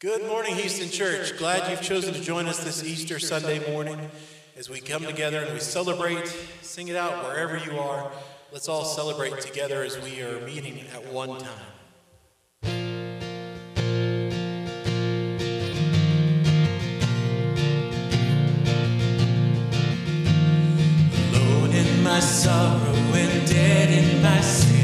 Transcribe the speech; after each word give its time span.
Good 0.00 0.26
morning, 0.26 0.54
Houston 0.54 0.88
Church. 0.88 1.36
Glad 1.36 1.70
you've 1.70 1.82
chosen 1.82 2.14
to 2.14 2.20
join 2.22 2.46
us 2.46 2.64
this 2.64 2.82
Easter 2.82 3.18
Sunday 3.18 3.70
morning 3.70 3.98
as 4.56 4.70
we 4.70 4.80
come 4.80 5.02
together 5.04 5.40
and 5.40 5.52
we 5.52 5.60
celebrate, 5.60 6.26
sing 6.62 6.88
it 6.88 6.96
out 6.96 7.22
wherever 7.22 7.58
you 7.58 7.78
are. 7.78 8.10
Let's 8.50 8.66
all 8.66 8.86
celebrate 8.86 9.42
together 9.42 9.82
as 9.82 10.00
we 10.00 10.22
are 10.22 10.40
meeting 10.40 10.82
at 10.94 11.12
one 11.12 11.38
time. 11.38 11.50
Alone 21.34 21.72
in 21.72 22.02
my 22.02 22.20
sorrow 22.20 22.94
and 22.94 23.46
dead 23.46 23.90
in 23.90 24.22
my 24.22 24.40
sin. 24.40 24.79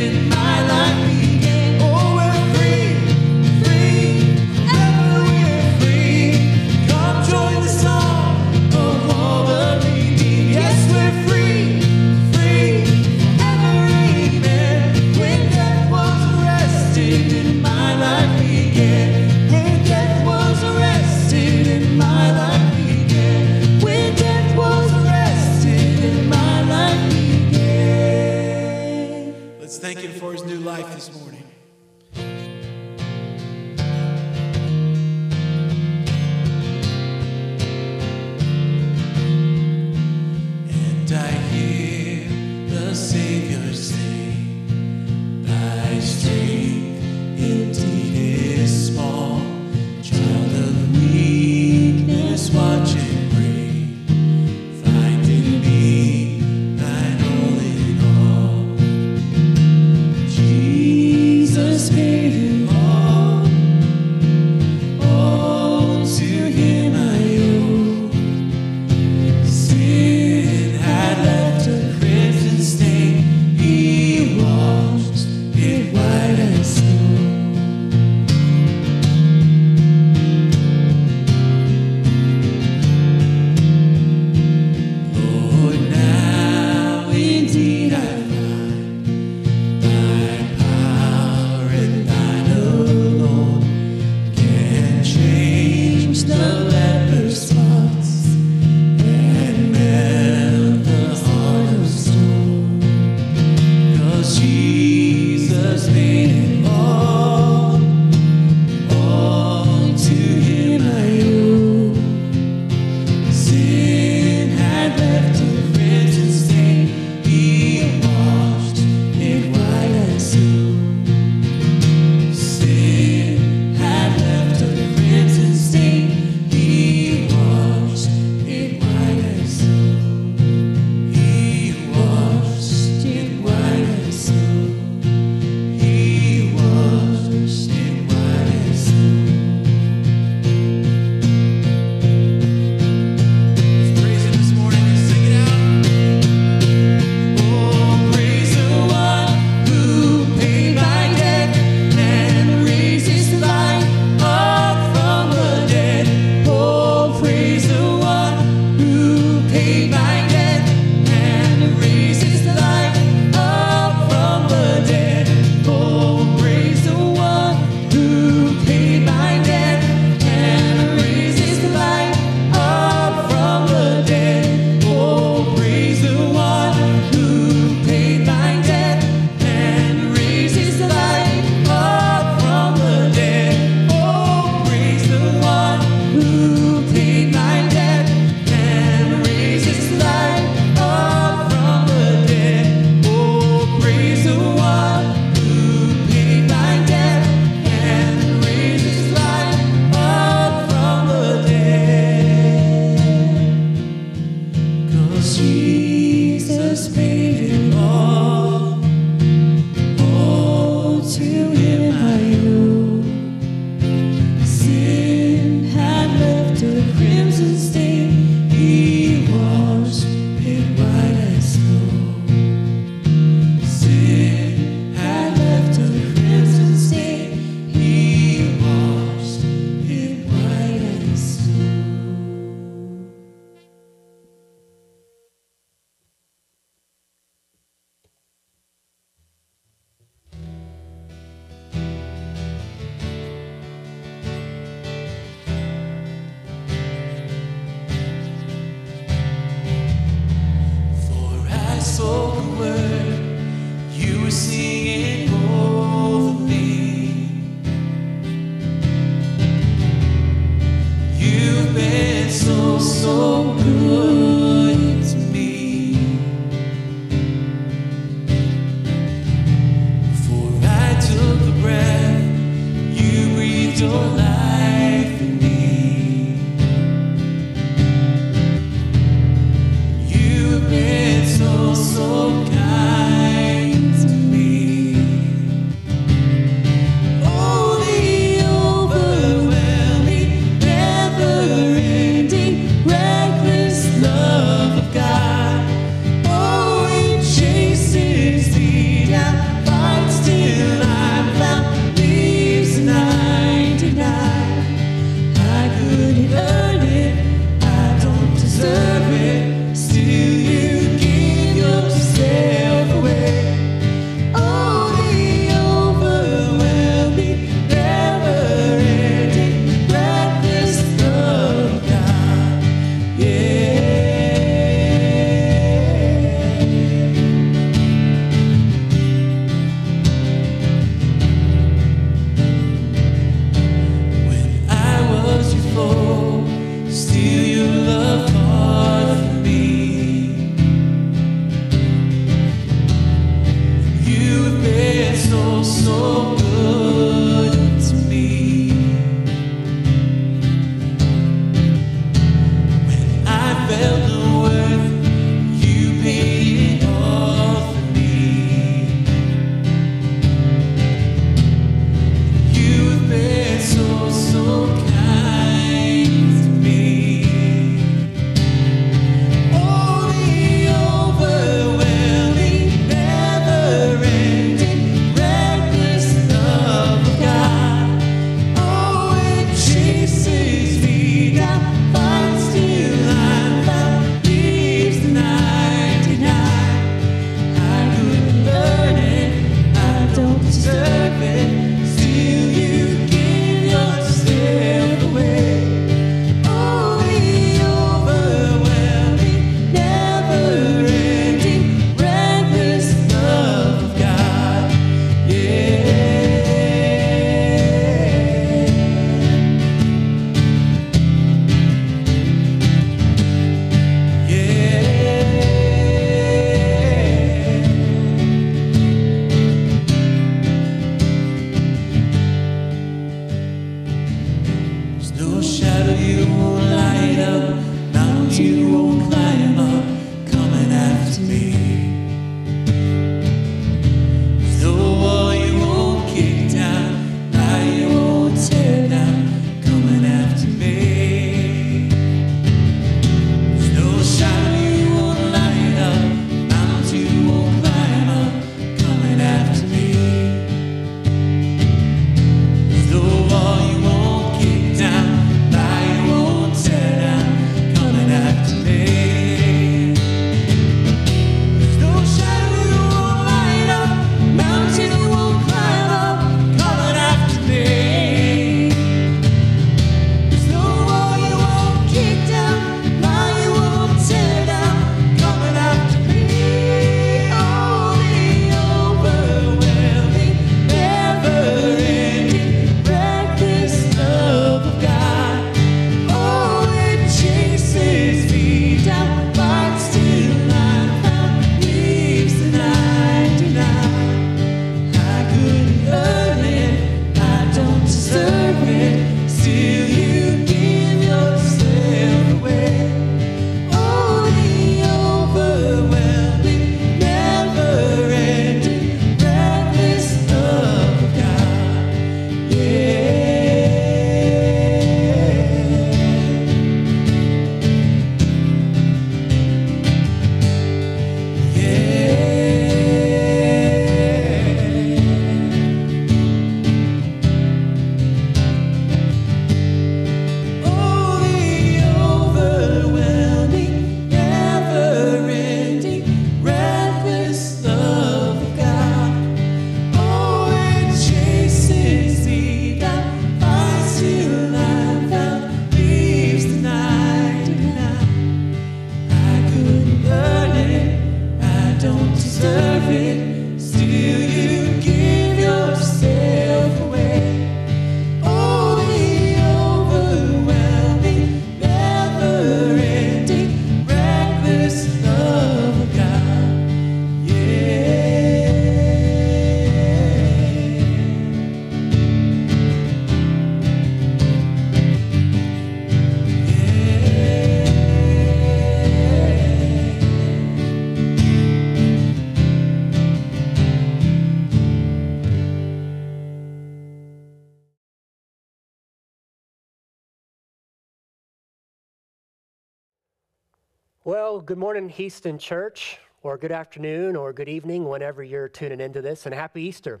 Well, 594.08 594.40
good 594.40 594.56
morning, 594.56 594.88
Houston 594.88 595.38
Church, 595.38 595.98
or 596.22 596.38
good 596.38 596.50
afternoon, 596.50 597.14
or 597.14 597.30
good 597.34 597.46
evening, 597.46 597.84
whenever 597.84 598.24
you're 598.24 598.48
tuning 598.48 598.80
into 598.80 599.02
this, 599.02 599.26
and 599.26 599.34
happy 599.34 599.60
Easter. 599.60 600.00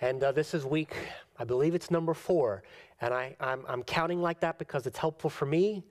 And 0.00 0.20
uh, 0.24 0.32
this 0.32 0.52
is 0.52 0.66
week, 0.66 0.96
I 1.38 1.44
believe 1.44 1.76
it's 1.76 1.92
number 1.92 2.12
four. 2.12 2.64
And 3.00 3.14
I, 3.14 3.36
I'm, 3.38 3.64
I'm 3.68 3.84
counting 3.84 4.20
like 4.20 4.40
that 4.40 4.58
because 4.58 4.84
it's 4.84 4.98
helpful 4.98 5.30
for 5.30 5.46
me 5.46 5.84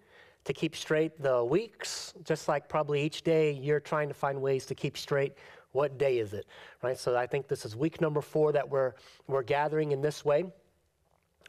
to 0.44 0.52
keep 0.52 0.76
straight 0.76 1.18
the 1.22 1.42
weeks, 1.42 2.14
just 2.26 2.50
like 2.50 2.68
probably 2.68 3.02
each 3.02 3.22
day 3.22 3.54
you're 3.54 3.80
trying 3.80 4.10
to 4.10 4.14
find 4.14 4.42
ways 4.42 4.66
to 4.66 4.76
keep 4.76 4.98
straight 4.98 5.32
what 5.72 5.98
day 5.98 6.18
is 6.18 6.34
it, 6.34 6.46
right? 6.84 6.98
So 6.98 7.16
I 7.16 7.26
think 7.26 7.48
this 7.48 7.64
is 7.64 7.74
week 7.74 8.02
number 8.02 8.20
four 8.20 8.52
that 8.52 8.70
we're, 8.70 8.96
we're 9.28 9.44
gathering 9.44 9.94
in 9.94 10.02
this 10.02 10.26
way, 10.26 10.44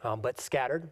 um, 0.03 0.21
but 0.21 0.39
scattered. 0.39 0.89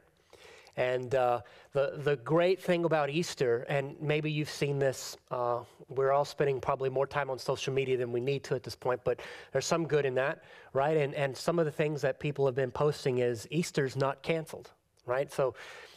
And 0.80 1.14
uh, 1.14 1.42
the, 1.74 2.00
the 2.06 2.16
great 2.16 2.62
thing 2.62 2.86
about 2.86 3.10
Easter, 3.10 3.66
and 3.68 3.98
maybe 4.00 4.32
you've 4.32 4.50
seen 4.50 4.80
this, 4.80 5.18
uh, 5.30 5.60
we're 5.90 6.14
all 6.14 6.24
spending 6.24 6.62
probably 6.62 6.90
more 6.90 7.06
time 7.06 7.30
on 7.30 7.38
social 7.38 7.74
media 7.74 7.98
than 7.98 8.14
we 8.14 8.22
need 8.22 8.46
to 8.46 8.56
at 8.56 8.64
this 8.64 8.78
point, 8.78 9.02
but 9.04 9.20
there's 9.52 9.66
some 9.66 9.86
good 9.86 10.06
in 10.06 10.16
that, 10.16 10.42
right? 10.72 10.96
And, 10.96 11.14
and 11.16 11.36
some 11.36 11.60
of 11.60 11.66
the 11.66 11.72
things 11.72 12.02
that 12.04 12.18
people 12.18 12.46
have 12.46 12.56
been 12.56 12.72
posting 12.72 13.18
is 13.18 13.46
Easter's 13.52 13.98
not 13.98 14.24
canceled, 14.24 14.72
right? 15.06 15.30
So 15.30 15.54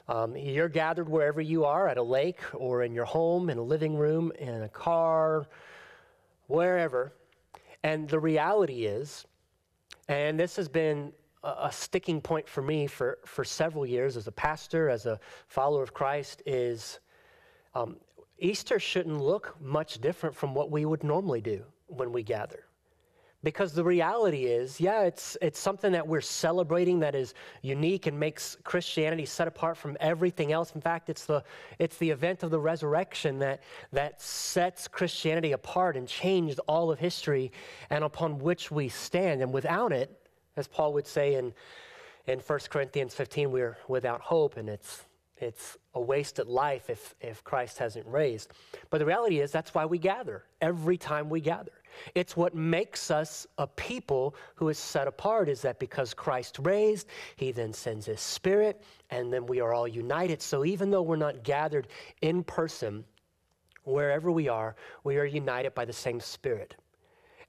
um, 0.09 0.35
you're 0.35 0.69
gathered 0.69 1.09
wherever 1.09 1.41
you 1.41 1.65
are 1.65 1.87
at 1.87 1.97
a 1.97 2.03
lake 2.03 2.41
or 2.53 2.83
in 2.83 2.93
your 2.93 3.05
home, 3.05 3.51
in 3.51 3.59
a 3.59 3.63
living 3.63 3.95
room, 3.95 4.33
in 4.41 4.65
a 4.65 4.69
car, 4.69 5.47
wherever. 6.49 7.13
And 7.85 8.09
the 8.09 8.19
reality 8.19 8.87
is, 8.87 9.27
and 10.09 10.41
this 10.41 10.57
has 10.57 10.69
been 10.69 11.13
a 11.45 11.71
sticking 11.73 12.21
point 12.21 12.49
for 12.49 12.63
me 12.63 12.87
for, 12.87 13.19
for 13.25 13.45
several 13.45 13.85
years 13.85 14.17
as 14.17 14.27
a 14.27 14.33
pastor, 14.33 14.89
as 14.89 15.07
a 15.07 15.19
follower 15.49 15.83
of 15.83 15.93
Christ, 15.93 16.43
is 16.47 17.01
um, 17.75 17.97
Easter 18.39 18.79
shouldn't 18.79 19.21
look 19.21 19.57
much 19.61 20.01
different 20.01 20.35
from 20.35 20.55
what 20.55 20.71
we 20.71 20.85
would 20.85 21.05
normally 21.05 21.41
do 21.41 21.65
when 21.87 22.13
we 22.13 22.23
gather. 22.23 22.65
Because 23.45 23.73
the 23.73 23.83
reality 23.83 24.45
is, 24.45 24.81
yeah, 24.81 25.03
it's, 25.03 25.37
it's 25.43 25.59
something 25.59 25.91
that 25.93 26.07
we're 26.07 26.21
celebrating 26.21 27.01
that 27.01 27.17
is 27.17 27.35
unique 27.63 28.07
and 28.07 28.19
makes 28.19 28.57
Christianity 28.63 29.27
set 29.27 29.49
apart 29.49 29.77
from 29.77 29.97
everything 29.99 30.53
else. 30.53 30.73
In 30.77 30.81
fact, 30.81 31.11
it's 31.11 31.25
the, 31.25 31.43
it's 31.81 31.97
the 31.97 32.09
event 32.09 32.45
of 32.45 32.53
the 32.53 32.61
resurrection 32.61 33.41
that, 33.41 33.65
that 33.93 34.23
sets 34.23 34.87
Christianity 34.87 35.53
apart 35.53 35.97
and 35.97 36.07
changed 36.07 36.61
all 36.69 36.93
of 36.93 37.01
history 37.01 37.51
and 37.91 38.05
upon 38.05 38.39
which 38.39 38.71
we 38.71 38.89
stand. 38.89 39.43
And 39.43 39.53
without 39.53 39.93
it, 39.93 40.22
as 40.57 40.67
Paul 40.67 40.93
would 40.95 41.07
say 41.07 41.35
in, 41.35 41.53
in 42.27 42.39
1 42.39 42.59
Corinthians 42.71 43.15
15, 43.15 43.51
we're 43.51 43.79
without 43.89 44.21
hope 44.21 44.57
and 44.57 44.69
it's, 44.69 45.05
it's 45.39 45.77
a 45.95 46.01
wasted 46.01 46.47
life 46.47 46.89
if, 46.89 47.15
if 47.21 47.43
Christ 47.43 47.79
hasn't 47.79 48.07
raised. 48.07 48.53
But 48.91 48.99
the 48.99 49.07
reality 49.07 49.41
is, 49.41 49.51
that's 49.51 49.75
why 49.75 49.85
we 49.85 49.99
gather 49.99 50.45
every 50.61 50.97
time 50.97 51.29
we 51.29 51.41
gather. 51.41 51.73
It's 52.15 52.37
what 52.37 52.55
makes 52.55 53.11
us 53.11 53.47
a 53.59 53.67
people 53.67 54.35
who 54.55 54.69
is 54.69 54.79
set 54.79 55.07
apart 55.07 55.49
is 55.49 55.61
that 55.63 55.79
because 55.79 56.15
Christ 56.15 56.59
raised, 56.63 57.07
he 57.37 57.53
then 57.53 57.73
sends 57.73 58.07
his 58.07 58.21
spirit, 58.21 58.83
and 59.11 59.33
then 59.33 59.47
we 59.47 59.61
are 59.61 59.75
all 59.75 59.89
united. 59.89 60.41
So 60.41 60.65
even 60.65 60.91
though 60.91 61.03
we're 61.03 61.17
not 61.17 61.43
gathered 61.43 61.89
in 62.23 62.45
person, 62.45 63.05
wherever 63.85 64.31
we 64.31 64.49
are, 64.49 64.77
we 65.05 65.19
are 65.19 65.25
united 65.25 65.75
by 65.75 65.85
the 65.85 65.93
same 65.93 66.21
spirit. 66.21 66.77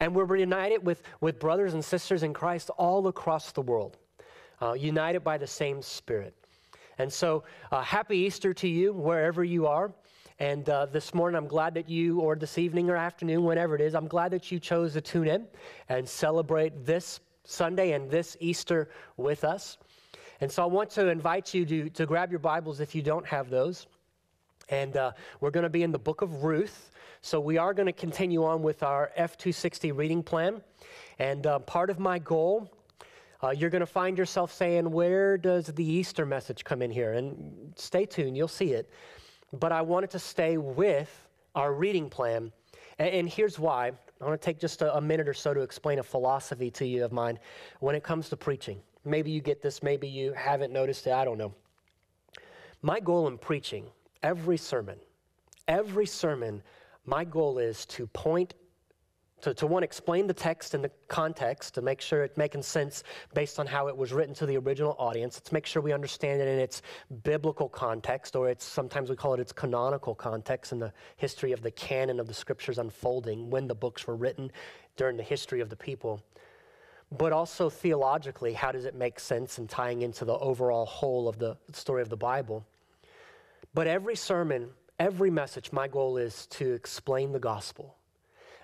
And 0.03 0.13
we're 0.13 0.25
reunited 0.25 0.85
with, 0.85 1.01
with 1.21 1.39
brothers 1.39 1.75
and 1.75 1.85
sisters 1.85 2.23
in 2.23 2.33
Christ 2.33 2.69
all 2.71 3.07
across 3.07 3.53
the 3.53 3.61
world, 3.61 3.95
uh, 4.61 4.73
united 4.73 5.21
by 5.21 5.37
the 5.37 5.47
same 5.47 5.81
Spirit. 5.81 6.35
And 6.97 7.11
so, 7.11 7.45
uh, 7.71 7.81
happy 7.81 8.17
Easter 8.17 8.53
to 8.55 8.67
you, 8.67 8.91
wherever 8.91 9.45
you 9.45 9.65
are. 9.65 9.93
And 10.39 10.67
uh, 10.67 10.87
this 10.87 11.13
morning, 11.13 11.37
I'm 11.37 11.47
glad 11.47 11.73
that 11.75 11.87
you, 11.87 12.19
or 12.19 12.35
this 12.35 12.57
evening 12.57 12.89
or 12.89 12.97
afternoon, 12.97 13.45
whenever 13.45 13.75
it 13.75 13.81
is, 13.81 13.95
I'm 13.95 14.09
glad 14.09 14.31
that 14.31 14.51
you 14.51 14.59
chose 14.59 14.91
to 14.91 14.99
tune 14.99 15.29
in 15.29 15.47
and 15.87 16.07
celebrate 16.07 16.85
this 16.85 17.21
Sunday 17.45 17.93
and 17.93 18.11
this 18.11 18.35
Easter 18.41 18.89
with 19.15 19.45
us. 19.45 19.77
And 20.41 20.51
so, 20.51 20.63
I 20.63 20.65
want 20.65 20.89
to 20.89 21.07
invite 21.07 21.53
you 21.53 21.65
to, 21.65 21.89
to 21.91 22.05
grab 22.05 22.29
your 22.29 22.39
Bibles 22.39 22.81
if 22.81 22.93
you 22.93 23.01
don't 23.01 23.25
have 23.25 23.49
those. 23.49 23.87
And 24.67 24.97
uh, 24.97 25.13
we're 25.39 25.51
going 25.51 25.63
to 25.63 25.69
be 25.69 25.83
in 25.83 25.93
the 25.93 25.99
book 25.99 26.21
of 26.21 26.43
Ruth. 26.43 26.91
So 27.25 27.39
we 27.39 27.57
are 27.57 27.73
going 27.73 27.85
to 27.85 27.93
continue 27.93 28.43
on 28.43 28.61
with 28.61 28.83
our 28.83 29.09
F260 29.17 29.97
reading 29.97 30.23
plan. 30.23 30.61
And 31.19 31.47
uh, 31.47 31.59
part 31.59 31.89
of 31.89 31.97
my 31.97 32.19
goal, 32.19 32.69
uh, 33.41 33.51
you're 33.51 33.69
going 33.69 33.79
to 33.79 33.85
find 33.85 34.17
yourself 34.17 34.51
saying, 34.51 34.91
Where 34.91 35.37
does 35.37 35.67
the 35.67 35.85
Easter 35.85 36.25
message 36.25 36.65
come 36.65 36.81
in 36.81 36.91
here? 36.91 37.13
And 37.13 37.71
stay 37.77 38.05
tuned, 38.05 38.35
you'll 38.35 38.49
see 38.49 38.73
it. 38.73 38.89
But 39.53 39.71
I 39.71 39.81
wanted 39.81 40.09
to 40.09 40.19
stay 40.19 40.57
with 40.57 41.29
our 41.55 41.73
reading 41.73 42.09
plan. 42.09 42.51
And, 42.99 43.09
and 43.09 43.29
here's 43.29 43.57
why. 43.57 43.93
I 44.19 44.25
want 44.25 44.39
to 44.39 44.45
take 44.45 44.59
just 44.59 44.81
a, 44.81 44.93
a 44.93 44.99
minute 44.99 45.29
or 45.29 45.33
so 45.33 45.53
to 45.53 45.61
explain 45.61 45.99
a 45.99 46.03
philosophy 46.03 46.69
to 46.71 46.85
you 46.85 47.05
of 47.05 47.13
mine 47.13 47.39
when 47.79 47.95
it 47.95 48.03
comes 48.03 48.27
to 48.29 48.35
preaching. 48.35 48.81
Maybe 49.05 49.31
you 49.31 49.39
get 49.39 49.61
this, 49.61 49.81
maybe 49.81 50.09
you 50.09 50.33
haven't 50.33 50.73
noticed 50.73 51.07
it, 51.07 51.13
I 51.13 51.23
don't 51.23 51.37
know. 51.37 51.53
My 52.81 52.99
goal 52.99 53.29
in 53.29 53.37
preaching, 53.37 53.85
every 54.23 54.57
sermon, 54.57 54.97
every 55.69 56.05
sermon 56.05 56.61
my 57.05 57.23
goal 57.23 57.57
is 57.57 57.85
to 57.87 58.07
point 58.07 58.53
to, 59.43 59.53
to 59.55 59.67
one, 59.67 59.83
explain 59.83 60.25
the 60.25 60.33
text 60.33 60.73
in 60.73 60.81
the 60.81 60.89
context 61.09 61.73
to 61.73 61.81
make 61.81 61.99
sure 61.99 62.23
it's 62.23 62.37
making 62.37 62.63
sense 62.63 63.03
based 63.33 63.59
on 63.59 63.67
how 63.67 63.89
it 63.89 63.97
was 63.97 64.13
written 64.13 64.33
to 64.35 64.45
the 64.45 64.57
original 64.57 64.95
audience. 64.97 65.35
Let's 65.35 65.51
make 65.51 65.65
sure 65.65 65.81
we 65.81 65.91
understand 65.91 66.41
it 66.41 66.47
in 66.47 66.59
its 66.59 66.81
biblical 67.23 67.67
context, 67.67 68.37
or 68.37 68.49
it's 68.49 68.63
sometimes 68.63 69.09
we 69.09 69.17
call 69.17 69.33
it 69.33 69.41
its 69.41 69.51
canonical 69.51 70.15
context 70.15 70.71
in 70.71 70.79
the 70.79 70.93
history 71.17 71.51
of 71.51 71.61
the 71.61 71.71
canon 71.71 72.21
of 72.21 72.27
the 72.27 72.33
scriptures 72.33 72.77
unfolding 72.77 73.49
when 73.49 73.67
the 73.67 73.75
books 73.75 74.07
were 74.07 74.15
written 74.15 74.49
during 74.95 75.17
the 75.17 75.23
history 75.23 75.59
of 75.59 75.67
the 75.67 75.75
people. 75.75 76.23
But 77.11 77.33
also 77.33 77.69
theologically, 77.69 78.53
how 78.53 78.71
does 78.71 78.85
it 78.85 78.95
make 78.95 79.19
sense 79.19 79.59
in 79.59 79.67
tying 79.67 80.03
into 80.03 80.23
the 80.23 80.37
overall 80.37 80.85
whole 80.85 81.27
of 81.27 81.37
the 81.37 81.57
story 81.73 82.01
of 82.01 82.07
the 82.07 82.15
Bible? 82.15 82.65
But 83.73 83.87
every 83.87 84.15
sermon 84.15 84.69
every 84.99 85.31
message, 85.31 85.71
my 85.71 85.87
goal 85.87 86.17
is 86.17 86.47
to 86.47 86.73
explain 86.73 87.31
the 87.31 87.39
gospel. 87.39 87.95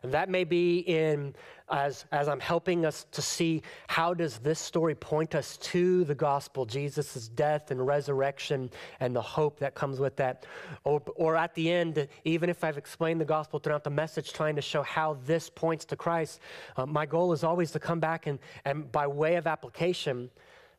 And 0.02 0.14
that 0.14 0.30
may 0.30 0.44
be 0.44 0.80
in 0.80 1.36
as, 1.70 2.06
as 2.12 2.28
I'm 2.28 2.40
helping 2.40 2.86
us 2.86 3.06
to 3.12 3.22
see 3.22 3.62
how 3.88 4.14
does 4.14 4.38
this 4.40 4.60
story 4.60 4.96
point 4.96 5.36
us 5.36 5.58
to 5.58 6.04
the 6.06 6.16
gospel, 6.16 6.66
Jesus' 6.66 7.28
death 7.28 7.72
and 7.72 7.86
resurrection 7.86 8.72
and 9.00 9.16
the 9.16 9.22
hope 9.22 9.60
that 9.60 9.76
comes 9.76 10.00
with 10.00 10.16
that. 10.16 10.46
Or, 10.84 11.02
or 11.16 11.36
at 11.36 11.54
the 11.54 11.70
end, 11.70 12.08
even 12.24 12.50
if 12.50 12.64
I've 12.64 12.78
explained 12.78 13.20
the 13.20 13.26
gospel 13.26 13.60
throughout 13.60 13.84
the 13.84 13.90
message, 13.90 14.32
trying 14.32 14.56
to 14.56 14.62
show 14.62 14.84
how 14.84 15.18
this 15.26 15.50
points 15.50 15.86
to 15.86 15.96
Christ, 15.96 16.40
uh, 16.78 16.86
my 16.86 17.06
goal 17.06 17.34
is 17.34 17.44
always 17.44 17.72
to 17.72 17.80
come 17.80 18.00
back 18.00 18.26
and, 18.26 18.40
and 18.66 18.90
by 18.92 19.06
way 19.06 19.36
of 19.36 19.48
application, 19.48 20.30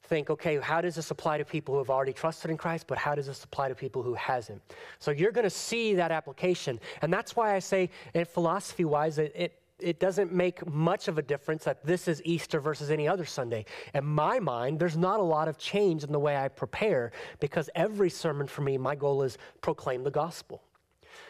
think, 0.04 0.30
okay, 0.30 0.58
how 0.58 0.80
does 0.80 0.94
this 0.94 1.10
apply 1.10 1.38
to 1.38 1.44
people 1.44 1.74
who 1.74 1.78
have 1.78 1.90
already 1.90 2.12
trusted 2.12 2.50
in 2.50 2.56
Christ, 2.56 2.86
but 2.86 2.98
how 2.98 3.14
does 3.14 3.26
this 3.26 3.44
apply 3.44 3.68
to 3.68 3.74
people 3.74 4.02
who 4.02 4.14
hasn't? 4.14 4.60
So 4.98 5.10
you're 5.10 5.32
going 5.32 5.44
to 5.44 5.50
see 5.50 5.94
that 5.94 6.10
application. 6.10 6.80
And 7.02 7.12
that's 7.12 7.36
why 7.36 7.54
I 7.54 7.58
say, 7.58 7.90
in 8.14 8.24
philosophy 8.24 8.84
wise, 8.84 9.18
it, 9.18 9.32
it 9.34 9.56
it 9.82 9.98
doesn't 9.98 10.32
make 10.32 10.66
much 10.66 11.08
of 11.08 11.18
a 11.18 11.22
difference 11.22 11.64
that 11.64 11.84
this 11.84 12.06
is 12.08 12.20
Easter 12.24 12.60
versus 12.60 12.90
any 12.90 13.08
other 13.08 13.24
Sunday. 13.24 13.64
In 13.94 14.04
my 14.04 14.38
mind, 14.38 14.78
there's 14.78 14.96
not 14.96 15.20
a 15.20 15.22
lot 15.22 15.48
of 15.48 15.58
change 15.58 16.04
in 16.04 16.12
the 16.12 16.18
way 16.18 16.36
I 16.36 16.48
prepare 16.48 17.12
because 17.40 17.70
every 17.74 18.10
sermon 18.10 18.46
for 18.46 18.62
me, 18.62 18.76
my 18.78 18.94
goal 18.94 19.22
is 19.22 19.38
proclaim 19.62 20.04
the 20.04 20.10
gospel. 20.10 20.62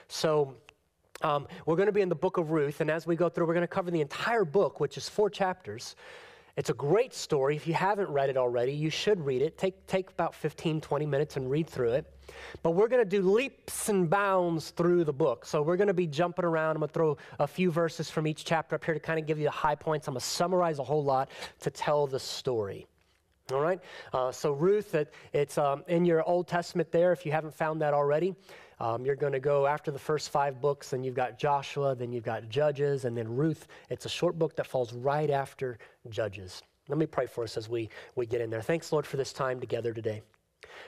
So 0.09 0.57
um, 1.23 1.47
we're 1.67 1.77
going 1.77 1.87
to 1.87 1.93
be 1.93 2.01
in 2.01 2.09
the 2.09 2.15
book 2.15 2.39
of 2.39 2.51
Ruth, 2.51 2.81
and 2.81 2.91
as 2.91 3.07
we 3.07 3.15
go 3.15 3.29
through, 3.29 3.47
we're 3.47 3.55
going 3.55 3.63
to 3.63 3.69
cover 3.69 3.91
the 3.91 4.01
entire 4.01 4.45
book, 4.45 4.81
which 4.81 4.97
is 4.97 5.09
four 5.09 5.31
chapters. 5.31 5.95
It's 6.57 6.71
a 6.71 6.75
great 6.75 7.15
story. 7.15 7.57
If 7.57 7.67
you 7.67 7.75
haven't 7.75 8.09
read 8.09 8.29
it 8.29 8.37
already, 8.37 8.73
you 8.73 8.91
should 8.91 9.25
read 9.25 9.43
it. 9.43 9.57
Take, 9.57 9.87
take 9.87 10.11
about 10.11 10.35
15, 10.35 10.81
20 10.81 11.07
minutes 11.07 11.37
and 11.37 11.51
read 11.51 11.69
through 11.69 11.93
it. 11.93 12.13
But 12.63 12.73
we're 12.73 12.89
going 12.89 13.03
to 13.03 13.09
do 13.09 13.23
leaps 13.23 13.89
and 13.89 14.09
bounds 14.09 14.71
through 14.71 15.05
the 15.05 15.13
book. 15.13 15.45
So 15.45 15.63
we're 15.63 15.77
going 15.77 15.89
to 15.89 15.95
be 15.95 16.07
jumping 16.07 16.45
around. 16.45 16.77
I'm 16.77 16.81
going 16.81 16.89
to 16.89 16.95
throw 16.95 17.17
a 17.39 17.47
few 17.47 17.71
verses 17.71 18.11
from 18.11 18.27
each 18.27 18.45
chapter 18.45 18.77
up 18.77 18.85
here 18.85 18.95
to 18.95 19.01
kind 19.01 19.19
of 19.19 19.27
give 19.27 19.39
you 19.39 19.45
the 19.45 19.51
high 19.51 19.75
points. 19.75 20.09
I'm 20.09 20.15
going 20.15 20.21
to 20.21 20.27
summarize 20.27 20.79
a 20.79 20.85
whole 20.85 21.05
lot 21.05 21.31
to 21.61 21.71
tell 21.71 22.07
the 22.07 22.21
story. 22.21 22.87
All 23.53 23.61
right? 23.61 23.81
Uh, 24.13 24.31
so, 24.31 24.53
Ruth, 24.53 24.95
it's 25.33 25.59
um, 25.59 25.83
in 25.89 26.05
your 26.05 26.23
Old 26.23 26.47
Testament 26.47 26.93
there, 26.93 27.13
if 27.13 27.27
you 27.27 27.33
haven't 27.33 27.55
found 27.55 27.81
that 27.83 27.95
already. 27.95 28.35
Um, 28.81 29.05
you're 29.05 29.17
going 29.17 29.35
to 29.35 29.41
go 29.41 29.67
after 29.67 29.91
the 29.91 29.99
first 29.99 30.31
five 30.31 30.61
books, 30.61 30.91
then 30.91 31.05
you've 31.05 31.15
got 31.15 31.39
Joshua, 31.39 31.95
then 31.95 32.13
you've 32.13 32.25
got 32.25 32.49
Judges, 32.49 33.05
and 33.05 33.17
then 33.17 33.29
Ruth. 33.29 33.69
It's 33.91 34.07
a 34.07 34.09
short 34.09 34.39
book 34.39 34.57
that 34.57 34.67
falls 34.67 34.95
right 34.95 35.31
after 35.31 35.79
Judges. 36.09 36.63
Let 36.89 36.99
me 36.99 37.07
pray 37.07 37.27
for 37.27 37.45
us 37.45 37.57
as 37.59 37.69
we, 37.69 37.91
we 38.17 38.25
get 38.25 38.41
in 38.41 38.49
there. 38.49 38.63
Thanks, 38.63 38.91
Lord, 38.91 39.07
for 39.07 39.19
this 39.19 39.35
time 39.35 39.61
together 39.61 39.93
today. 39.93 40.23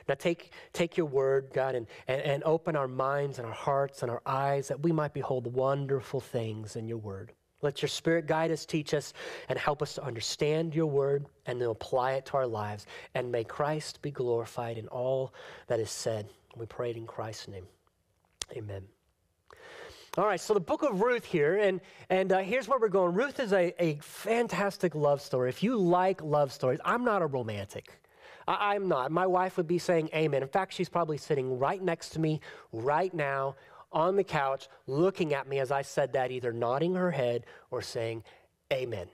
Now, 0.09 0.14
take, 0.14 0.52
take 0.72 0.96
your 0.96 1.07
word, 1.07 1.50
God, 1.52 1.74
and, 1.74 1.87
and, 2.09 2.20
and 2.22 2.42
open 2.44 2.76
our 2.76 2.88
minds 2.88 3.38
and 3.38 3.46
our 3.46 3.52
hearts 3.52 4.02
and 4.02 4.11
our 4.11 4.22
eyes 4.24 4.68
that 4.68 4.83
we 4.83 4.90
might 4.90 5.12
behold 5.12 5.52
wonderful 5.52 6.20
things 6.20 6.76
in 6.76 6.88
your 6.88 6.98
word. 6.98 7.33
Let 7.61 7.81
your 7.81 7.88
spirit 7.88 8.26
guide 8.26 8.50
us, 8.50 8.66
teach 8.66 8.94
us, 8.94 9.12
and 9.48 9.59
help 9.59 9.83
us 9.83 9.94
to 9.94 10.02
understand 10.02 10.74
your 10.74 10.87
word 10.87 11.26
and 11.46 11.61
to 11.61 11.70
apply 11.70 12.14
it 12.14 12.26
to 12.26 12.35
our 12.35 12.46
lives. 12.46 12.87
And 13.14 13.31
may 13.31 13.44
Christ 13.44 14.02
be 14.02 14.11
glorified 14.11 14.78
in 14.78 14.88
all 14.88 15.33
that 15.68 15.78
is 15.78 15.90
said. 15.90 16.26
We 16.57 16.66
pray 16.66 16.90
it 16.90 16.96
in 16.96 17.07
Christ's 17.07 17.48
name. 17.48 17.66
Amen. 18.53 18.83
All 20.19 20.27
right, 20.27 20.41
so 20.41 20.53
the 20.53 20.61
book 20.61 20.83
of 20.83 21.01
Ruth 21.01 21.25
here, 21.25 21.57
and, 21.57 21.81
and 22.11 22.33
uh, 22.33 22.41
here's 22.41 22.69
where 22.69 22.79
we're 22.79 22.88
going. 22.88 23.15
Ruth 23.15 23.41
is 23.41 23.55
a, 23.55 23.73
a 23.83 23.99
fantastic 24.03 24.95
love 24.95 25.23
story. 25.23 25.49
If 25.49 25.62
you 25.62 25.77
like 25.77 26.21
love 26.23 26.53
stories, 26.53 26.81
I'm 26.85 27.03
not 27.03 27.23
a 27.23 27.27
romantic. 27.27 27.99
I, 28.47 28.75
I'm 28.75 28.88
not. 28.88 29.11
My 29.11 29.27
wife 29.27 29.57
would 29.57 29.67
be 29.67 29.79
saying 29.79 30.11
amen. 30.15 30.43
In 30.43 30.49
fact, 30.49 30.75
she's 30.75 30.91
probably 30.91 31.17
sitting 31.17 31.59
right 31.59 31.83
next 31.83 32.11
to 32.11 32.21
me 32.21 32.41
right 32.73 33.12
now 33.15 33.57
on 33.91 34.17
the 34.17 34.25
couch, 34.25 34.69
looking 34.87 35.33
at 35.33 35.49
me 35.49 35.61
as 35.61 35.71
I 35.71 35.81
said 35.81 36.12
that, 36.12 36.31
either 36.31 36.53
nodding 36.53 36.95
her 36.95 37.11
head 37.11 37.47
or 37.71 37.81
saying 37.81 38.23
amen. 38.71 39.07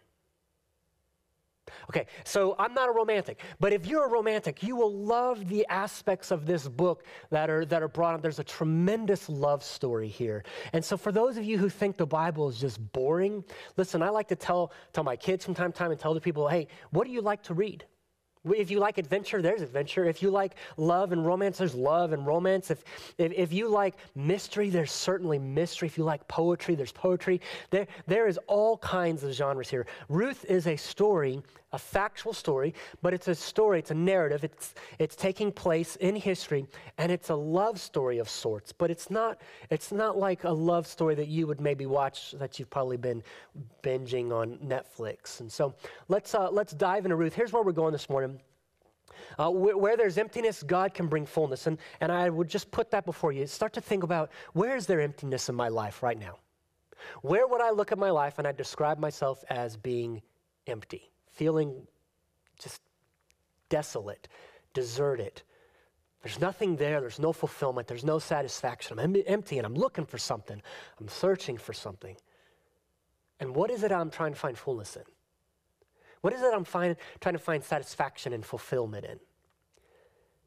Okay, 1.91 2.07
so 2.25 2.55
I'm 2.59 2.75
not 2.75 2.89
a 2.89 2.93
romantic, 2.93 3.41
but 3.61 3.73
if 3.73 3.87
you're 3.87 4.07
a 4.07 4.11
romantic, 4.11 4.63
you 4.63 4.77
will 4.77 4.93
love 4.93 5.49
the 5.49 5.67
aspects 5.69 6.31
of 6.31 6.47
this 6.47 6.69
book 6.69 7.05
that 7.31 7.51
are, 7.51 7.65
that 7.67 7.83
are 7.83 7.89
brought 7.89 8.15
up. 8.15 8.23
There's 8.23 8.39
a 8.39 8.45
tremendous 8.45 9.29
love 9.29 9.63
story 9.63 10.09
here. 10.09 10.45
And 10.73 10.85
so, 10.85 10.97
for 10.97 11.13
those 11.13 11.37
of 11.37 11.45
you 11.45 11.59
who 11.59 11.69
think 11.69 11.97
the 11.97 12.07
Bible 12.07 12.49
is 12.49 12.59
just 12.59 12.81
boring, 12.93 13.45
listen, 13.77 14.03
I 14.03 14.11
like 14.11 14.29
to 14.29 14.37
tell, 14.37 14.73
tell 14.93 15.05
my 15.05 15.17
kids 15.17 15.45
from 15.45 15.55
time 15.55 15.73
to 15.73 15.79
time 15.79 15.91
and 15.91 16.01
tell 16.01 16.15
the 16.15 16.21
people, 16.21 16.49
hey, 16.49 16.69
what 16.91 17.07
do 17.07 17.13
you 17.13 17.21
like 17.21 17.43
to 17.45 17.55
read? 17.55 17.85
If 18.45 18.71
you 18.71 18.79
like 18.79 18.99
adventure, 18.99 19.43
there's 19.43 19.63
adventure. 19.63 20.05
If 20.05 20.23
you 20.23 20.31
like 20.31 20.55
love 20.77 21.13
and 21.13 21.25
romance, 21.25 21.59
there's 21.59 21.75
love 21.75 22.13
and 22.13 22.27
romance. 22.27 22.71
If, 22.71 22.85
if, 23.19 23.33
if, 23.33 23.53
you 23.53 23.69
like 23.69 23.95
mystery, 24.15 24.71
there's 24.71 24.93
certainly 24.93 25.39
mystery. 25.39 25.87
If 25.87 25.99
you 25.99 26.05
like 26.05 26.27
poetry, 26.29 26.75
there's 26.75 26.93
poetry. 26.93 27.41
There, 27.71 27.87
there 28.07 28.27
is 28.27 28.39
all 28.47 28.79
kinds 28.79 29.25
of 29.25 29.33
genres 29.33 29.69
here. 29.69 29.87
Ruth 30.09 30.45
is 30.47 30.67
a 30.67 30.77
story, 30.77 31.43
a 31.73 31.79
factual 31.79 32.33
story, 32.33 32.75
but 33.03 33.13
it's 33.13 33.29
a 33.29 33.35
story, 33.35 33.79
it's 33.79 33.91
a 33.91 33.95
narrative. 33.95 34.43
It's, 34.45 34.75
it's 34.99 35.15
taking 35.15 35.53
place 35.53 35.97
in 35.97 36.17
history, 36.17 36.67
and 36.97 37.13
it's 37.13 37.29
a 37.29 37.35
love 37.35 37.79
story 37.79 38.19
of 38.19 38.29
sorts. 38.29 38.73
But 38.73 38.91
it's 38.91 39.11
not, 39.11 39.41
it's 39.71 39.93
not 39.93 40.17
like 40.17 40.45
a 40.45 40.51
love 40.51 40.87
story 40.87 41.15
that 41.17 41.29
you 41.29 41.47
would 41.47 41.61
maybe 41.61 41.87
watch 41.87 42.33
that 42.33 42.59
you've 42.59 42.71
probably 42.71 42.97
been 42.97 43.23
binging 43.83 44.33
on 44.33 44.59
Netflix. 44.59 45.41
And 45.41 45.53
so 45.53 45.75
let's, 46.09 46.35
uh, 46.35 46.51
let's 46.51 46.73
dive 46.73 47.05
into 47.05 47.17
Ruth. 47.17 47.35
Here's 47.35 47.53
where 47.53 47.63
we're 47.63 47.73
going 47.73 47.93
this 47.93 48.09
morning. 48.09 48.41
Uh, 49.39 49.51
where, 49.51 49.77
where, 49.77 49.97
there's 49.97 50.17
emptiness, 50.17 50.63
God 50.63 50.95
can 50.95 51.07
bring 51.07 51.27
fullness. 51.27 51.67
And, 51.67 51.79
and 52.01 52.11
I 52.11 52.31
would 52.31 52.49
just 52.49 52.71
put 52.71 52.91
that 52.93 53.05
before 53.05 53.33
you. 53.33 53.47
Start 53.47 53.73
to 53.75 53.81
think 53.81 54.03
about 54.03 54.31
where 54.53 54.77
is 54.77 54.87
there 54.87 55.01
emptiness 55.01 55.49
in 55.49 55.55
my 55.55 55.69
life 55.69 56.03
right 56.03 56.19
now? 56.19 56.39
Where 57.23 57.47
would 57.47 57.61
I 57.61 57.71
look 57.71 57.93
at 57.93 57.99
my 57.99 58.11
life 58.11 58.39
and 58.39 58.47
I 58.47 58.53
describe 58.53 58.99
myself 58.99 59.45
as 59.51 59.77
being 59.77 60.23
empty, 60.67 61.11
feeling 61.39 61.87
just 62.61 62.83
desolate, 63.69 64.29
deserted? 64.75 65.43
There's 66.23 66.41
nothing 66.41 66.77
there. 66.77 67.01
There's 67.01 67.21
no 67.21 67.33
fulfillment. 67.33 67.87
There's 67.87 68.05
no 68.05 68.19
satisfaction. 68.19 68.99
I'm 68.99 69.17
empty 69.27 69.59
and 69.59 69.65
I'm 69.65 69.75
looking 69.75 70.05
for 70.05 70.19
something. 70.19 70.61
I'm 71.01 71.09
searching 71.09 71.57
for 71.57 71.73
something. 71.73 72.17
And 73.39 73.55
what 73.55 73.71
is 73.71 73.85
it 73.85 73.93
I'm 73.93 74.11
trying 74.11 74.33
to 74.33 74.39
find 74.39 74.59
fullness 74.59 74.97
in? 74.97 75.05
What 76.23 76.33
is 76.33 76.43
it 76.43 76.53
I'm 76.53 76.65
find, 76.65 76.97
trying 77.21 77.35
to 77.35 77.39
find 77.39 77.63
satisfaction 77.63 78.33
and 78.33 78.45
fulfillment 78.45 79.05
in? 79.05 79.21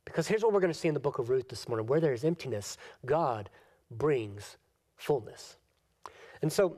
Because 0.04 0.28
here's 0.28 0.44
what 0.44 0.52
we're 0.52 0.60
going 0.60 0.74
to 0.74 0.78
see 0.78 0.90
in 0.90 0.94
the 0.94 1.00
book 1.00 1.20
of 1.20 1.30
Ruth 1.30 1.48
this 1.48 1.70
morning 1.70 1.88
where 1.88 2.02
there 2.02 2.14
is 2.14 2.26
emptiness, 2.26 2.78
God 3.06 3.50
brings 3.90 4.58
fullness. 4.98 5.56
And 6.42 6.52
so 6.52 6.78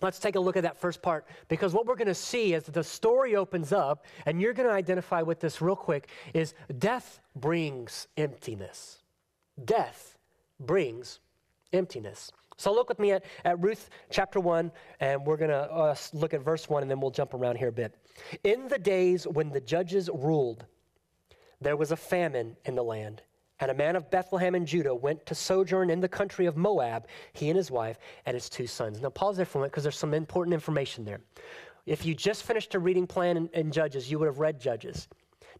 let's 0.00 0.18
take 0.18 0.36
a 0.36 0.40
look 0.40 0.56
at 0.56 0.62
that 0.62 0.78
first 0.78 1.02
part 1.02 1.26
because 1.48 1.72
what 1.72 1.86
we're 1.86 1.96
going 1.96 2.08
to 2.08 2.14
see 2.14 2.54
as 2.54 2.64
the 2.64 2.84
story 2.84 3.36
opens 3.36 3.72
up, 3.72 4.04
and 4.26 4.40
you're 4.40 4.52
going 4.52 4.68
to 4.68 4.74
identify 4.74 5.22
with 5.22 5.40
this 5.40 5.60
real 5.60 5.76
quick, 5.76 6.08
is 6.34 6.54
death 6.78 7.20
brings 7.34 8.08
emptiness. 8.16 9.02
Death 9.64 10.16
brings 10.60 11.20
emptiness. 11.72 12.30
So 12.56 12.72
look 12.72 12.88
with 12.88 12.98
me 12.98 13.12
at, 13.12 13.24
at 13.44 13.62
Ruth 13.62 13.88
chapter 14.10 14.40
1, 14.40 14.72
and 15.00 15.24
we're 15.24 15.36
going 15.36 15.50
to 15.50 15.72
uh, 15.72 15.94
look 16.12 16.34
at 16.34 16.42
verse 16.42 16.68
1, 16.68 16.82
and 16.82 16.90
then 16.90 17.00
we'll 17.00 17.12
jump 17.12 17.34
around 17.34 17.56
here 17.56 17.68
a 17.68 17.72
bit. 17.72 17.94
In 18.42 18.66
the 18.66 18.78
days 18.78 19.26
when 19.28 19.50
the 19.50 19.60
judges 19.60 20.10
ruled, 20.12 20.66
there 21.60 21.76
was 21.76 21.92
a 21.92 21.96
famine 21.96 22.56
in 22.64 22.74
the 22.74 22.82
land. 22.82 23.22
And 23.60 23.70
a 23.70 23.74
man 23.74 23.96
of 23.96 24.10
Bethlehem 24.10 24.54
in 24.54 24.64
Judah 24.64 24.94
went 24.94 25.24
to 25.26 25.34
sojourn 25.34 25.90
in 25.90 26.00
the 26.00 26.08
country 26.08 26.46
of 26.46 26.56
Moab, 26.56 27.08
he 27.32 27.48
and 27.48 27.56
his 27.56 27.70
wife 27.70 27.98
and 28.26 28.34
his 28.34 28.48
two 28.48 28.66
sons. 28.66 29.00
Now, 29.00 29.10
pause 29.10 29.36
there 29.36 29.46
for 29.46 29.58
a 29.58 29.60
minute 29.62 29.72
because 29.72 29.82
there's 29.82 29.98
some 29.98 30.14
important 30.14 30.54
information 30.54 31.04
there. 31.04 31.20
If 31.84 32.06
you 32.06 32.14
just 32.14 32.44
finished 32.44 32.74
a 32.74 32.78
reading 32.78 33.06
plan 33.06 33.36
in, 33.36 33.48
in 33.54 33.72
Judges, 33.72 34.10
you 34.10 34.18
would 34.18 34.26
have 34.26 34.38
read 34.38 34.60
Judges. 34.60 35.08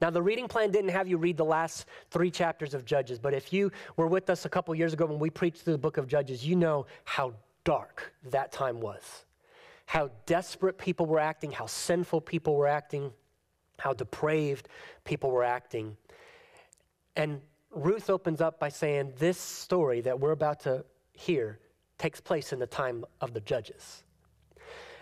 Now, 0.01 0.11
the 0.11 0.23
reading 0.23 0.47
plan 0.47 0.71
didn't 0.71 0.91
have 0.91 1.09
you 1.09 1.17
read 1.17 1.37
the 1.37 1.45
last 1.45 1.87
three 2.11 2.31
chapters 2.31 2.73
of 2.73 2.85
Judges, 2.85 3.19
but 3.19 3.35
if 3.35 3.53
you 3.53 3.73
were 3.97 4.07
with 4.07 4.31
us 4.31 4.45
a 4.45 4.49
couple 4.49 4.73
years 4.75 4.93
ago 4.93 5.07
when 5.07 5.19
we 5.19 5.31
preached 5.31 5.63
through 5.63 5.73
the 5.73 5.79
book 5.79 5.97
of 5.97 6.07
Judges, 6.07 6.47
you 6.47 6.55
know 6.55 6.87
how 7.05 7.33
dark 7.65 8.13
that 8.31 8.53
time 8.53 8.81
was. 8.81 9.25
How 9.87 10.11
desperate 10.27 10.79
people 10.79 11.07
were 11.07 11.19
acting, 11.19 11.51
how 11.51 11.67
sinful 11.67 12.21
people 12.21 12.55
were 12.55 12.69
acting, 12.69 13.11
how 13.79 13.93
depraved 13.93 14.69
people 15.05 15.31
were 15.31 15.45
acting. 15.45 15.97
And 17.17 17.41
Ruth 17.79 18.11
opens 18.11 18.41
up 18.41 18.59
by 18.59 18.69
saying, 18.69 19.13
This 19.19 19.39
story 19.39 20.01
that 20.03 20.19
we're 20.19 20.33
about 20.33 20.61
to 20.61 20.85
hear 21.13 21.61
takes 21.99 22.21
place 22.21 22.53
in 22.53 22.59
the 22.59 22.67
time 22.67 23.05
of 23.21 23.35
the 23.35 23.41
Judges 23.41 24.05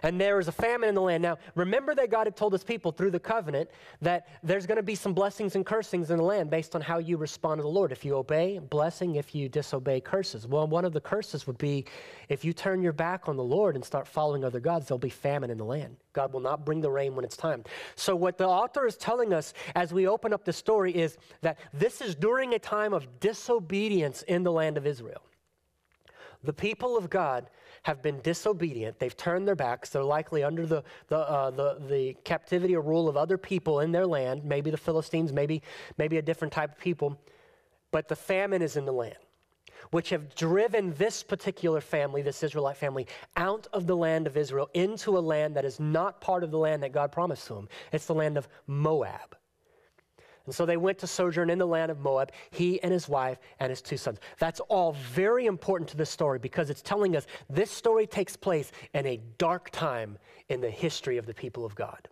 and 0.02 0.20
there 0.20 0.38
is 0.38 0.48
a 0.48 0.52
famine 0.52 0.88
in 0.88 0.94
the 0.94 1.00
land. 1.00 1.22
Now, 1.22 1.38
remember 1.54 1.94
that 1.94 2.10
God 2.10 2.26
had 2.26 2.36
told 2.36 2.52
his 2.52 2.64
people 2.64 2.92
through 2.92 3.10
the 3.10 3.20
covenant 3.20 3.70
that 4.02 4.28
there's 4.42 4.66
going 4.66 4.76
to 4.76 4.82
be 4.82 4.94
some 4.94 5.14
blessings 5.14 5.54
and 5.54 5.64
cursings 5.64 6.10
in 6.10 6.18
the 6.18 6.22
land 6.22 6.50
based 6.50 6.74
on 6.74 6.80
how 6.80 6.98
you 6.98 7.16
respond 7.16 7.58
to 7.58 7.62
the 7.62 7.68
Lord. 7.68 7.92
If 7.92 8.04
you 8.04 8.16
obey, 8.16 8.58
blessing. 8.58 9.16
If 9.16 9.34
you 9.34 9.48
disobey, 9.48 10.00
curses. 10.00 10.46
Well, 10.46 10.66
one 10.66 10.84
of 10.84 10.92
the 10.92 11.00
curses 11.00 11.46
would 11.46 11.58
be 11.58 11.84
if 12.28 12.44
you 12.44 12.52
turn 12.52 12.82
your 12.82 12.92
back 12.92 13.28
on 13.28 13.36
the 13.36 13.44
Lord 13.44 13.74
and 13.74 13.84
start 13.84 14.06
following 14.06 14.44
other 14.44 14.60
gods, 14.60 14.88
there'll 14.88 14.98
be 14.98 15.08
famine 15.08 15.50
in 15.50 15.58
the 15.58 15.64
land. 15.64 15.96
God 16.12 16.32
will 16.32 16.40
not 16.40 16.64
bring 16.64 16.80
the 16.80 16.90
rain 16.90 17.14
when 17.14 17.24
it's 17.24 17.36
time. 17.36 17.62
So, 17.94 18.16
what 18.16 18.38
the 18.38 18.48
author 18.48 18.86
is 18.86 18.96
telling 18.96 19.32
us 19.32 19.52
as 19.74 19.92
we 19.92 20.08
open 20.08 20.32
up 20.32 20.44
the 20.44 20.52
story 20.52 20.92
is 20.92 21.18
that 21.42 21.58
this 21.72 22.00
is 22.00 22.14
during 22.14 22.54
a 22.54 22.58
time 22.58 22.92
of 22.92 23.20
disobedience 23.20 24.22
in 24.22 24.42
the 24.42 24.52
land 24.52 24.76
of 24.76 24.86
Israel. 24.86 25.22
The 26.46 26.52
people 26.52 26.96
of 26.96 27.10
God 27.10 27.50
have 27.82 28.02
been 28.02 28.20
disobedient. 28.22 28.98
They've 28.98 29.16
turned 29.16 29.46
their 29.46 29.54
backs. 29.54 29.90
They're 29.90 30.02
likely 30.02 30.42
under 30.42 30.66
the, 30.66 30.82
the, 31.08 31.18
uh, 31.18 31.50
the, 31.50 31.78
the 31.88 32.16
captivity 32.24 32.74
or 32.74 32.80
rule 32.80 33.08
of 33.08 33.16
other 33.16 33.36
people 33.36 33.80
in 33.80 33.92
their 33.92 34.06
land, 34.06 34.44
maybe 34.44 34.70
the 34.70 34.76
Philistines, 34.76 35.32
maybe, 35.32 35.62
maybe 35.98 36.18
a 36.18 36.22
different 36.22 36.52
type 36.52 36.72
of 36.72 36.78
people. 36.78 37.20
But 37.90 38.08
the 38.08 38.16
famine 38.16 38.62
is 38.62 38.76
in 38.76 38.84
the 38.84 38.92
land, 38.92 39.16
which 39.90 40.10
have 40.10 40.34
driven 40.34 40.94
this 40.94 41.22
particular 41.22 41.80
family, 41.80 42.22
this 42.22 42.42
Israelite 42.42 42.76
family, 42.76 43.06
out 43.36 43.66
of 43.72 43.86
the 43.86 43.96
land 43.96 44.26
of 44.26 44.36
Israel 44.36 44.68
into 44.74 45.16
a 45.16 45.20
land 45.20 45.54
that 45.56 45.64
is 45.64 45.78
not 45.78 46.20
part 46.20 46.42
of 46.42 46.50
the 46.50 46.58
land 46.58 46.82
that 46.82 46.92
God 46.92 47.12
promised 47.12 47.46
to 47.48 47.54
them. 47.54 47.68
It's 47.92 48.06
the 48.06 48.14
land 48.14 48.36
of 48.36 48.48
Moab. 48.66 49.36
And 50.46 50.54
so 50.54 50.64
they 50.64 50.76
went 50.76 50.98
to 50.98 51.06
sojourn 51.06 51.50
in 51.50 51.58
the 51.58 51.66
land 51.66 51.90
of 51.90 51.98
Moab, 51.98 52.32
he 52.50 52.82
and 52.82 52.92
his 52.92 53.08
wife 53.08 53.38
and 53.60 53.70
his 53.70 53.82
two 53.82 53.96
sons. 53.96 54.18
That's 54.38 54.60
all 54.60 54.92
very 54.92 55.46
important 55.46 55.90
to 55.90 55.96
this 55.96 56.10
story 56.10 56.38
because 56.38 56.70
it's 56.70 56.82
telling 56.82 57.16
us 57.16 57.26
this 57.50 57.70
story 57.70 58.06
takes 58.06 58.36
place 58.36 58.72
in 58.94 59.06
a 59.06 59.20
dark 59.38 59.70
time 59.70 60.18
in 60.48 60.60
the 60.60 60.70
history 60.70 61.18
of 61.18 61.26
the 61.26 61.34
people 61.34 61.64
of 61.64 61.74
God. 61.74 62.08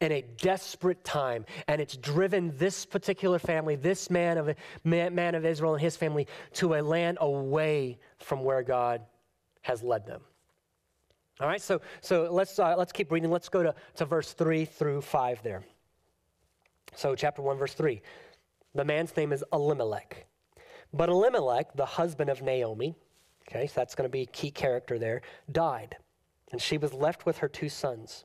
In 0.00 0.12
a 0.12 0.22
desperate 0.36 1.02
time, 1.04 1.46
and 1.66 1.80
it's 1.80 1.96
driven 1.96 2.54
this 2.58 2.84
particular 2.84 3.38
family, 3.38 3.76
this 3.76 4.10
man 4.10 4.36
of, 4.36 4.54
man, 4.84 5.34
of 5.34 5.46
Israel 5.46 5.74
and 5.74 5.80
his 5.80 5.96
family, 5.96 6.26
to 6.54 6.74
a 6.74 6.82
land 6.82 7.16
away 7.20 7.98
from 8.18 8.44
where 8.44 8.62
God 8.62 9.00
has 9.62 9.82
led 9.82 10.06
them. 10.06 10.20
All 11.40 11.46
right, 11.46 11.62
so, 11.62 11.80
so 12.02 12.28
let's, 12.30 12.58
uh, 12.58 12.74
let's 12.76 12.92
keep 12.92 13.10
reading. 13.10 13.30
Let's 13.30 13.48
go 13.48 13.62
to, 13.62 13.74
to 13.96 14.04
verse 14.04 14.32
3 14.34 14.66
through 14.66 15.00
5 15.00 15.42
there. 15.42 15.62
So, 16.94 17.14
chapter 17.14 17.42
1, 17.42 17.56
verse 17.56 17.74
3. 17.74 18.00
The 18.74 18.84
man's 18.84 19.16
name 19.16 19.32
is 19.32 19.44
Elimelech. 19.52 20.26
But 20.92 21.08
Elimelech, 21.08 21.74
the 21.74 21.86
husband 21.86 22.30
of 22.30 22.42
Naomi, 22.42 22.94
okay, 23.48 23.66
so 23.66 23.74
that's 23.76 23.94
going 23.94 24.08
to 24.08 24.12
be 24.12 24.22
a 24.22 24.26
key 24.26 24.50
character 24.50 24.98
there, 24.98 25.22
died. 25.50 25.96
And 26.52 26.60
she 26.60 26.78
was 26.78 26.92
left 26.92 27.26
with 27.26 27.38
her 27.38 27.48
two 27.48 27.68
sons. 27.68 28.24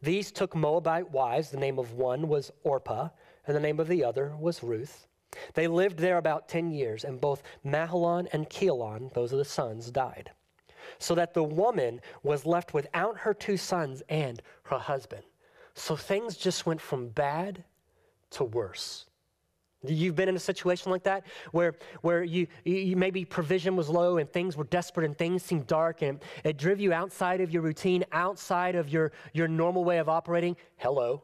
These 0.00 0.30
took 0.30 0.54
Moabite 0.54 1.10
wives. 1.10 1.50
The 1.50 1.58
name 1.58 1.78
of 1.78 1.94
one 1.94 2.28
was 2.28 2.52
Orpah, 2.62 3.08
and 3.46 3.56
the 3.56 3.60
name 3.60 3.80
of 3.80 3.88
the 3.88 4.04
other 4.04 4.34
was 4.38 4.62
Ruth. 4.62 5.06
They 5.54 5.66
lived 5.66 5.98
there 5.98 6.18
about 6.18 6.48
10 6.48 6.70
years, 6.70 7.04
and 7.04 7.20
both 7.20 7.42
Mahlon 7.64 8.28
and 8.32 8.48
Chilion, 8.48 9.10
those 9.14 9.32
are 9.32 9.36
the 9.36 9.44
sons, 9.44 9.90
died. 9.90 10.30
So 10.98 11.14
that 11.16 11.34
the 11.34 11.42
woman 11.42 12.00
was 12.22 12.46
left 12.46 12.72
without 12.74 13.18
her 13.18 13.34
two 13.34 13.56
sons 13.56 14.02
and 14.08 14.40
her 14.64 14.78
husband. 14.78 15.24
So 15.74 15.96
things 15.96 16.36
just 16.36 16.64
went 16.64 16.80
from 16.80 17.08
bad 17.08 17.64
to 18.30 18.44
worse. 18.44 19.06
You've 19.86 20.16
been 20.16 20.28
in 20.28 20.34
a 20.34 20.40
situation 20.40 20.90
like 20.90 21.04
that 21.04 21.24
where, 21.52 21.76
where 22.00 22.24
you, 22.24 22.48
you 22.64 22.96
maybe 22.96 23.24
provision 23.24 23.76
was 23.76 23.88
low 23.88 24.16
and 24.16 24.28
things 24.28 24.56
were 24.56 24.64
desperate 24.64 25.06
and 25.06 25.16
things 25.16 25.44
seemed 25.44 25.68
dark 25.68 26.02
and 26.02 26.20
it 26.42 26.56
drove 26.56 26.80
you 26.80 26.92
outside 26.92 27.40
of 27.40 27.52
your 27.52 27.62
routine, 27.62 28.04
outside 28.10 28.74
of 28.74 28.88
your, 28.88 29.12
your 29.32 29.46
normal 29.46 29.84
way 29.84 29.98
of 29.98 30.08
operating. 30.08 30.56
Hello. 30.78 31.22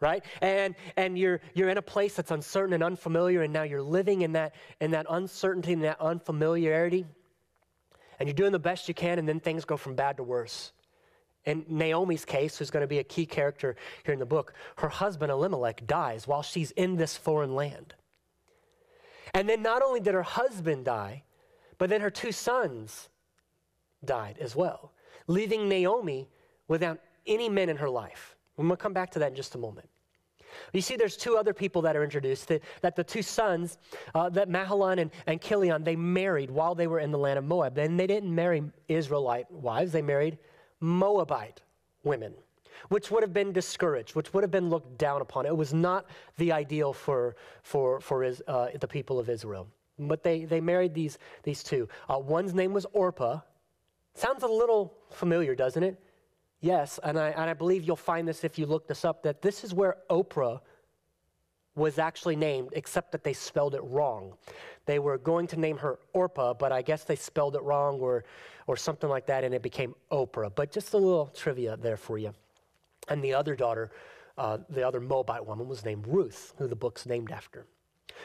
Right? 0.00 0.24
And, 0.42 0.76
and 0.96 1.18
you're, 1.18 1.40
you're 1.54 1.70
in 1.70 1.78
a 1.78 1.82
place 1.82 2.14
that's 2.14 2.30
uncertain 2.30 2.74
and 2.74 2.84
unfamiliar, 2.84 3.42
and 3.42 3.52
now 3.52 3.62
you're 3.62 3.82
living 3.82 4.22
in 4.22 4.32
that, 4.32 4.54
in 4.80 4.90
that 4.90 5.06
uncertainty 5.08 5.72
and 5.72 5.82
that 5.82 6.00
unfamiliarity. 6.00 7.06
and 8.18 8.28
you're 8.28 8.34
doing 8.34 8.52
the 8.52 8.58
best 8.58 8.88
you 8.88 8.94
can, 8.94 9.18
and 9.18 9.28
then 9.28 9.40
things 9.40 9.64
go 9.64 9.76
from 9.76 9.94
bad 9.94 10.16
to 10.16 10.22
worse. 10.22 10.72
In 11.46 11.64
Naomi's 11.68 12.24
case, 12.24 12.56
who's 12.56 12.70
going 12.70 12.82
to 12.82 12.86
be 12.86 12.98
a 12.98 13.04
key 13.04 13.26
character 13.26 13.76
here 14.04 14.14
in 14.14 14.18
the 14.18 14.26
book, 14.26 14.54
her 14.76 14.88
husband 14.88 15.30
Elimelech 15.30 15.86
dies 15.86 16.26
while 16.26 16.42
she's 16.42 16.70
in 16.72 16.96
this 16.96 17.16
foreign 17.16 17.54
land. 17.54 17.94
And 19.34 19.48
then 19.48 19.62
not 19.62 19.82
only 19.82 20.00
did 20.00 20.14
her 20.14 20.22
husband 20.22 20.84
die, 20.84 21.24
but 21.76 21.90
then 21.90 22.00
her 22.00 22.10
two 22.10 22.32
sons 22.32 23.08
died 24.04 24.38
as 24.40 24.56
well, 24.56 24.92
leaving 25.26 25.68
Naomi 25.68 26.28
without 26.68 26.98
any 27.26 27.48
men 27.48 27.68
in 27.68 27.76
her 27.76 27.90
life. 27.90 28.36
I'm 28.56 28.66
going 28.66 28.76
to 28.76 28.82
come 28.82 28.92
back 28.92 29.10
to 29.12 29.18
that 29.18 29.30
in 29.30 29.36
just 29.36 29.54
a 29.54 29.58
moment. 29.58 29.88
You 30.72 30.80
see, 30.80 30.96
there's 30.96 31.16
two 31.16 31.36
other 31.36 31.52
people 31.52 31.82
that 31.82 31.96
are 31.96 32.04
introduced 32.04 32.48
that, 32.48 32.62
that 32.80 32.94
the 32.94 33.02
two 33.02 33.22
sons, 33.22 33.78
uh, 34.14 34.28
that 34.30 34.48
Mahlon 34.48 35.00
and, 35.00 35.10
and 35.26 35.40
Chilion, 35.40 35.82
they 35.82 35.96
married 35.96 36.50
while 36.50 36.74
they 36.76 36.86
were 36.86 37.00
in 37.00 37.10
the 37.10 37.18
land 37.18 37.38
of 37.38 37.44
Moab. 37.44 37.76
And 37.76 37.98
they 37.98 38.06
didn't 38.06 38.32
marry 38.32 38.62
Israelite 38.88 39.50
wives, 39.50 39.92
they 39.92 40.02
married 40.02 40.38
Moabite 40.80 41.62
women, 42.02 42.34
which 42.88 43.10
would 43.10 43.22
have 43.22 43.32
been 43.32 43.52
discouraged, 43.52 44.14
which 44.14 44.32
would 44.32 44.42
have 44.42 44.50
been 44.50 44.70
looked 44.70 44.98
down 44.98 45.20
upon. 45.20 45.46
It 45.46 45.56
was 45.56 45.72
not 45.72 46.06
the 46.36 46.52
ideal 46.52 46.92
for, 46.92 47.36
for, 47.62 48.00
for 48.00 48.24
uh, 48.24 48.68
the 48.78 48.88
people 48.88 49.18
of 49.18 49.28
Israel. 49.28 49.66
But 49.98 50.22
they, 50.22 50.44
they 50.44 50.60
married 50.60 50.92
these, 50.92 51.18
these 51.44 51.62
two. 51.62 51.88
Uh, 52.08 52.18
one's 52.18 52.52
name 52.52 52.72
was 52.72 52.84
Orpah. 52.92 53.40
Sounds 54.14 54.42
a 54.42 54.48
little 54.48 54.94
familiar, 55.10 55.54
doesn't 55.54 55.82
it? 55.82 56.00
Yes, 56.60 56.98
and 57.02 57.18
I, 57.18 57.28
and 57.28 57.50
I 57.50 57.54
believe 57.54 57.84
you'll 57.84 57.96
find 57.96 58.26
this 58.26 58.42
if 58.42 58.58
you 58.58 58.66
look 58.66 58.88
this 58.88 59.04
up, 59.04 59.22
that 59.22 59.42
this 59.42 59.64
is 59.64 59.74
where 59.74 59.98
Oprah 60.08 60.60
was 61.76 61.98
actually 61.98 62.36
named, 62.36 62.70
except 62.72 63.12
that 63.12 63.24
they 63.24 63.32
spelled 63.32 63.74
it 63.74 63.82
wrong. 63.84 64.32
They 64.86 64.98
were 64.98 65.18
going 65.18 65.46
to 65.48 65.60
name 65.60 65.76
her 65.78 65.98
Orpah, 66.12 66.54
but 66.54 66.72
I 66.72 66.82
guess 66.82 67.04
they 67.04 67.16
spelled 67.16 67.56
it 67.56 67.62
wrong 67.62 68.00
or, 68.00 68.24
or 68.66 68.76
something 68.76 69.10
like 69.10 69.26
that, 69.26 69.44
and 69.44 69.54
it 69.54 69.62
became 69.62 69.94
Oprah. 70.10 70.50
But 70.54 70.70
just 70.72 70.92
a 70.94 70.98
little 70.98 71.26
trivia 71.34 71.76
there 71.76 71.96
for 71.96 72.18
you. 72.18 72.32
And 73.08 73.22
the 73.22 73.34
other 73.34 73.54
daughter, 73.54 73.90
uh, 74.38 74.58
the 74.68 74.86
other 74.86 75.00
Moabite 75.00 75.44
woman, 75.44 75.68
was 75.68 75.84
named 75.84 76.06
Ruth, 76.06 76.54
who 76.58 76.66
the 76.66 76.76
book's 76.76 77.06
named 77.06 77.30
after. 77.30 77.66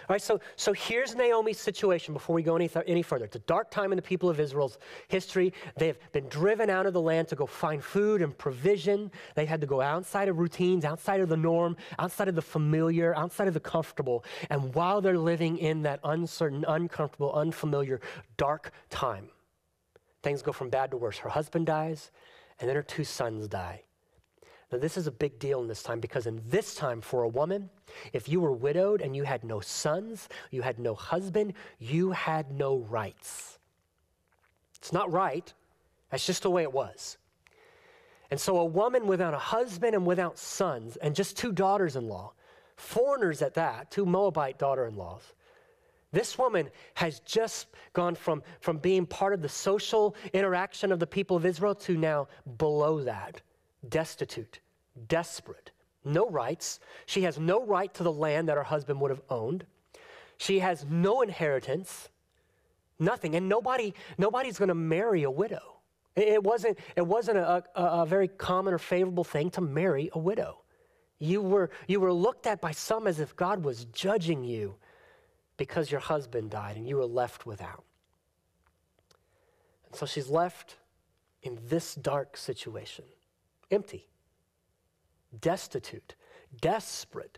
All 0.07 0.13
right, 0.13 0.21
so, 0.21 0.39
so 0.55 0.71
here's 0.71 1.15
Naomi's 1.15 1.59
situation 1.59 2.13
before 2.13 2.35
we 2.35 2.41
go 2.41 2.55
any, 2.55 2.67
th- 2.67 2.85
any 2.87 3.01
further. 3.01 3.25
It's 3.25 3.35
a 3.35 3.39
dark 3.39 3.69
time 3.69 3.91
in 3.91 3.95
the 3.95 4.01
people 4.01 4.29
of 4.29 4.39
Israel's 4.39 4.77
history. 5.07 5.53
They've 5.77 5.97
been 6.11 6.27
driven 6.29 6.69
out 6.69 6.85
of 6.85 6.93
the 6.93 7.01
land 7.01 7.27
to 7.29 7.35
go 7.35 7.45
find 7.45 7.83
food 7.83 8.21
and 8.21 8.37
provision. 8.37 9.11
They 9.35 9.45
had 9.45 9.61
to 9.61 9.67
go 9.67 9.81
outside 9.81 10.29
of 10.29 10.39
routines, 10.39 10.85
outside 10.85 11.21
of 11.21 11.29
the 11.29 11.37
norm, 11.37 11.75
outside 11.97 12.27
of 12.27 12.35
the 12.35 12.41
familiar, 12.41 13.15
outside 13.15 13.47
of 13.47 13.53
the 13.53 13.59
comfortable. 13.59 14.23
And 14.49 14.73
while 14.73 15.01
they're 15.01 15.17
living 15.17 15.57
in 15.57 15.81
that 15.83 15.99
uncertain, 16.03 16.65
uncomfortable, 16.67 17.33
unfamiliar, 17.33 17.99
dark 18.37 18.71
time, 18.89 19.29
things 20.21 20.41
go 20.41 20.51
from 20.51 20.69
bad 20.69 20.91
to 20.91 20.97
worse. 20.97 21.17
Her 21.17 21.29
husband 21.29 21.65
dies, 21.65 22.11
and 22.59 22.67
then 22.67 22.75
her 22.75 22.83
two 22.83 23.03
sons 23.03 23.47
die. 23.47 23.83
Now, 24.71 24.77
this 24.77 24.97
is 24.97 25.07
a 25.07 25.11
big 25.11 25.39
deal 25.39 25.61
in 25.61 25.67
this 25.67 25.81
time 25.81 25.99
because, 25.99 26.27
in 26.27 26.41
this 26.45 26.75
time, 26.75 27.01
for 27.01 27.23
a 27.23 27.27
woman, 27.27 27.69
if 28.13 28.29
you 28.29 28.39
were 28.39 28.51
widowed 28.51 29.01
and 29.01 29.15
you 29.15 29.23
had 29.23 29.43
no 29.43 29.59
sons, 29.59 30.29
you 30.51 30.61
had 30.61 30.77
no 30.77 30.93
husband, 30.93 31.53
you 31.79 32.11
had 32.11 32.51
no 32.51 32.77
rights. 32.77 33.57
It's 34.75 34.93
not 34.93 35.11
right, 35.11 35.51
that's 36.09 36.25
just 36.25 36.43
the 36.43 36.51
way 36.51 36.63
it 36.63 36.71
was. 36.71 37.17
And 38.29 38.39
so, 38.39 38.57
a 38.57 38.65
woman 38.65 39.07
without 39.07 39.33
a 39.33 39.39
husband 39.39 39.95
and 39.95 40.05
without 40.05 40.37
sons, 40.37 40.97
and 40.97 41.15
just 41.15 41.35
two 41.35 41.51
daughters 41.51 41.95
in 41.95 42.07
law, 42.07 42.33
foreigners 42.77 43.41
at 43.41 43.55
that, 43.55 43.89
two 43.89 44.05
Moabite 44.05 44.59
daughter 44.59 44.85
in 44.85 44.95
laws, 44.95 45.33
this 46.11 46.37
woman 46.37 46.69
has 46.95 47.19
just 47.19 47.67
gone 47.93 48.15
from, 48.15 48.41
from 48.61 48.77
being 48.77 49.05
part 49.05 49.33
of 49.33 49.41
the 49.41 49.49
social 49.49 50.15
interaction 50.33 50.91
of 50.91 50.99
the 50.99 51.07
people 51.07 51.37
of 51.37 51.45
Israel 51.45 51.75
to 51.75 51.97
now 51.97 52.27
below 52.57 53.01
that 53.03 53.41
destitute, 53.87 54.59
desperate, 55.07 55.71
no 56.03 56.29
rights. 56.29 56.79
She 57.05 57.21
has 57.23 57.39
no 57.39 57.63
right 57.63 57.93
to 57.93 58.03
the 58.03 58.11
land 58.11 58.49
that 58.49 58.57
her 58.57 58.63
husband 58.63 58.99
would 59.01 59.11
have 59.11 59.21
owned. 59.29 59.65
She 60.37 60.59
has 60.59 60.85
no 60.89 61.21
inheritance, 61.21 62.09
nothing, 62.97 63.35
and 63.35 63.47
nobody, 63.47 63.93
nobody's 64.17 64.57
going 64.57 64.69
to 64.69 64.75
marry 64.75 65.23
a 65.23 65.31
widow. 65.31 65.77
It 66.15 66.43
wasn't, 66.43 66.79
it 66.95 67.05
wasn't 67.05 67.37
a, 67.37 67.63
a, 67.75 67.83
a 68.01 68.05
very 68.05 68.27
common 68.27 68.73
or 68.73 68.79
favorable 68.79 69.23
thing 69.23 69.49
to 69.51 69.61
marry 69.61 70.09
a 70.13 70.19
widow. 70.19 70.61
You 71.19 71.41
were, 71.41 71.69
you 71.87 71.99
were 71.99 72.13
looked 72.13 72.47
at 72.47 72.61
by 72.61 72.71
some 72.71 73.05
as 73.05 73.19
if 73.19 73.35
God 73.35 73.63
was 73.63 73.85
judging 73.85 74.43
you 74.43 74.75
because 75.59 75.91
your 75.91 75.99
husband 75.99 76.49
died 76.49 76.77
and 76.77 76.87
you 76.87 76.95
were 76.95 77.05
left 77.05 77.45
without. 77.45 77.83
And 79.85 79.95
so 79.95 80.07
she's 80.07 80.29
left 80.29 80.77
in 81.43 81.59
this 81.67 81.93
dark 81.93 82.37
situation 82.37 83.05
empty, 83.69 84.07
destitute, 85.41 86.15
desperate, 86.59 87.37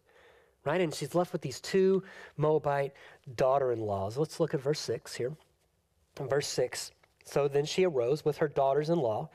right? 0.64 0.80
And 0.80 0.94
she's 0.94 1.14
left 1.14 1.34
with 1.34 1.42
these 1.42 1.60
two 1.60 2.04
Moabite 2.38 2.94
daughter 3.36 3.74
in 3.74 3.82
laws. 3.82 4.18
Let's 4.18 4.40
look 4.40 4.54
at 4.54 4.62
verse 4.62 4.80
6 4.80 5.14
here. 5.16 5.34
In 6.20 6.30
verse 6.30 6.48
6. 6.48 6.92
So 7.26 7.48
then 7.48 7.66
she 7.66 7.86
arose 7.86 8.24
with 8.24 8.38
her 8.38 8.48
daughters 8.48 8.90
in 8.90 9.00
law 9.00 9.30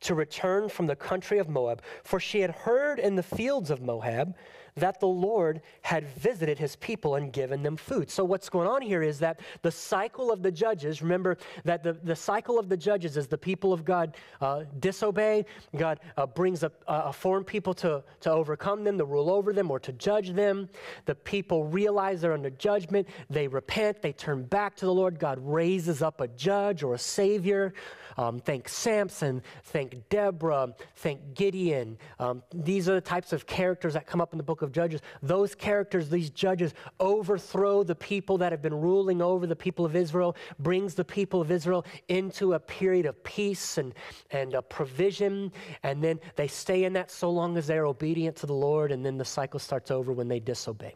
to 0.00 0.14
return 0.14 0.68
from 0.68 0.86
the 0.86 0.96
country 0.96 1.38
of 1.38 1.48
Moab, 1.48 1.82
for 2.04 2.20
she 2.20 2.40
had 2.40 2.50
heard 2.50 2.98
in 2.98 3.16
the 3.16 3.22
fields 3.22 3.70
of 3.70 3.80
Moab 3.80 4.34
that 4.76 5.00
the 5.00 5.06
Lord 5.06 5.60
had 5.82 6.08
visited 6.08 6.58
his 6.58 6.76
people 6.76 7.16
and 7.16 7.32
given 7.32 7.62
them 7.62 7.76
food. 7.76 8.10
So, 8.10 8.24
what's 8.24 8.48
going 8.48 8.68
on 8.68 8.82
here 8.82 9.02
is 9.02 9.18
that 9.18 9.40
the 9.62 9.70
cycle 9.70 10.32
of 10.32 10.42
the 10.42 10.50
judges, 10.50 11.02
remember 11.02 11.36
that 11.64 11.82
the, 11.82 11.92
the 11.92 12.16
cycle 12.16 12.58
of 12.58 12.68
the 12.68 12.76
judges 12.76 13.16
is 13.16 13.26
the 13.26 13.38
people 13.38 13.72
of 13.72 13.84
God 13.84 14.16
uh, 14.40 14.64
disobey, 14.80 15.44
God 15.76 16.00
uh, 16.16 16.26
brings 16.26 16.62
a, 16.62 16.72
a 16.86 17.12
foreign 17.12 17.44
people 17.44 17.74
to, 17.74 18.02
to 18.20 18.30
overcome 18.30 18.84
them, 18.84 18.98
to 18.98 19.04
rule 19.04 19.30
over 19.30 19.52
them, 19.52 19.70
or 19.70 19.78
to 19.80 19.92
judge 19.92 20.30
them. 20.30 20.68
The 21.04 21.14
people 21.14 21.64
realize 21.64 22.20
they're 22.20 22.32
under 22.32 22.50
judgment, 22.50 23.08
they 23.28 23.48
repent, 23.48 24.00
they 24.02 24.12
turn 24.12 24.44
back 24.44 24.76
to 24.76 24.86
the 24.86 24.94
Lord. 24.94 25.18
God 25.18 25.38
raises 25.40 26.02
up 26.02 26.20
a 26.20 26.28
judge 26.28 26.82
or 26.82 26.94
a 26.94 26.98
savior. 26.98 27.74
Um, 28.16 28.38
thank 28.38 28.68
Samson, 28.68 29.42
thank 29.64 30.08
Deborah, 30.08 30.74
thank 30.96 31.34
Gideon. 31.34 31.98
Um, 32.18 32.42
these 32.54 32.88
are 32.88 32.94
the 32.94 33.00
types 33.00 33.32
of 33.32 33.46
characters 33.46 33.94
that 33.94 34.06
come 34.06 34.20
up 34.20 34.32
in 34.32 34.38
the 34.38 34.42
book 34.42 34.62
of 34.62 34.72
Judges, 34.72 35.00
those 35.22 35.54
characters, 35.54 36.08
these 36.08 36.30
judges, 36.30 36.74
overthrow 37.00 37.82
the 37.82 37.94
people 37.94 38.38
that 38.38 38.52
have 38.52 38.62
been 38.62 38.74
ruling 38.74 39.22
over 39.22 39.46
the 39.46 39.56
people 39.56 39.84
of 39.84 39.96
Israel, 39.96 40.36
brings 40.58 40.94
the 40.94 41.04
people 41.04 41.40
of 41.40 41.50
Israel 41.50 41.84
into 42.08 42.54
a 42.54 42.60
period 42.60 43.06
of 43.06 43.22
peace 43.24 43.78
and, 43.78 43.94
and 44.30 44.54
uh, 44.54 44.60
provision, 44.62 45.52
and 45.82 46.02
then 46.02 46.18
they 46.36 46.48
stay 46.48 46.84
in 46.84 46.92
that 46.92 47.10
so 47.10 47.30
long 47.30 47.56
as 47.56 47.66
they're 47.66 47.86
obedient 47.86 48.36
to 48.36 48.46
the 48.46 48.54
Lord, 48.54 48.92
and 48.92 49.04
then 49.04 49.18
the 49.18 49.24
cycle 49.24 49.60
starts 49.60 49.90
over 49.90 50.12
when 50.12 50.28
they 50.28 50.40
disobey. 50.40 50.94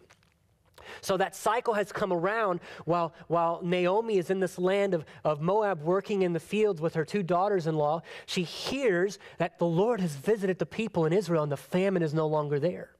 So 1.00 1.16
that 1.16 1.34
cycle 1.34 1.74
has 1.74 1.92
come 1.92 2.12
around 2.12 2.60
while, 2.84 3.14
while 3.28 3.60
Naomi 3.62 4.18
is 4.18 4.30
in 4.30 4.40
this 4.40 4.58
land 4.58 4.94
of, 4.94 5.04
of 5.24 5.40
Moab 5.40 5.82
working 5.82 6.22
in 6.22 6.32
the 6.32 6.40
fields 6.40 6.80
with 6.80 6.94
her 6.94 7.04
two 7.04 7.22
daughters 7.22 7.66
in 7.66 7.76
law. 7.76 8.02
She 8.26 8.42
hears 8.42 9.18
that 9.38 9.58
the 9.58 9.66
Lord 9.66 10.00
has 10.00 10.14
visited 10.14 10.58
the 10.58 10.66
people 10.66 11.06
in 11.06 11.12
Israel 11.12 11.42
and 11.42 11.52
the 11.52 11.56
famine 11.56 12.02
is 12.02 12.14
no 12.14 12.26
longer 12.26 12.58
there. 12.58 12.90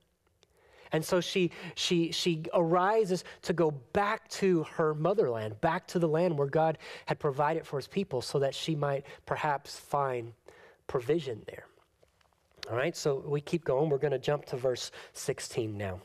And 0.92 1.04
so 1.04 1.20
she, 1.20 1.50
she, 1.74 2.12
she 2.12 2.44
arises 2.54 3.24
to 3.42 3.52
go 3.52 3.70
back 3.70 4.28
to 4.30 4.62
her 4.74 4.94
motherland, 4.94 5.60
back 5.60 5.86
to 5.88 5.98
the 5.98 6.08
land 6.08 6.38
where 6.38 6.46
God 6.46 6.78
had 7.06 7.18
provided 7.18 7.66
for 7.66 7.76
his 7.76 7.88
people 7.88 8.22
so 8.22 8.38
that 8.38 8.54
she 8.54 8.74
might 8.74 9.04
perhaps 9.26 9.78
find 9.78 10.32
provision 10.86 11.42
there. 11.46 11.66
All 12.70 12.76
right, 12.76 12.96
so 12.96 13.22
we 13.26 13.40
keep 13.40 13.64
going. 13.64 13.90
We're 13.90 13.98
going 13.98 14.12
to 14.12 14.18
jump 14.18 14.44
to 14.46 14.56
verse 14.56 14.90
16 15.12 15.76
now, 15.76 16.00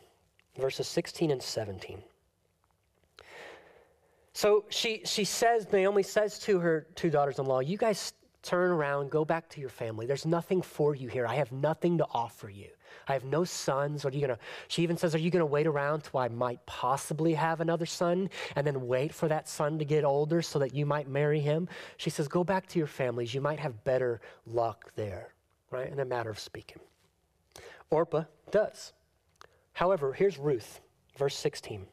verses 0.58 0.88
16 0.88 1.32
and 1.32 1.42
17. 1.42 2.02
So 4.34 4.66
she, 4.70 5.02
she 5.06 5.24
says, 5.24 5.72
Naomi 5.72 6.04
says 6.04 6.40
to 6.40 6.60
her 6.60 6.88
two 6.96 7.10
daughters 7.10 7.40
in 7.40 7.46
law, 7.46 7.60
You 7.60 7.78
guys 7.78 8.14
turn 8.44 8.72
around, 8.72 9.12
go 9.12 9.24
back 9.24 9.48
to 9.50 9.62
your 9.62 9.70
family. 9.70 10.06
There's 10.06 10.26
nothing 10.26 10.62
for 10.62 10.96
you 10.96 11.08
here. 11.08 11.28
I 11.28 11.36
have 11.36 11.52
nothing 11.52 11.98
to 12.00 12.08
offer 12.12 12.50
you. 12.50 12.70
I 13.08 13.14
have 13.14 13.24
no 13.24 13.44
sons. 13.44 14.06
Are 14.06 14.10
you 14.10 14.22
gonna? 14.22 14.40
She 14.68 14.84
even 14.84 14.98
says, 14.98 15.14
Are 15.14 15.20
you 15.20 15.30
gonna 15.30 15.46
wait 15.46 15.68
around 15.68 16.04
till 16.04 16.20
I 16.20 16.28
might 16.28 16.66
possibly 16.66 17.34
have 17.34 17.62
another 17.62 17.86
son 17.86 18.30
and 18.56 18.66
then 18.66 18.88
wait 18.88 19.14
for 19.14 19.28
that 19.28 19.48
son 19.48 19.78
to 19.80 19.86
get 19.86 20.04
older 20.04 20.42
so 20.42 20.60
that 20.60 20.74
you 20.74 20.86
might 20.86 21.08
marry 21.08 21.40
him? 21.40 21.68
She 21.98 22.10
says, 22.10 22.28
Go 22.28 22.44
back 22.44 22.68
to 22.68 22.80
your 22.80 22.88
families. 22.88 23.34
You 23.34 23.42
might 23.42 23.60
have 23.60 23.84
better 23.84 24.22
luck 24.46 24.92
there, 24.96 25.34
right? 25.70 25.92
In 25.92 26.00
a 26.00 26.06
matter 26.06 26.30
of 26.30 26.40
speaking. 26.40 26.80
Orpah 27.90 28.24
does. 28.50 28.94
However, 29.74 30.14
here's 30.14 30.38
Ruth, 30.38 30.82
verse 31.18 31.36
16. 31.36 31.86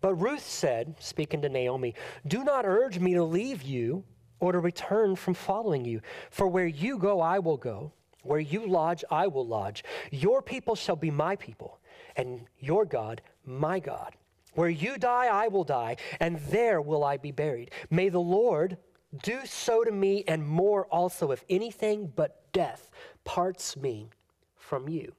But 0.00 0.14
Ruth 0.14 0.46
said, 0.46 0.96
speaking 0.98 1.42
to 1.42 1.48
Naomi, 1.48 1.94
Do 2.26 2.44
not 2.44 2.66
urge 2.66 2.98
me 2.98 3.14
to 3.14 3.22
leave 3.22 3.62
you 3.62 4.04
or 4.40 4.52
to 4.52 4.58
return 4.58 5.16
from 5.16 5.34
following 5.34 5.84
you. 5.84 6.00
For 6.30 6.46
where 6.46 6.66
you 6.66 6.98
go, 6.98 7.20
I 7.20 7.38
will 7.38 7.56
go. 7.56 7.92
Where 8.22 8.40
you 8.40 8.66
lodge, 8.66 9.04
I 9.10 9.28
will 9.28 9.46
lodge. 9.46 9.84
Your 10.10 10.42
people 10.42 10.74
shall 10.74 10.96
be 10.96 11.12
my 11.12 11.36
people, 11.36 11.78
and 12.16 12.40
your 12.58 12.84
God, 12.84 13.22
my 13.44 13.78
God. 13.78 14.16
Where 14.54 14.68
you 14.68 14.98
die, 14.98 15.26
I 15.26 15.48
will 15.48 15.64
die, 15.64 15.96
and 16.18 16.38
there 16.50 16.80
will 16.80 17.04
I 17.04 17.18
be 17.18 17.30
buried. 17.30 17.70
May 17.88 18.08
the 18.08 18.20
Lord 18.20 18.78
do 19.22 19.40
so 19.44 19.84
to 19.84 19.92
me 19.92 20.24
and 20.26 20.46
more 20.46 20.86
also, 20.86 21.30
if 21.30 21.44
anything 21.48 22.12
but 22.16 22.52
death 22.52 22.90
parts 23.24 23.76
me 23.76 24.08
from 24.56 24.88
you. 24.88 25.12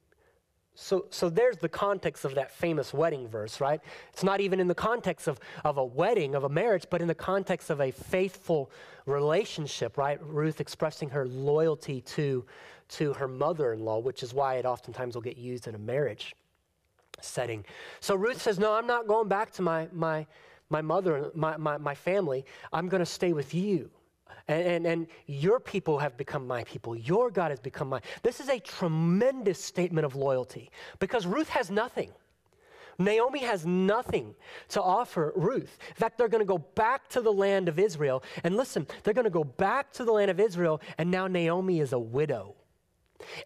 So, 0.80 1.06
so 1.10 1.28
there's 1.28 1.56
the 1.56 1.68
context 1.68 2.24
of 2.24 2.36
that 2.36 2.52
famous 2.52 2.94
wedding 2.94 3.26
verse, 3.26 3.60
right? 3.60 3.80
It's 4.12 4.22
not 4.22 4.40
even 4.40 4.60
in 4.60 4.68
the 4.68 4.76
context 4.76 5.26
of, 5.26 5.40
of 5.64 5.76
a 5.76 5.84
wedding, 5.84 6.36
of 6.36 6.44
a 6.44 6.48
marriage, 6.48 6.86
but 6.88 7.02
in 7.02 7.08
the 7.08 7.16
context 7.16 7.68
of 7.68 7.80
a 7.80 7.90
faithful 7.90 8.70
relationship, 9.04 9.98
right? 9.98 10.20
Ruth 10.22 10.60
expressing 10.60 11.10
her 11.10 11.26
loyalty 11.26 12.00
to, 12.02 12.44
to 12.90 13.12
her 13.14 13.26
mother 13.26 13.72
in 13.72 13.84
law, 13.84 13.98
which 13.98 14.22
is 14.22 14.32
why 14.32 14.54
it 14.54 14.64
oftentimes 14.64 15.16
will 15.16 15.22
get 15.22 15.36
used 15.36 15.66
in 15.66 15.74
a 15.74 15.78
marriage 15.78 16.36
setting. 17.20 17.64
So 17.98 18.14
Ruth 18.14 18.40
says, 18.40 18.60
No, 18.60 18.72
I'm 18.72 18.86
not 18.86 19.08
going 19.08 19.26
back 19.26 19.50
to 19.54 19.62
my, 19.62 19.88
my, 19.92 20.28
my 20.70 20.80
mother, 20.80 21.32
my, 21.34 21.56
my, 21.56 21.76
my 21.78 21.96
family. 21.96 22.44
I'm 22.72 22.88
going 22.88 23.00
to 23.00 23.06
stay 23.06 23.32
with 23.32 23.52
you. 23.52 23.90
And, 24.46 24.66
and, 24.66 24.86
and, 24.86 25.06
your 25.26 25.60
people 25.60 25.98
have 25.98 26.16
become 26.16 26.46
my 26.46 26.64
people. 26.64 26.96
Your 26.96 27.30
God 27.30 27.50
has 27.50 27.60
become 27.60 27.88
my. 27.88 28.00
This 28.22 28.40
is 28.40 28.48
a 28.48 28.58
tremendous 28.58 29.62
statement 29.62 30.06
of 30.06 30.16
loyalty 30.16 30.70
because 30.98 31.26
Ruth 31.26 31.50
has 31.50 31.70
nothing. 31.70 32.10
Naomi 32.98 33.40
has 33.40 33.64
nothing 33.64 34.34
to 34.70 34.82
offer 34.82 35.32
Ruth. 35.36 35.78
In 35.88 35.94
fact, 35.94 36.18
they're 36.18 36.28
going 36.28 36.42
to 36.42 36.46
go 36.46 36.58
back 36.58 37.08
to 37.10 37.20
the 37.20 37.32
land 37.32 37.68
of 37.68 37.78
Israel. 37.78 38.24
And 38.42 38.56
listen, 38.56 38.86
they're 39.02 39.14
going 39.14 39.24
to 39.24 39.30
go 39.30 39.44
back 39.44 39.92
to 39.92 40.04
the 40.04 40.12
land 40.12 40.30
of 40.30 40.40
Israel, 40.40 40.80
and 40.98 41.10
now 41.10 41.28
Naomi 41.28 41.78
is 41.78 41.92
a 41.92 41.98
widow. 41.98 42.56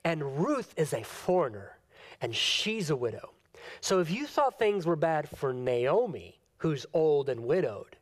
And 0.05 0.38
Ruth 0.38 0.73
is 0.77 0.95
a 0.95 1.03
foreigner, 1.03 1.77
and 2.21 2.35
she's 2.35 2.88
a 2.88 2.97
widow. 2.97 3.33
So 3.81 4.01
if 4.01 4.11
you 4.11 4.27
thought 4.27 4.59
things 4.59 4.87
were 4.87 4.97
bad 4.97 5.29
for 5.29 5.53
Naomi, 5.53 6.38
who's 6.59 6.87
old 6.95 7.29
and 7.29 7.40
widowed, 7.40 7.97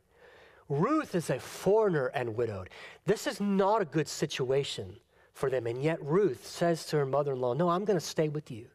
Ruth 0.71 1.15
is 1.15 1.29
a 1.29 1.37
foreigner 1.37 2.07
and 2.13 2.37
widowed. 2.37 2.69
This 3.05 3.27
is 3.27 3.41
not 3.41 3.81
a 3.81 3.85
good 3.85 4.07
situation 4.07 4.95
for 5.33 5.49
them. 5.49 5.67
And 5.67 5.83
yet 5.83 6.01
Ruth 6.01 6.47
says 6.47 6.85
to 6.85 6.97
her 6.97 7.05
mother-in-law, 7.05 7.55
"No, 7.55 7.69
I'm 7.69 7.83
going 7.83 7.99
to 7.99 8.05
stay 8.05 8.29
with 8.29 8.49
you. 8.49 8.67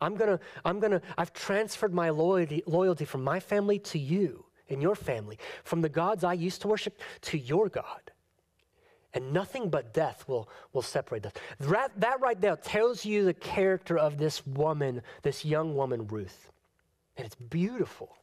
I'm 0.00 0.14
going 0.16 0.30
to 0.30 0.40
I'm 0.64 0.80
going 0.80 0.92
to 0.92 1.02
I've 1.18 1.34
transferred 1.34 1.92
my 1.92 2.08
loyalty 2.08 2.62
loyalty 2.66 3.04
from 3.04 3.22
my 3.22 3.38
family 3.38 3.78
to 3.80 3.98
you 3.98 4.46
and 4.70 4.80
your 4.80 4.94
family, 4.94 5.38
from 5.62 5.82
the 5.82 5.90
gods 5.90 6.24
I 6.24 6.32
used 6.32 6.62
to 6.62 6.68
worship 6.68 6.98
to 7.22 7.36
your 7.36 7.68
God." 7.68 8.00
And 9.12 9.34
nothing 9.34 9.68
but 9.68 9.92
death 9.92 10.26
will, 10.26 10.48
will 10.72 10.82
separate 10.82 11.26
us. 11.26 11.32
That, 11.60 11.92
that 12.00 12.20
right 12.20 12.40
there 12.40 12.56
tells 12.56 13.04
you 13.04 13.24
the 13.24 13.34
character 13.34 13.98
of 13.98 14.16
this 14.16 14.46
woman, 14.46 15.02
this 15.22 15.44
young 15.44 15.74
woman, 15.74 16.06
Ruth. 16.06 16.50
And 17.16 17.26
it's 17.26 17.34
beautiful. 17.34 18.16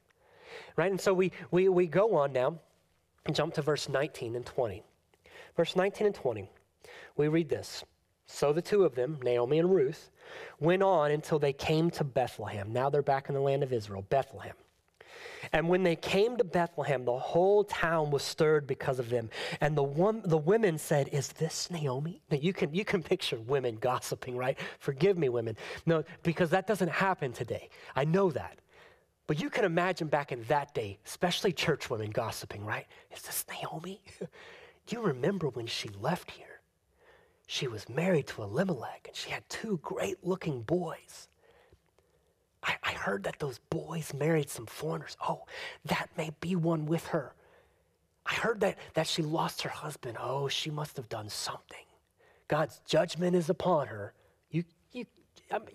Right? 0.76 0.92
And 0.92 1.02
so 1.02 1.14
we, 1.14 1.32
we, 1.50 1.70
we 1.70 1.88
go 1.88 2.16
on 2.16 2.32
now 2.34 2.60
jump 3.32 3.54
to 3.54 3.62
verse 3.62 3.88
19 3.88 4.36
and 4.36 4.46
20. 4.46 4.84
Verse 5.56 5.76
19 5.76 6.08
and 6.08 6.16
20, 6.16 6.50
we 7.16 7.28
read 7.28 7.50
this. 7.50 7.84
So 8.26 8.54
the 8.54 8.62
two 8.62 8.84
of 8.84 8.96
them, 8.96 9.20
Naomi 9.24 9.60
and 9.60 9.74
Ruth, 9.74 10.10
went 10.60 10.82
on 10.82 11.12
until 11.12 11.38
they 11.38 11.54
came 11.54 11.92
to 11.92 12.04
Bethlehem. 12.04 12.74
Now 12.74 12.90
they're 12.90 13.02
back 13.02 13.30
in 13.30 13.36
the 13.36 13.42
land 13.42 13.64
of 13.64 13.72
Israel, 13.72 14.04
Bethlehem. 14.10 14.56
And 15.52 15.68
when 15.68 15.84
they 15.84 15.96
came 15.96 16.38
to 16.38 16.44
Bethlehem, 16.44 17.06
the 17.06 17.18
whole 17.18 17.66
town 17.66 18.12
was 18.12 18.24
stirred 18.24 18.66
because 18.66 18.98
of 18.98 19.10
them. 19.10 19.30
And 19.60 19.78
the, 19.78 19.84
one, 19.84 20.22
the 20.24 20.38
women 20.38 20.78
said, 20.78 21.10
Is 21.12 21.30
this 21.34 21.70
Naomi? 21.70 22.22
Now 22.32 22.38
you 22.38 22.54
can, 22.54 22.74
you 22.74 22.86
can 22.86 23.04
picture 23.04 23.38
women 23.38 23.76
gossiping, 23.76 24.38
right? 24.38 24.58
Forgive 24.80 25.18
me, 25.18 25.30
women. 25.30 25.58
No, 25.86 26.04
because 26.24 26.50
that 26.52 26.66
doesn't 26.66 26.90
happen 26.90 27.34
today. 27.34 27.70
I 27.96 28.06
know 28.06 28.32
that. 28.32 28.58
But 29.26 29.42
you 29.42 29.50
can 29.50 29.66
imagine 29.66 30.08
back 30.08 30.32
in 30.32 30.44
that 30.44 30.74
day, 30.74 31.00
especially 31.06 31.54
church 31.54 31.90
women 31.90 32.12
gossiping, 32.12 32.66
right? 32.66 32.86
Is 33.16 33.22
this 33.22 33.46
Naomi? 33.50 34.02
You 34.90 35.02
remember 35.02 35.48
when 35.48 35.66
she 35.66 35.88
left 36.02 36.32
here? 36.32 36.60
She 37.48 37.68
was 37.68 37.88
married 37.88 38.28
to 38.28 38.44
Elimelech 38.44 39.06
and 39.08 39.16
she 39.16 39.30
had 39.30 39.48
two 39.48 39.80
great 39.82 40.18
looking 40.24 40.62
boys. 40.62 41.30
I, 42.64 42.76
I 42.84 42.92
heard 42.92 43.24
that 43.24 43.40
those 43.40 43.60
boys 43.70 44.14
married 44.14 44.50
some 44.50 44.66
foreigners. 44.66 45.18
Oh, 45.28 45.44
that 45.86 46.10
may 46.18 46.32
be 46.40 46.56
one 46.56 46.86
with 46.86 47.08
her. 47.08 47.34
I 48.26 48.34
heard 48.36 48.62
that, 48.62 48.78
that 48.94 49.08
she 49.08 49.22
lost 49.22 49.62
her 49.64 49.70
husband. 49.70 50.18
Oh, 50.20 50.48
she 50.48 50.70
must 50.70 50.96
have 50.98 51.10
done 51.10 51.30
something. 51.30 51.86
God's 52.48 52.80
judgment 52.86 53.36
is 53.36 53.50
upon 53.50 53.88
her. 53.88 54.14
You, 54.50 54.64
you, 54.92 55.06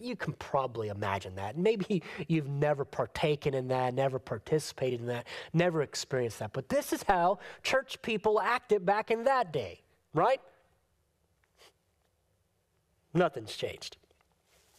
You 0.00 0.16
can 0.16 0.32
probably 0.34 0.88
imagine 0.88 1.34
that. 1.36 1.56
Maybe 1.56 2.02
you've 2.28 2.48
never 2.48 2.84
partaken 2.84 3.54
in 3.54 3.68
that, 3.68 3.94
never 3.94 4.18
participated 4.18 5.00
in 5.00 5.06
that, 5.06 5.26
never 5.52 5.82
experienced 5.82 6.38
that. 6.40 6.52
But 6.52 6.68
this 6.68 6.92
is 6.92 7.02
how 7.02 7.38
church 7.62 8.00
people 8.02 8.40
acted 8.40 8.84
back 8.84 9.10
in 9.10 9.24
that 9.24 9.52
day, 9.52 9.82
right? 10.14 10.40
Nothing's 13.14 13.56
changed. 13.56 13.96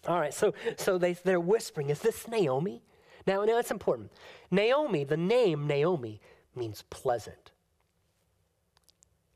All 0.07 0.19
right, 0.19 0.33
so, 0.33 0.53
so 0.77 0.97
they, 0.97 1.13
they're 1.13 1.39
whispering, 1.39 1.89
is 1.89 1.99
this 1.99 2.27
Naomi? 2.27 2.81
Now, 3.27 3.43
now, 3.43 3.57
it's 3.57 3.71
important. 3.71 4.11
Naomi, 4.49 5.03
the 5.03 5.17
name 5.17 5.67
Naomi, 5.67 6.21
means 6.55 6.83
pleasant. 6.89 7.51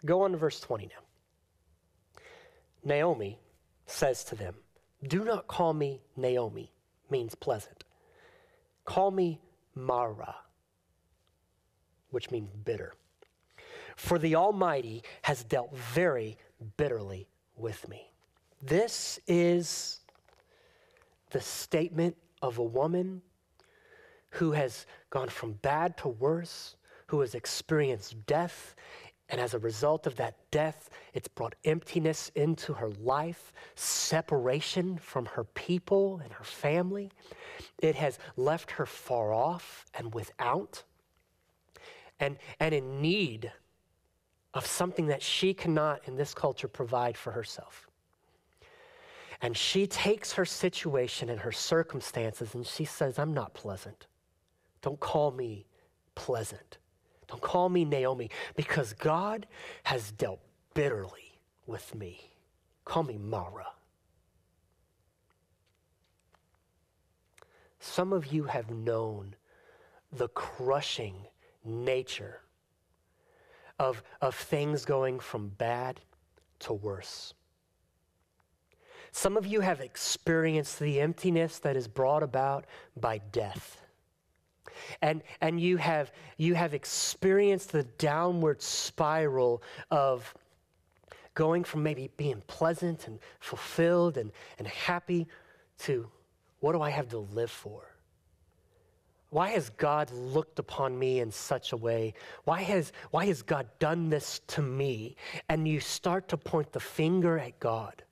Go 0.06 0.22
on 0.22 0.32
to 0.32 0.38
verse 0.38 0.60
20 0.60 0.86
now. 0.88 2.22
Naomi 2.84 3.40
says 3.86 4.24
to 4.26 4.36
them, 4.36 4.56
do 5.08 5.24
not 5.24 5.48
call 5.48 5.74
me 5.74 6.02
Naomi, 6.16 6.72
means 7.10 7.36
pleasant. 7.36 7.84
Call 8.86 9.12
me 9.12 9.40
Mara, 9.76 10.36
which 12.10 12.32
means 12.32 12.50
bitter. 12.66 12.94
For 13.96 14.18
the 14.18 14.36
Almighty 14.36 15.04
has 15.24 15.44
dealt 15.44 15.76
very 15.76 16.38
bitterly 16.78 17.28
with 17.56 17.88
me. 17.88 18.12
This 18.62 19.20
is 19.28 20.00
the 21.32 21.42
statement 21.42 22.16
of 22.42 22.58
a 22.58 22.64
woman 22.64 23.22
who 24.32 24.52
has 24.52 24.86
gone 25.10 25.30
from 25.30 25.54
bad 25.54 25.98
to 25.98 26.08
worse, 26.08 26.76
who 27.08 27.20
has 27.22 27.36
experienced 27.36 28.26
death 28.26 28.76
and 29.30 29.40
as 29.40 29.54
a 29.54 29.60
result 29.60 30.06
of 30.06 30.16
that 30.18 30.36
death, 30.52 30.90
it's 31.14 31.28
brought 31.28 31.56
emptiness 31.64 32.32
into 32.36 32.74
her 32.74 32.90
life, 33.02 33.54
separation 33.76 34.98
from 34.98 35.26
her 35.26 35.46
people 35.46 36.20
and 36.24 36.32
her 36.34 36.44
family. 36.44 37.12
It 37.80 37.96
has 37.96 38.20
left 38.36 38.72
her 38.72 38.86
far 38.86 39.34
off 39.34 39.86
and 39.94 40.14
without, 40.14 40.84
and, 42.20 42.38
and 42.60 42.76
in 42.76 43.02
need 43.02 43.52
of 44.54 44.66
something 44.66 45.08
that 45.08 45.22
she 45.22 45.54
cannot 45.54 46.08
in 46.08 46.16
this 46.16 46.34
culture 46.34 46.68
provide 46.68 47.18
for 47.18 47.32
herself. 47.32 47.88
And 49.42 49.58
she 49.58 49.88
takes 49.88 50.34
her 50.34 50.46
situation 50.46 51.30
and 51.30 51.40
her 51.40 51.52
circumstances 51.52 52.54
and 52.54 52.66
she 52.66 52.86
says, 52.86 53.20
I'm 53.20 53.34
not 53.34 53.54
pleasant. 53.54 54.08
Don't 54.82 55.00
call 55.00 55.32
me 55.32 55.66
pleasant. 56.16 56.78
Don't 57.28 57.42
call 57.42 57.70
me 57.70 57.86
Naomi 57.86 58.30
because 58.56 58.94
God 58.94 59.48
has 59.84 60.12
dealt 60.12 60.40
bitterly 60.74 61.40
with 61.66 61.96
me. 61.96 62.32
Call 62.86 63.04
me 63.04 63.18
Mara. 63.18 63.68
Some 67.80 68.14
of 68.14 68.28
you 68.28 68.46
have 68.46 68.70
known 68.70 69.36
the 70.12 70.30
crushing 70.30 71.16
nature 71.66 72.42
of, 73.80 74.04
of 74.22 74.36
things 74.36 74.86
going 74.86 75.20
from 75.20 75.50
bad 75.50 76.00
to 76.60 76.74
worse. 76.74 77.34
Some 79.12 79.38
of 79.38 79.46
you 79.46 79.62
have 79.62 79.80
experienced 79.80 80.80
the 80.80 81.00
emptiness 81.00 81.60
that 81.60 81.76
is 81.76 81.88
brought 81.88 82.24
about 82.24 82.66
by 82.96 83.20
death 83.20 83.83
and, 85.02 85.22
and 85.42 85.60
you, 85.60 85.78
have, 85.78 86.12
you 86.38 86.56
have 86.56 86.74
experienced 86.74 87.72
the 87.72 87.84
downward 87.84 88.62
spiral 88.62 89.62
of 89.92 90.34
going 91.34 91.64
from 91.64 91.84
maybe 91.84 92.10
being 92.18 92.42
pleasant 92.48 93.08
and 93.08 93.20
fulfilled 93.40 94.18
and, 94.18 94.32
and 94.60 94.68
happy 94.68 95.28
to 95.80 96.10
what 96.60 96.74
do 96.74 96.82
I 96.82 96.92
have 96.92 97.10
to 97.10 97.18
live 97.18 97.52
for? 97.52 97.82
Why 99.30 99.50
has 99.50 99.72
God 99.72 100.12
looked 100.12 100.60
upon 100.60 100.98
me 100.98 101.20
in 101.20 101.32
such 101.32 101.72
a 101.72 101.78
way? 101.78 102.14
Why 102.44 102.62
has, 102.62 102.94
why 103.10 103.26
has 103.26 103.42
God 103.42 103.68
done 103.80 104.10
this 104.10 104.40
to 104.48 104.62
me? 104.62 105.16
And 105.50 105.68
you 105.68 105.80
start 105.80 106.28
to 106.30 106.38
point 106.38 106.72
the 106.72 106.80
finger 106.80 107.40
at 107.40 107.60
God. 107.60 108.04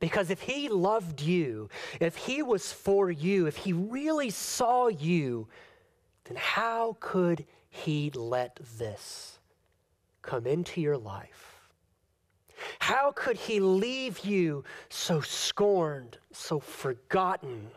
Because 0.00 0.30
if 0.30 0.40
he 0.40 0.68
loved 0.68 1.20
you, 1.20 1.68
if 2.00 2.16
he 2.16 2.42
was 2.42 2.72
for 2.72 3.10
you, 3.10 3.46
if 3.46 3.56
he 3.56 3.72
really 3.72 4.30
saw 4.30 4.88
you, 4.88 5.46
then 6.24 6.36
how 6.36 6.96
could 7.00 7.44
he 7.68 8.10
let 8.14 8.58
this 8.78 9.38
come 10.22 10.46
into 10.46 10.80
your 10.80 10.98
life? 10.98 11.68
How 12.78 13.12
could 13.12 13.36
he 13.36 13.60
leave 13.60 14.20
you 14.20 14.64
so 14.88 15.20
scorned, 15.20 16.18
so 16.32 16.58
forgotten, 16.58 17.70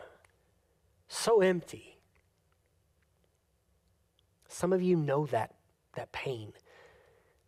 so 1.08 1.40
empty? 1.40 1.98
Some 4.48 4.72
of 4.72 4.82
you 4.82 4.96
know 4.96 5.26
that, 5.26 5.54
that 5.94 6.10
pain. 6.12 6.52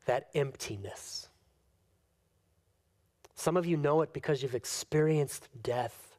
that 0.06 0.28
emptiness. 0.34 1.25
Some 3.36 3.56
of 3.56 3.66
you 3.66 3.76
know 3.76 4.00
it 4.00 4.12
because 4.12 4.42
you've 4.42 4.54
experienced 4.54 5.48
death 5.62 6.18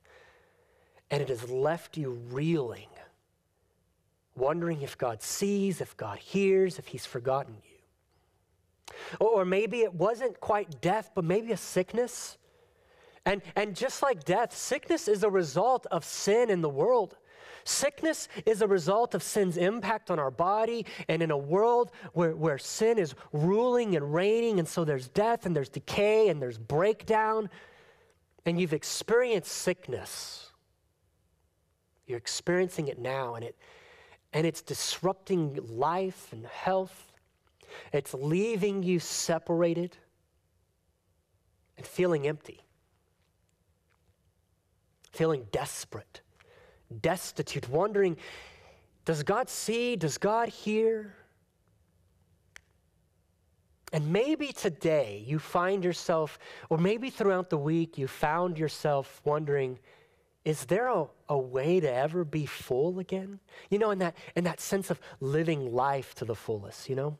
and 1.09 1.21
it 1.21 1.29
has 1.29 1.49
left 1.49 1.97
you 1.97 2.11
reeling, 2.31 2.89
wondering 4.35 4.81
if 4.81 4.97
God 4.97 5.23
sees, 5.23 5.81
if 5.81 5.97
God 5.97 6.19
hears, 6.19 6.77
if 6.77 6.87
He's 6.87 7.05
forgotten 7.05 7.55
you. 7.63 8.95
Or 9.19 9.45
maybe 9.45 9.81
it 9.81 9.93
wasn't 9.93 10.39
quite 10.39 10.79
death, 10.81 11.11
but 11.15 11.23
maybe 11.23 11.51
a 11.51 11.57
sickness. 11.57 12.37
And, 13.25 13.41
and 13.55 13.75
just 13.75 14.01
like 14.01 14.23
death, 14.23 14.55
sickness 14.55 15.07
is 15.07 15.23
a 15.23 15.29
result 15.29 15.85
of 15.87 16.05
sin 16.05 16.49
in 16.49 16.61
the 16.61 16.69
world. 16.69 17.17
Sickness 17.67 18.29
is 18.45 18.61
a 18.61 18.67
result 18.67 19.13
of 19.13 19.21
sin's 19.21 19.57
impact 19.57 20.09
on 20.09 20.19
our 20.19 20.31
body 20.31 20.85
and 21.09 21.21
in 21.21 21.31
a 21.31 21.37
world 21.37 21.91
where, 22.13 22.33
where 22.33 22.57
sin 22.57 22.97
is 22.97 23.13
ruling 23.33 23.97
and 23.97 24.13
reigning, 24.13 24.57
and 24.59 24.65
so 24.65 24.85
there's 24.85 25.09
death 25.09 25.45
and 25.45 25.53
there's 25.53 25.67
decay 25.67 26.29
and 26.29 26.41
there's 26.41 26.57
breakdown, 26.57 27.49
and 28.45 28.57
you've 28.57 28.71
experienced 28.71 29.51
sickness. 29.51 30.51
You're 32.05 32.17
experiencing 32.17 32.87
it 32.87 32.99
now, 32.99 33.35
and, 33.35 33.43
it, 33.43 33.57
and 34.31 34.47
it's 34.47 34.61
disrupting 34.61 35.59
life 35.61 36.29
and 36.31 36.45
health. 36.45 37.11
It's 37.91 38.13
leaving 38.13 38.81
you 38.81 38.99
separated 38.99 39.97
and 41.75 41.85
feeling 41.85 42.27
empty, 42.27 42.61
feeling 45.11 45.47
desperate 45.51 46.21
destitute, 47.01 47.69
wondering 47.69 48.17
does 49.07 49.23
God 49.23 49.49
see? 49.49 49.95
Does 49.95 50.17
God 50.17 50.49
hear? 50.49 51.15
And 53.93 54.11
maybe 54.11 54.47
today 54.47 55.23
you 55.25 55.39
find 55.39 55.81
yourself, 55.81 56.37
or 56.69 56.77
maybe 56.77 57.09
throughout 57.09 57.49
the 57.49 57.57
week 57.57 57.97
you 57.97 58.05
found 58.05 58.59
yourself 58.59 59.21
wondering, 59.23 59.79
is 60.43 60.65
there 60.65 60.89
a, 60.89 61.05
a, 61.29 61.37
way 61.37 61.79
to 61.79 61.89
ever 61.89 62.25
be 62.25 62.45
full 62.45 62.99
again? 62.99 63.39
You 63.69 63.79
know, 63.79 63.91
in 63.91 63.99
that, 63.99 64.17
in 64.35 64.43
that 64.43 64.59
sense 64.59 64.89
of 64.89 64.99
living 65.21 65.73
life 65.73 66.13
to 66.15 66.25
the 66.25 66.35
fullest, 66.35 66.89
you 66.89 66.95
know? 66.97 67.17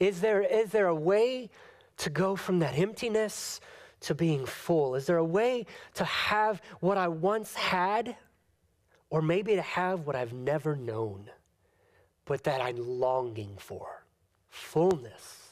Is 0.00 0.22
there, 0.22 0.40
is 0.40 0.70
there 0.70 0.86
a 0.86 0.94
way 0.94 1.50
to 1.98 2.08
go 2.08 2.34
from 2.34 2.60
that 2.60 2.78
emptiness 2.78 3.60
to 4.00 4.14
being 4.14 4.46
full? 4.46 4.94
Is 4.94 5.04
there 5.04 5.18
a 5.18 5.24
way 5.24 5.66
to 5.96 6.04
have 6.04 6.62
what 6.80 6.96
I 6.96 7.08
once 7.08 7.54
had? 7.54 8.16
Or 9.10 9.22
maybe 9.22 9.54
to 9.54 9.62
have 9.62 10.06
what 10.06 10.16
I've 10.16 10.32
never 10.32 10.76
known, 10.76 11.30
but 12.24 12.44
that 12.44 12.60
I'm 12.60 12.76
longing 12.76 13.56
for 13.58 14.04
fullness. 14.50 15.48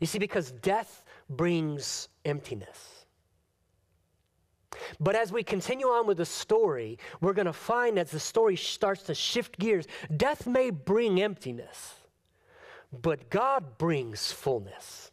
You 0.00 0.06
see, 0.06 0.18
because 0.18 0.50
death 0.50 1.02
brings 1.28 2.08
emptiness. 2.24 3.06
But 5.00 5.16
as 5.16 5.32
we 5.32 5.42
continue 5.42 5.86
on 5.86 6.06
with 6.06 6.18
the 6.18 6.26
story, 6.26 6.98
we're 7.20 7.32
going 7.32 7.46
to 7.46 7.52
find 7.52 7.98
as 7.98 8.10
the 8.10 8.20
story 8.20 8.56
starts 8.56 9.02
to 9.04 9.14
shift 9.14 9.58
gears, 9.58 9.86
death 10.16 10.46
may 10.46 10.70
bring 10.70 11.20
emptiness, 11.20 11.94
but 12.92 13.30
God 13.30 13.78
brings 13.78 14.32
fullness. 14.32 15.10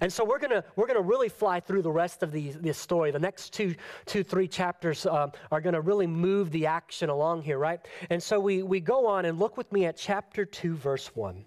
And 0.00 0.12
so 0.12 0.24
we're 0.24 0.38
gonna 0.38 0.64
we're 0.76 0.86
gonna 0.86 1.00
really 1.00 1.28
fly 1.28 1.60
through 1.60 1.82
the 1.82 1.90
rest 1.90 2.22
of 2.22 2.32
the, 2.32 2.52
this 2.52 2.78
story. 2.78 3.10
The 3.10 3.18
next 3.18 3.52
two 3.52 3.74
two 4.06 4.22
three 4.22 4.48
chapters 4.48 5.06
um, 5.06 5.32
are 5.50 5.60
gonna 5.60 5.80
really 5.80 6.06
move 6.06 6.50
the 6.50 6.66
action 6.66 7.10
along 7.10 7.42
here, 7.42 7.58
right? 7.58 7.80
And 8.10 8.22
so 8.22 8.38
we 8.38 8.62
we 8.62 8.80
go 8.80 9.06
on 9.06 9.24
and 9.24 9.38
look 9.38 9.56
with 9.56 9.70
me 9.72 9.86
at 9.86 9.96
chapter 9.96 10.44
two, 10.44 10.74
verse 10.74 11.14
one. 11.14 11.44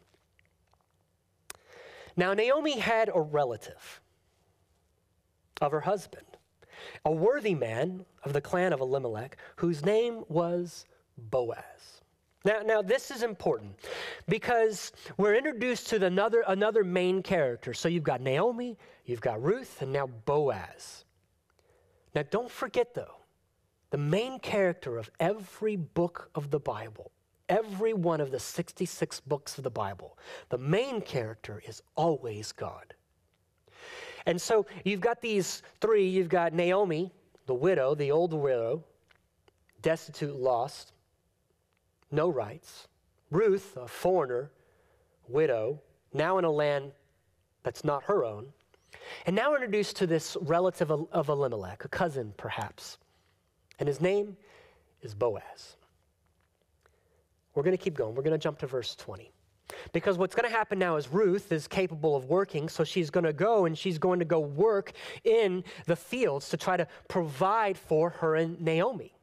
Now 2.15 2.33
Naomi 2.33 2.79
had 2.79 3.09
a 3.13 3.21
relative 3.21 4.01
of 5.61 5.71
her 5.71 5.81
husband, 5.81 6.25
a 7.05 7.11
worthy 7.11 7.55
man 7.55 8.05
of 8.23 8.33
the 8.33 8.41
clan 8.41 8.73
of 8.73 8.81
Elimelech, 8.81 9.37
whose 9.55 9.85
name 9.85 10.23
was 10.27 10.85
Boaz. 11.17 11.96
Now, 12.47 12.61
now 12.65 12.81
this 12.81 13.11
is 13.11 13.23
important 13.23 13.75
because 14.29 14.93
we're 15.17 15.35
introduced 15.35 15.89
to 15.89 16.05
another, 16.05 16.45
another 16.47 16.85
main 16.85 17.21
character. 17.21 17.73
So 17.73 17.89
you've 17.89 18.05
got 18.05 18.21
Naomi, 18.21 18.77
you've 19.03 19.19
got 19.19 19.43
Ruth, 19.43 19.81
and 19.81 19.91
now 19.91 20.07
Boaz. 20.07 21.03
Now, 22.15 22.23
don't 22.31 22.49
forget 22.49 22.93
though, 22.93 23.17
the 23.89 23.97
main 23.97 24.39
character 24.39 24.97
of 24.97 25.11
every 25.19 25.75
book 25.75 26.29
of 26.35 26.49
the 26.49 26.59
Bible, 26.59 27.11
every 27.49 27.93
one 27.93 28.21
of 28.21 28.31
the 28.31 28.39
66 28.39 29.19
books 29.21 29.57
of 29.57 29.65
the 29.65 29.69
Bible, 29.69 30.17
the 30.47 30.57
main 30.57 31.01
character 31.01 31.61
is 31.67 31.81
always 31.97 32.53
God. 32.53 32.93
And 34.25 34.41
so 34.41 34.65
you've 34.85 35.01
got 35.01 35.21
these 35.21 35.63
three 35.81 36.07
you've 36.07 36.29
got 36.29 36.53
Naomi, 36.53 37.11
the 37.45 37.53
widow, 37.53 37.93
the 37.93 38.11
old 38.11 38.33
widow, 38.33 38.85
destitute, 39.81 40.37
lost 40.37 40.93
no 42.11 42.29
rights. 42.29 42.87
Ruth, 43.31 43.75
a 43.77 43.87
foreigner, 43.87 44.51
widow, 45.27 45.81
now 46.13 46.37
in 46.37 46.45
a 46.45 46.51
land 46.51 46.91
that's 47.63 47.83
not 47.83 48.03
her 48.03 48.23
own. 48.23 48.47
And 49.25 49.35
now 49.35 49.53
introduced 49.53 49.97
to 49.97 50.07
this 50.07 50.37
relative 50.41 50.91
of 50.91 51.29
Elimelech, 51.29 51.85
a 51.85 51.89
cousin 51.89 52.33
perhaps. 52.37 52.97
And 53.79 53.87
his 53.87 54.01
name 54.01 54.37
is 55.01 55.13
Boaz. 55.13 55.75
We're 57.53 57.63
going 57.63 57.77
to 57.77 57.83
keep 57.83 57.95
going. 57.95 58.15
We're 58.15 58.23
going 58.23 58.37
to 58.37 58.43
jump 58.43 58.59
to 58.59 58.67
verse 58.67 58.95
20. 58.95 59.31
Because 59.91 60.17
what's 60.17 60.35
going 60.35 60.49
to 60.49 60.55
happen 60.55 60.79
now 60.79 60.95
is 60.95 61.09
Ruth 61.09 61.51
is 61.51 61.67
capable 61.67 62.15
of 62.15 62.25
working, 62.25 62.69
so 62.69 62.83
she's 62.83 63.09
going 63.09 63.25
to 63.25 63.33
go 63.33 63.65
and 63.65 63.77
she's 63.77 63.97
going 63.97 64.19
to 64.19 64.25
go 64.25 64.39
work 64.39 64.93
in 65.23 65.63
the 65.85 65.95
fields 65.95 66.49
to 66.49 66.57
try 66.57 66.77
to 66.77 66.87
provide 67.07 67.77
for 67.77 68.11
her 68.11 68.35
and 68.35 68.61
Naomi. 68.61 69.16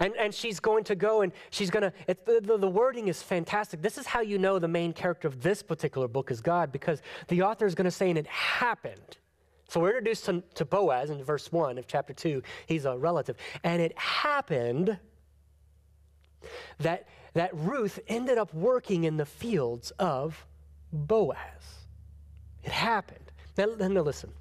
And, 0.00 0.14
and 0.16 0.34
she's 0.34 0.60
going 0.60 0.84
to 0.84 0.94
go 0.94 1.22
and 1.22 1.32
she's 1.50 1.70
going 1.70 1.82
to, 1.82 1.92
the, 2.24 2.58
the, 2.58 2.68
wording 2.68 3.08
is 3.08 3.22
fantastic. 3.22 3.82
This 3.82 3.98
is 3.98 4.06
how 4.06 4.20
you 4.20 4.38
know 4.38 4.58
the 4.58 4.68
main 4.68 4.92
character 4.92 5.28
of 5.28 5.42
this 5.42 5.62
particular 5.62 6.08
book 6.08 6.30
is 6.30 6.40
God, 6.40 6.72
because 6.72 7.00
the 7.28 7.42
author 7.42 7.66
is 7.66 7.74
going 7.74 7.84
to 7.84 7.90
say, 7.90 8.08
and 8.08 8.18
it 8.18 8.26
happened. 8.26 9.18
So 9.68 9.80
we're 9.80 9.90
introduced 9.90 10.24
to, 10.26 10.42
to 10.54 10.64
Boaz 10.64 11.10
in 11.10 11.22
verse 11.22 11.52
1 11.52 11.78
of 11.78 11.86
chapter 11.86 12.12
2. 12.12 12.42
He's 12.66 12.86
a 12.86 12.96
relative. 12.96 13.36
And 13.64 13.82
it 13.82 13.96
happened 13.98 14.98
that, 16.78 17.06
that 17.34 17.54
Ruth 17.54 17.98
ended 18.08 18.38
up 18.38 18.52
working 18.54 19.04
in 19.04 19.16
the 19.16 19.26
fields 19.26 19.90
of 19.98 20.46
Boaz. 20.92 21.36
It 22.64 22.72
happened. 22.72 23.30
Now, 23.56 23.66
now 23.78 24.00
listen, 24.02 24.32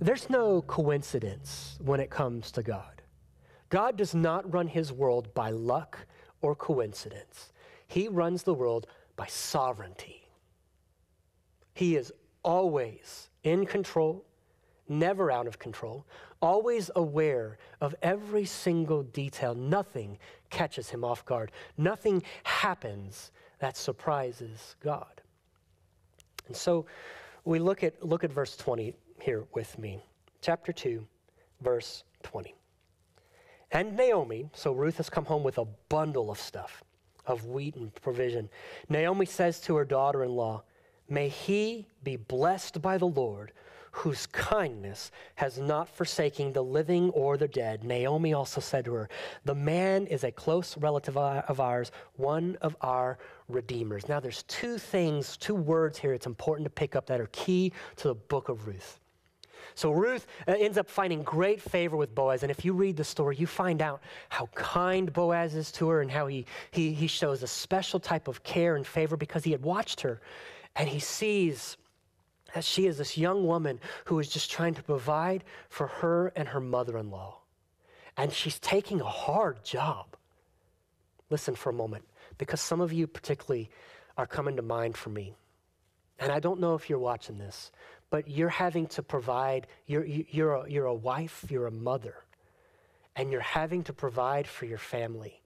there's 0.00 0.30
no 0.30 0.62
coincidence 0.62 1.78
when 1.84 2.00
it 2.00 2.10
comes 2.10 2.50
to 2.52 2.62
God. 2.62 2.91
God 3.72 3.96
does 3.96 4.14
not 4.14 4.52
run 4.52 4.66
his 4.66 4.92
world 4.92 5.32
by 5.32 5.48
luck 5.48 5.98
or 6.42 6.54
coincidence, 6.54 7.52
he 7.88 8.06
runs 8.06 8.42
the 8.42 8.52
world 8.52 8.86
by 9.16 9.26
sovereignty. 9.26 10.28
He 11.72 11.96
is 11.96 12.12
always 12.42 13.30
in 13.44 13.64
control, 13.64 14.26
never 14.90 15.30
out 15.30 15.46
of 15.46 15.58
control, 15.58 16.04
always 16.42 16.90
aware 16.96 17.56
of 17.80 17.94
every 18.02 18.44
single 18.44 19.04
detail. 19.04 19.54
Nothing 19.54 20.18
catches 20.50 20.90
him 20.90 21.02
off 21.02 21.24
guard, 21.24 21.50
nothing 21.78 22.22
happens 22.44 23.32
that 23.58 23.78
surprises 23.78 24.76
God. 24.80 25.22
And 26.46 26.54
so 26.54 26.84
we 27.46 27.58
look 27.58 27.82
at, 27.82 28.04
look 28.04 28.22
at 28.22 28.30
verse 28.30 28.54
20 28.54 28.94
here 29.22 29.44
with 29.54 29.78
me. 29.78 29.98
Chapter 30.42 30.74
2, 30.74 31.06
verse 31.62 32.04
20 32.22 32.54
and 33.72 33.96
Naomi. 33.96 34.48
So 34.54 34.72
Ruth 34.72 34.98
has 34.98 35.10
come 35.10 35.24
home 35.24 35.42
with 35.42 35.58
a 35.58 35.66
bundle 35.88 36.30
of 36.30 36.38
stuff, 36.38 36.84
of 37.26 37.46
wheat 37.46 37.74
and 37.76 37.94
provision. 37.96 38.48
Naomi 38.88 39.26
says 39.26 39.60
to 39.62 39.76
her 39.76 39.84
daughter 39.84 40.24
in 40.24 40.30
law, 40.30 40.62
May 41.08 41.28
he 41.28 41.86
be 42.04 42.16
blessed 42.16 42.80
by 42.80 42.96
the 42.96 43.06
Lord, 43.06 43.52
whose 43.90 44.26
kindness 44.26 45.10
has 45.34 45.58
not 45.58 45.88
forsaken 45.88 46.52
the 46.52 46.64
living 46.64 47.10
or 47.10 47.36
the 47.36 47.48
dead. 47.48 47.84
Naomi 47.84 48.32
also 48.32 48.60
said 48.60 48.86
to 48.86 48.94
her, 48.94 49.08
The 49.44 49.54
man 49.54 50.06
is 50.06 50.24
a 50.24 50.32
close 50.32 50.76
relative 50.78 51.16
of 51.16 51.60
ours, 51.60 51.92
one 52.16 52.56
of 52.62 52.74
our 52.80 53.18
redeemers. 53.48 54.08
Now, 54.08 54.20
there's 54.20 54.44
two 54.44 54.78
things, 54.78 55.36
two 55.36 55.54
words 55.54 55.98
here 55.98 56.14
it's 56.14 56.26
important 56.26 56.64
to 56.64 56.70
pick 56.70 56.96
up 56.96 57.06
that 57.06 57.20
are 57.20 57.28
key 57.32 57.72
to 57.96 58.08
the 58.08 58.14
book 58.14 58.48
of 58.48 58.66
Ruth. 58.66 58.98
So 59.74 59.90
Ruth 59.90 60.26
uh, 60.46 60.54
ends 60.58 60.78
up 60.78 60.88
finding 60.88 61.22
great 61.22 61.60
favor 61.60 61.96
with 61.96 62.14
Boaz. 62.14 62.42
And 62.42 62.50
if 62.50 62.64
you 62.64 62.72
read 62.72 62.96
the 62.96 63.04
story, 63.04 63.36
you 63.36 63.46
find 63.46 63.82
out 63.82 64.02
how 64.28 64.46
kind 64.54 65.12
Boaz 65.12 65.54
is 65.54 65.72
to 65.72 65.88
her 65.88 66.00
and 66.00 66.10
how 66.10 66.26
he, 66.26 66.46
he, 66.70 66.92
he 66.92 67.06
shows 67.06 67.42
a 67.42 67.46
special 67.46 68.00
type 68.00 68.28
of 68.28 68.42
care 68.42 68.76
and 68.76 68.86
favor 68.86 69.16
because 69.16 69.44
he 69.44 69.52
had 69.52 69.62
watched 69.62 70.00
her. 70.00 70.20
And 70.76 70.88
he 70.88 70.98
sees 70.98 71.76
that 72.54 72.64
she 72.64 72.86
is 72.86 72.98
this 72.98 73.16
young 73.16 73.46
woman 73.46 73.80
who 74.04 74.18
is 74.18 74.28
just 74.28 74.50
trying 74.50 74.74
to 74.74 74.82
provide 74.82 75.44
for 75.68 75.86
her 75.86 76.32
and 76.36 76.48
her 76.48 76.60
mother 76.60 76.98
in 76.98 77.10
law. 77.10 77.38
And 78.16 78.32
she's 78.32 78.58
taking 78.58 79.00
a 79.00 79.04
hard 79.04 79.64
job. 79.64 80.16
Listen 81.30 81.54
for 81.54 81.70
a 81.70 81.72
moment, 81.74 82.04
because 82.36 82.60
some 82.60 82.82
of 82.82 82.92
you, 82.92 83.06
particularly, 83.06 83.70
are 84.18 84.26
coming 84.26 84.56
to 84.56 84.62
mind 84.62 84.98
for 84.98 85.08
me. 85.08 85.34
And 86.18 86.30
I 86.30 86.38
don't 86.38 86.60
know 86.60 86.74
if 86.74 86.90
you're 86.90 86.98
watching 86.98 87.38
this, 87.38 87.72
but 88.12 88.28
you're 88.28 88.50
having 88.50 88.86
to 88.86 89.02
provide, 89.02 89.66
you're, 89.86 90.04
you're, 90.04 90.52
a, 90.52 90.70
you're 90.70 90.84
a 90.84 90.94
wife, 90.94 91.46
you're 91.48 91.66
a 91.66 91.70
mother, 91.70 92.16
and 93.16 93.32
you're 93.32 93.40
having 93.40 93.82
to 93.82 93.94
provide 93.94 94.46
for 94.46 94.66
your 94.66 94.76
family. 94.76 95.40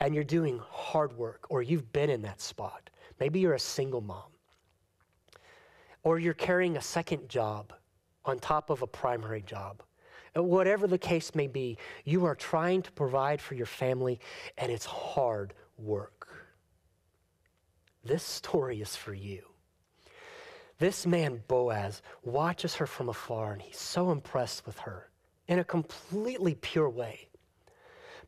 And 0.00 0.12
you're 0.12 0.24
doing 0.24 0.60
hard 0.68 1.16
work, 1.16 1.46
or 1.50 1.62
you've 1.62 1.92
been 1.92 2.10
in 2.10 2.22
that 2.22 2.40
spot. 2.40 2.90
Maybe 3.20 3.38
you're 3.38 3.54
a 3.54 3.60
single 3.60 4.00
mom, 4.00 4.32
or 6.02 6.18
you're 6.18 6.34
carrying 6.34 6.76
a 6.76 6.82
second 6.82 7.28
job 7.28 7.72
on 8.24 8.40
top 8.40 8.68
of 8.68 8.82
a 8.82 8.86
primary 8.88 9.42
job. 9.42 9.84
Uh, 10.36 10.42
whatever 10.42 10.88
the 10.88 10.98
case 10.98 11.32
may 11.32 11.46
be, 11.46 11.78
you 12.04 12.24
are 12.24 12.34
trying 12.34 12.82
to 12.82 12.90
provide 12.90 13.40
for 13.40 13.54
your 13.54 13.66
family, 13.66 14.18
and 14.58 14.72
it's 14.72 14.86
hard 14.86 15.54
work. 15.78 16.26
This 18.04 18.24
story 18.24 18.80
is 18.80 18.96
for 18.96 19.14
you. 19.14 19.51
This 20.82 21.06
man, 21.06 21.44
Boaz, 21.46 22.02
watches 22.24 22.74
her 22.74 22.88
from 22.88 23.08
afar 23.08 23.52
and 23.52 23.62
he's 23.62 23.78
so 23.78 24.10
impressed 24.10 24.66
with 24.66 24.80
her 24.80 25.10
in 25.46 25.60
a 25.60 25.64
completely 25.64 26.56
pure 26.56 26.90
way 26.90 27.28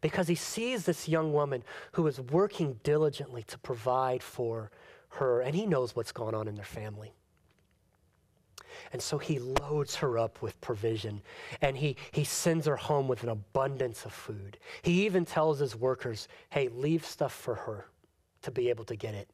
because 0.00 0.28
he 0.28 0.36
sees 0.36 0.86
this 0.86 1.08
young 1.08 1.32
woman 1.32 1.64
who 1.94 2.06
is 2.06 2.20
working 2.20 2.78
diligently 2.84 3.42
to 3.48 3.58
provide 3.58 4.22
for 4.22 4.70
her 5.08 5.40
and 5.40 5.56
he 5.56 5.66
knows 5.66 5.96
what's 5.96 6.12
going 6.12 6.36
on 6.36 6.46
in 6.46 6.54
their 6.54 6.64
family. 6.64 7.12
And 8.92 9.02
so 9.02 9.18
he 9.18 9.40
loads 9.40 9.96
her 9.96 10.16
up 10.16 10.40
with 10.40 10.60
provision 10.60 11.22
and 11.60 11.76
he, 11.76 11.96
he 12.12 12.22
sends 12.22 12.66
her 12.66 12.76
home 12.76 13.08
with 13.08 13.24
an 13.24 13.30
abundance 13.30 14.04
of 14.04 14.12
food. 14.12 14.58
He 14.82 15.04
even 15.04 15.24
tells 15.24 15.58
his 15.58 15.74
workers, 15.74 16.28
hey, 16.50 16.68
leave 16.68 17.04
stuff 17.04 17.34
for 17.34 17.56
her 17.56 17.88
to 18.42 18.52
be 18.52 18.68
able 18.68 18.84
to 18.84 18.94
get 18.94 19.14
it 19.14 19.28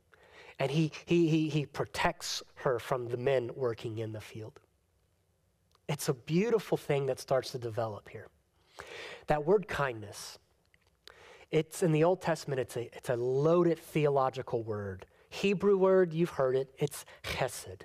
and 0.60 0.70
he, 0.70 0.92
he, 1.06 1.28
he, 1.28 1.48
he 1.48 1.66
protects 1.66 2.42
her 2.56 2.78
from 2.78 3.08
the 3.08 3.16
men 3.16 3.50
working 3.56 3.98
in 3.98 4.12
the 4.12 4.20
field. 4.20 4.60
It's 5.88 6.08
a 6.08 6.14
beautiful 6.14 6.76
thing 6.76 7.06
that 7.06 7.18
starts 7.18 7.50
to 7.52 7.58
develop 7.58 8.10
here. 8.10 8.28
That 9.26 9.44
word 9.44 9.66
kindness, 9.66 10.38
it's 11.50 11.82
in 11.82 11.92
the 11.92 12.04
Old 12.04 12.20
Testament, 12.20 12.60
it's 12.60 12.76
a, 12.76 12.94
it's 12.94 13.08
a 13.08 13.16
loaded 13.16 13.78
theological 13.78 14.62
word. 14.62 15.06
Hebrew 15.30 15.78
word, 15.78 16.12
you've 16.12 16.30
heard 16.30 16.54
it, 16.54 16.68
it's 16.78 17.06
chesed 17.24 17.80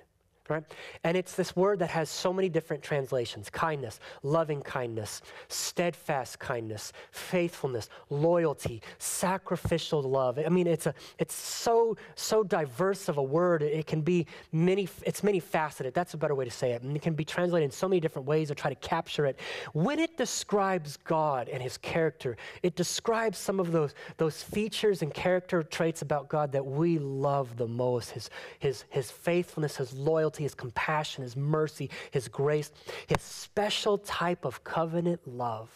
right? 0.48 0.64
And 1.04 1.16
it's 1.16 1.34
this 1.34 1.54
word 1.54 1.78
that 1.80 1.90
has 1.90 2.10
so 2.10 2.32
many 2.32 2.48
different 2.48 2.82
translations 2.82 3.50
kindness, 3.50 4.00
loving 4.22 4.62
kindness, 4.62 5.22
steadfast 5.48 6.38
kindness, 6.38 6.92
faithfulness, 7.10 7.88
loyalty, 8.10 8.82
sacrificial 8.98 10.02
love. 10.02 10.38
I 10.38 10.48
mean, 10.48 10.66
it's, 10.66 10.86
a, 10.86 10.94
it's 11.18 11.34
so, 11.34 11.96
so 12.14 12.42
diverse 12.42 13.08
of 13.08 13.18
a 13.18 13.22
word. 13.22 13.62
It 13.62 13.86
can 13.86 14.00
be 14.00 14.26
many, 14.52 14.88
it's 15.02 15.22
many 15.22 15.40
faceted. 15.40 15.94
That's 15.94 16.14
a 16.14 16.16
better 16.16 16.34
way 16.34 16.44
to 16.44 16.50
say 16.50 16.72
it. 16.72 16.82
And 16.82 16.96
it 16.96 17.02
can 17.02 17.14
be 17.14 17.24
translated 17.24 17.64
in 17.64 17.70
so 17.70 17.88
many 17.88 18.00
different 18.00 18.26
ways 18.26 18.48
to 18.48 18.54
try 18.54 18.70
to 18.70 18.76
capture 18.76 19.26
it. 19.26 19.38
When 19.72 19.98
it 19.98 20.16
describes 20.16 20.96
God 20.96 21.48
and 21.48 21.62
his 21.62 21.78
character, 21.78 22.36
it 22.62 22.76
describes 22.76 23.38
some 23.38 23.60
of 23.60 23.72
those, 23.72 23.94
those 24.16 24.42
features 24.42 25.02
and 25.02 25.12
character 25.12 25.62
traits 25.62 26.02
about 26.02 26.28
God 26.28 26.52
that 26.52 26.64
we 26.64 26.98
love 26.98 27.56
the 27.56 27.66
most 27.66 28.10
his, 28.10 28.30
his, 28.58 28.84
his 28.90 29.10
faithfulness, 29.10 29.76
his 29.76 29.92
loyalty 29.92 30.35
his 30.44 30.54
compassion, 30.54 31.22
his 31.22 31.36
mercy, 31.36 31.90
his 32.10 32.28
grace, 32.28 32.72
his 33.06 33.22
special 33.22 33.98
type 33.98 34.44
of 34.44 34.64
covenant 34.64 35.26
love 35.26 35.70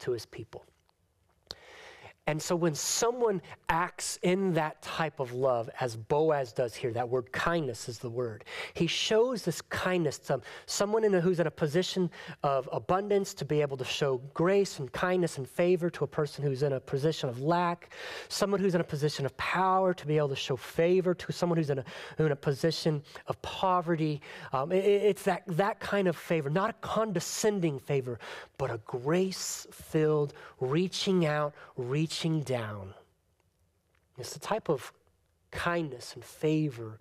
to 0.00 0.12
his 0.12 0.26
people. 0.26 0.64
And 2.30 2.40
so 2.40 2.54
when 2.54 2.76
someone 2.76 3.42
acts 3.68 4.16
in 4.22 4.54
that 4.54 4.80
type 4.82 5.18
of 5.18 5.32
love, 5.32 5.68
as 5.80 5.96
Boaz 5.96 6.52
does 6.52 6.76
here, 6.76 6.92
that 6.92 7.08
word 7.08 7.32
kindness 7.32 7.88
is 7.88 7.98
the 7.98 8.08
word, 8.08 8.44
he 8.74 8.86
shows 8.86 9.42
this 9.44 9.60
kindness 9.62 10.16
to 10.18 10.40
someone 10.66 11.02
in 11.02 11.12
a, 11.16 11.20
who's 11.20 11.40
in 11.40 11.48
a 11.48 11.50
position 11.50 12.08
of 12.44 12.68
abundance 12.70 13.34
to 13.34 13.44
be 13.44 13.60
able 13.60 13.76
to 13.76 13.84
show 13.84 14.18
grace 14.32 14.78
and 14.78 14.92
kindness 14.92 15.38
and 15.38 15.48
favor 15.48 15.90
to 15.90 16.04
a 16.04 16.06
person 16.06 16.44
who's 16.44 16.62
in 16.62 16.74
a 16.74 16.78
position 16.78 17.28
of 17.28 17.42
lack, 17.42 17.92
someone 18.28 18.60
who's 18.60 18.76
in 18.76 18.80
a 18.80 18.84
position 18.84 19.26
of 19.26 19.36
power 19.36 19.92
to 19.92 20.06
be 20.06 20.16
able 20.16 20.28
to 20.28 20.36
show 20.36 20.54
favor 20.54 21.14
to 21.14 21.32
someone 21.32 21.58
who's 21.58 21.70
in 21.70 21.80
a, 21.80 21.84
who's 22.16 22.26
in 22.26 22.32
a 22.32 22.36
position 22.36 23.02
of 23.26 23.42
poverty. 23.42 24.20
Um, 24.52 24.70
it, 24.70 24.84
it's 24.84 25.24
that, 25.24 25.42
that 25.48 25.80
kind 25.80 26.06
of 26.06 26.14
favor, 26.14 26.48
not 26.48 26.70
a 26.70 26.74
condescending 26.74 27.80
favor, 27.80 28.20
but 28.60 28.70
a 28.70 28.76
grace 28.84 29.66
filled, 29.72 30.34
reaching 30.60 31.24
out, 31.24 31.54
reaching 31.78 32.42
down. 32.42 32.92
It's 34.18 34.34
the 34.34 34.38
type 34.38 34.68
of 34.68 34.92
kindness 35.50 36.12
and 36.14 36.22
favor 36.22 36.98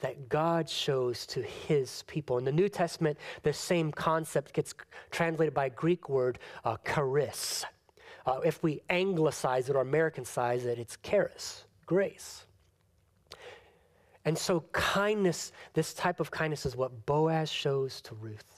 that 0.00 0.28
God 0.28 0.68
shows 0.68 1.24
to 1.26 1.40
his 1.40 2.02
people. 2.08 2.36
In 2.36 2.44
the 2.44 2.50
New 2.50 2.68
Testament, 2.68 3.16
the 3.44 3.52
same 3.52 3.92
concept 3.92 4.52
gets 4.52 4.74
translated 5.12 5.54
by 5.54 5.66
a 5.66 5.70
Greek 5.70 6.08
word, 6.08 6.40
uh, 6.64 6.76
charis. 6.84 7.64
Uh, 8.26 8.40
if 8.44 8.60
we 8.64 8.80
anglicize 8.90 9.68
it 9.70 9.76
or 9.76 9.82
Americanize 9.82 10.64
it, 10.64 10.80
it's 10.80 10.96
charis, 11.04 11.64
grace. 11.86 12.44
And 14.24 14.36
so, 14.36 14.64
kindness, 14.72 15.52
this 15.74 15.94
type 15.94 16.18
of 16.18 16.32
kindness 16.32 16.66
is 16.66 16.74
what 16.74 17.06
Boaz 17.06 17.48
shows 17.48 18.00
to 18.00 18.16
Ruth. 18.16 18.57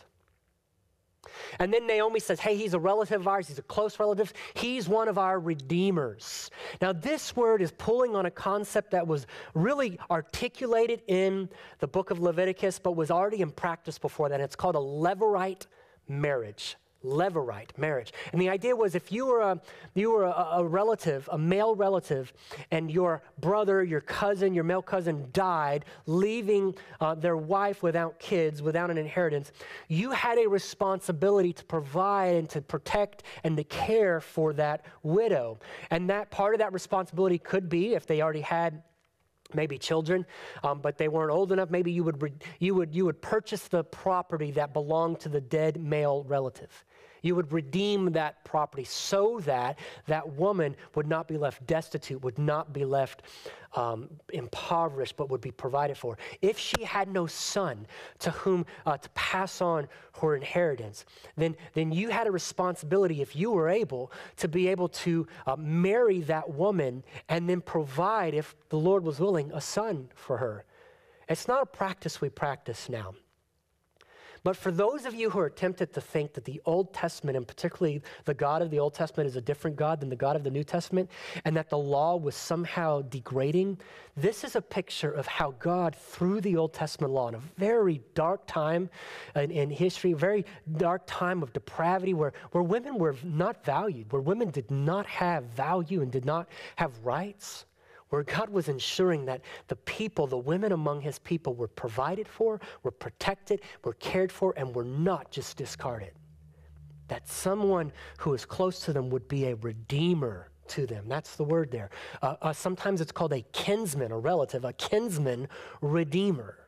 And 1.59 1.73
then 1.73 1.87
Naomi 1.87 2.21
says, 2.21 2.41
Hey, 2.41 2.57
he's 2.57 2.75
a 2.75 2.79
relative 2.79 3.21
of 3.21 3.29
ours. 3.29 3.49
He's 3.49 3.59
a 3.59 3.63
close 3.63 3.99
relative. 3.99 4.33
He's 4.55 4.89
one 4.89 5.09
of 5.09 5.19
our 5.19 5.39
redeemers. 5.39 6.51
Now, 6.81 6.93
this 6.93 7.37
word 7.37 7.63
is 7.63 7.73
pulling 7.73 8.15
on 8.15 8.27
a 8.27 8.31
concept 8.31 8.91
that 8.93 9.07
was 9.07 9.27
really 9.55 9.99
articulated 10.11 11.03
in 11.07 11.49
the 11.79 11.89
book 11.89 12.11
of 12.11 12.21
Leviticus, 12.21 12.79
but 12.79 12.93
was 12.93 13.11
already 13.11 13.43
in 13.43 13.51
practice 13.51 13.99
before 13.99 14.29
that. 14.29 14.41
It's 14.41 14.57
called 14.57 14.77
a 14.77 14.79
levirate 14.79 15.67
marriage. 16.09 16.77
Levirate 17.05 17.77
marriage. 17.79 18.13
And 18.33 18.41
the 18.41 18.51
idea 18.51 18.77
was 18.77 18.95
if 18.95 19.11
you 19.11 19.27
were 19.27 19.41
a, 19.41 19.61
you 19.95 20.11
were 20.11 20.25
a, 20.25 20.49
a, 20.53 20.65
relative, 20.65 21.29
a 21.33 21.39
male 21.39 21.75
relative, 21.75 22.33
and 22.71 22.91
your 22.91 23.23
brother, 23.41 23.83
your 23.83 24.03
cousin, 24.03 24.53
your 24.53 24.65
male 24.65 24.83
cousin 24.83 25.29
died, 25.33 25.87
leaving 26.07 26.75
uh, 27.01 27.15
their 27.15 27.37
wife 27.37 27.83
without 27.83 28.19
kids, 28.19 28.61
without 28.61 28.91
an 28.91 28.99
inheritance, 28.99 29.53
you 29.89 30.11
had 30.11 30.39
a 30.39 30.47
responsibility 30.47 31.53
to 31.55 31.65
provide 31.65 32.35
and 32.35 32.51
to 32.51 32.61
protect 32.61 33.23
and 33.45 33.57
to 33.57 33.65
care 33.65 34.21
for 34.21 34.53
that 34.53 34.85
widow. 35.03 35.59
And 35.91 36.11
that 36.11 36.31
part 36.31 36.55
of 36.55 36.59
that 36.59 36.73
responsibility 36.73 37.39
could 37.39 37.69
be, 37.69 37.95
if 37.95 38.07
they 38.07 38.21
already 38.21 38.43
had 38.43 38.83
maybe 39.55 39.79
children, 39.79 40.27
um, 40.63 40.81
but 40.81 40.99
they 40.99 41.09
weren't 41.09 41.31
old 41.31 41.53
enough. 41.53 41.71
Maybe 41.71 41.93
you 41.93 42.05
would, 42.05 42.45
you, 42.59 42.75
would, 42.75 42.95
you 42.95 43.05
would 43.05 43.21
purchase 43.21 43.69
the 43.69 43.85
property 43.85 44.51
that 44.53 44.73
belonged 44.73 45.21
to 45.21 45.29
the 45.29 45.41
dead 45.41 45.81
male 45.81 46.25
relative. 46.25 46.85
You 47.23 47.35
would 47.37 47.53
redeem 47.53 48.13
that 48.13 48.45
property 48.45 48.85
so 48.85 49.41
that 49.41 49.79
that 50.07 50.35
woman 50.35 50.77
would 50.95 51.07
not 51.07 51.29
be 51.29 51.37
left 51.37 51.67
destitute, 51.67 52.23
would 52.23 52.39
not 52.39 52.73
be 52.73 52.85
left 52.85 53.23
um, 53.75 54.09
impoverished, 54.33 55.17
but 55.17 55.31
would 55.31 55.41
be 55.41 55.51
provided 55.51 55.97
for. 55.97 56.19
If 56.43 56.59
she 56.59 56.83
had 56.83 57.09
no 57.09 57.27
son 57.27 57.87
to 58.21 58.31
whom 58.31 58.67
uh, 58.85 58.97
to 58.97 59.09
pass 59.11 59.61
on 59.61 59.89
her 60.21 60.35
inheritance, 60.35 61.05
then, 61.37 61.57
then 61.75 61.93
you 61.93 62.09
had 62.09 62.27
a 62.27 62.31
responsibility, 62.31 63.23
if 63.23 63.37
you 63.37 63.51
were 63.51 63.69
able, 63.69 64.13
to 64.37 64.49
be 64.49 64.69
able 64.69 64.89
to 64.89 65.27
uh, 65.47 65.57
marry 65.57 66.21
that 66.23 66.51
woman 66.51 67.05
and 67.29 67.49
then 67.49 67.61
provide, 67.61 68.35
if 68.35 68.55
the 68.71 68.79
Lord 68.79 69.05
was 69.05 69.21
willing, 69.21 69.51
a 69.53 69.61
son 69.61 70.09
for 70.15 70.39
her. 70.39 70.65
It's 71.29 71.47
not 71.47 71.63
a 71.63 71.67
practice 71.67 72.21
we 72.21 72.29
practice 72.29 72.89
now. 72.89 73.15
But 74.43 74.57
for 74.57 74.71
those 74.71 75.05
of 75.05 75.15
you 75.15 75.31
who 75.31 75.39
are 75.39 75.51
tempted 75.51 75.93
to 75.93 76.01
think 76.01 76.33
that 76.35 76.45
the 76.45 76.61
Old 76.65 76.95
Testament, 76.95 77.37
and 77.37 77.47
particularly 77.47 78.03
the 78.25 78.35
God 78.35 78.63
of 78.63 78.71
the 78.71 78.79
Old 78.79 78.95
Testament, 78.95 79.29
is 79.29 79.37
a 79.37 79.41
different 79.41 79.77
God 79.77 80.01
than 80.01 80.09
the 80.09 80.17
God 80.17 80.37
of 80.37 80.45
the 80.45 80.51
New 80.51 80.65
Testament, 80.65 81.11
and 81.45 81.57
that 81.57 81.69
the 81.69 81.79
law 81.79 82.17
was 82.17 82.35
somehow 82.35 83.03
degrading, 83.03 83.79
this 84.17 84.45
is 84.45 84.57
a 84.57 84.63
picture 84.63 85.11
of 85.11 85.27
how 85.27 85.53
God, 85.59 85.95
through 85.95 86.41
the 86.41 86.57
Old 86.57 86.73
Testament 86.73 87.13
law, 87.13 87.29
in 87.29 87.35
a 87.35 87.43
very 87.59 88.01
dark 88.15 88.47
time 88.47 88.91
in, 89.37 89.51
in 89.51 89.71
history, 89.71 90.13
very 90.15 90.45
dark 90.77 91.03
time 91.07 91.43
of 91.43 91.53
depravity, 91.53 92.15
where, 92.15 92.33
where 92.53 92.63
women 92.63 92.99
were 92.99 93.17
not 93.23 93.65
valued, 93.65 94.11
where 94.13 94.23
women 94.23 94.51
did 94.51 94.71
not 94.71 95.07
have 95.07 95.45
value 95.45 96.03
and 96.03 96.11
did 96.11 96.25
not 96.25 96.49
have 96.77 96.93
rights, 97.05 97.67
where 98.11 98.23
God 98.23 98.51
was 98.51 98.69
ensuring 98.69 99.25
that 99.27 99.41
the 99.69 99.77
people, 99.77 100.27
the 100.27 100.37
women 100.37 100.73
among 100.73 101.01
his 101.01 101.19
people, 101.19 101.55
were 101.55 101.69
provided 101.69 102.29
for, 102.29 102.61
were 102.83 102.91
protected, 102.91 103.63
were 103.85 103.95
cared 103.95 104.31
for, 104.31 104.53
and 104.57 104.75
were 104.75 104.85
not 104.85 105.31
just 105.31 105.57
discarded. 105.57 106.13
That 107.09 107.29
someone 107.29 107.93
who 108.19 108.35
is 108.35 108.45
close 108.45 108.81
to 108.81 108.93
them 108.93 109.11
would 109.11 109.27
be 109.29 109.47
a 109.47 109.57
redeemer 109.57 110.51
to 110.69 110.87
them. 110.87 111.07
That's 111.09 111.37
the 111.37 111.45
word 111.45 111.71
there. 111.71 111.91
Uh, 112.23 112.37
uh, 112.43 112.53
sometimes 112.53 113.01
it's 113.01 113.13
called 113.13 113.33
a 113.33 113.43
kinsman, 113.53 114.13
a 114.13 114.19
relative, 114.19 114.65
a 114.65 114.73
kinsman 114.73 115.49
redeemer. 115.81 116.59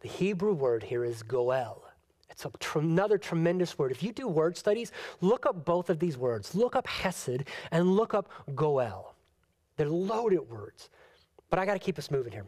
The 0.00 0.08
Hebrew 0.08 0.54
word 0.54 0.82
here 0.82 1.04
is 1.04 1.22
goel. 1.22 1.84
It's 2.30 2.46
tr- 2.58 2.78
another 2.78 3.18
tremendous 3.18 3.78
word. 3.78 3.90
If 3.90 4.02
you 4.02 4.12
do 4.12 4.26
word 4.26 4.56
studies, 4.56 4.92
look 5.20 5.44
up 5.44 5.64
both 5.64 5.90
of 5.90 5.98
these 5.98 6.16
words. 6.16 6.54
Look 6.54 6.76
up 6.76 6.86
hesed 6.86 7.44
and 7.70 7.96
look 7.96 8.14
up 8.14 8.30
goel. 8.54 9.14
They're 9.80 9.88
loaded 9.88 10.40
words. 10.40 10.90
But 11.48 11.58
I 11.58 11.64
got 11.64 11.72
to 11.72 11.78
keep 11.78 11.98
us 11.98 12.10
moving 12.10 12.34
here. 12.34 12.44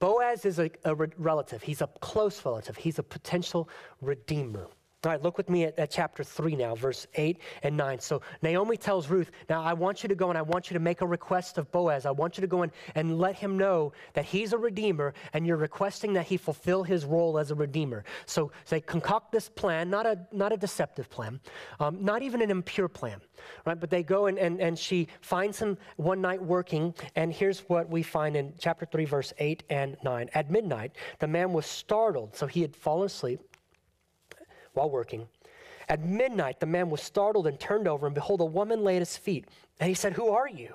Boaz 0.00 0.44
is 0.44 0.58
a, 0.58 0.70
a 0.84 0.94
re- 0.94 1.08
relative. 1.16 1.62
He's 1.62 1.80
a 1.80 1.86
close 2.00 2.44
relative. 2.44 2.76
He's 2.76 2.98
a 2.98 3.02
potential 3.02 3.66
redeemer. 4.02 4.68
All 5.06 5.12
right, 5.12 5.22
look 5.22 5.36
with 5.36 5.48
me 5.48 5.62
at, 5.62 5.78
at, 5.78 5.92
chapter 5.92 6.24
3 6.24 6.56
now, 6.56 6.74
verse 6.74 7.06
8 7.14 7.38
and 7.62 7.76
9. 7.76 8.00
So 8.00 8.22
Naomi 8.42 8.76
tells 8.76 9.08
Ruth, 9.08 9.30
Now 9.48 9.62
I 9.62 9.72
want 9.72 10.02
you 10.02 10.08
to 10.08 10.16
go 10.16 10.30
and 10.30 10.36
I 10.36 10.42
want 10.42 10.68
you 10.68 10.74
to 10.74 10.80
make 10.80 11.00
a 11.00 11.06
request 11.06 11.58
of 11.58 11.70
Boaz. 11.70 12.06
I 12.06 12.10
want 12.10 12.36
you 12.36 12.40
to 12.40 12.48
go 12.48 12.62
and, 12.62 12.72
and 12.96 13.16
let 13.16 13.36
him 13.36 13.56
know 13.56 13.92
that 14.14 14.24
he's 14.24 14.52
a 14.52 14.58
redeemer 14.58 15.14
and 15.32 15.46
you're 15.46 15.58
requesting 15.58 16.12
that 16.14 16.26
he 16.26 16.36
fulfill 16.36 16.82
his 16.82 17.04
role 17.04 17.38
as 17.38 17.52
a 17.52 17.54
redeemer. 17.54 18.02
So 18.24 18.50
they 18.68 18.80
concoct 18.80 19.30
this 19.30 19.48
plan, 19.48 19.90
not 19.90 20.06
a, 20.06 20.18
not 20.32 20.52
a 20.52 20.56
deceptive 20.56 21.08
plan, 21.08 21.38
um, 21.78 22.04
not 22.04 22.22
even 22.22 22.42
an 22.42 22.50
impure 22.50 22.88
plan, 22.88 23.20
right? 23.64 23.78
But 23.78 23.90
they 23.90 24.02
go 24.02 24.26
and, 24.26 24.40
and, 24.40 24.60
and 24.60 24.76
she 24.76 25.06
finds 25.20 25.56
him 25.56 25.78
one 25.98 26.20
night 26.20 26.42
working. 26.42 26.92
And 27.14 27.32
here's 27.32 27.60
what 27.68 27.88
we 27.88 28.02
find 28.02 28.34
in 28.34 28.54
chapter 28.58 28.84
3, 28.84 29.04
verse 29.04 29.32
8 29.38 29.62
and 29.70 29.96
9. 30.02 30.30
At 30.34 30.50
midnight, 30.50 30.96
the 31.20 31.28
man 31.28 31.52
was 31.52 31.64
startled, 31.64 32.34
so 32.34 32.48
he 32.48 32.60
had 32.60 32.74
fallen 32.74 33.06
asleep 33.06 33.40
while 34.76 34.90
working. 34.90 35.26
At 35.88 36.04
midnight, 36.04 36.60
the 36.60 36.66
man 36.66 36.90
was 36.90 37.00
startled 37.00 37.46
and 37.46 37.58
turned 37.58 37.86
over, 37.86 38.06
and 38.06 38.14
behold, 38.14 38.40
a 38.40 38.44
woman 38.44 38.82
lay 38.82 38.96
at 38.96 39.02
his 39.02 39.16
feet. 39.16 39.46
And 39.78 39.88
he 39.88 39.94
said, 39.94 40.12
Who 40.14 40.30
are 40.30 40.48
you? 40.48 40.74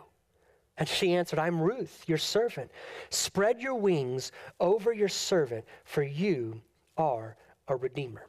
And 0.78 0.88
she 0.88 1.14
answered, 1.14 1.38
I'm 1.38 1.62
Ruth, 1.62 2.04
your 2.08 2.18
servant. 2.18 2.72
Spread 3.10 3.62
your 3.62 3.76
wings 3.76 4.32
over 4.60 4.94
your 4.94 5.10
servant, 5.10 5.66
for 5.84 6.02
you 6.02 6.62
are 6.98 7.36
a 7.68 7.76
redeemer. 7.76 8.26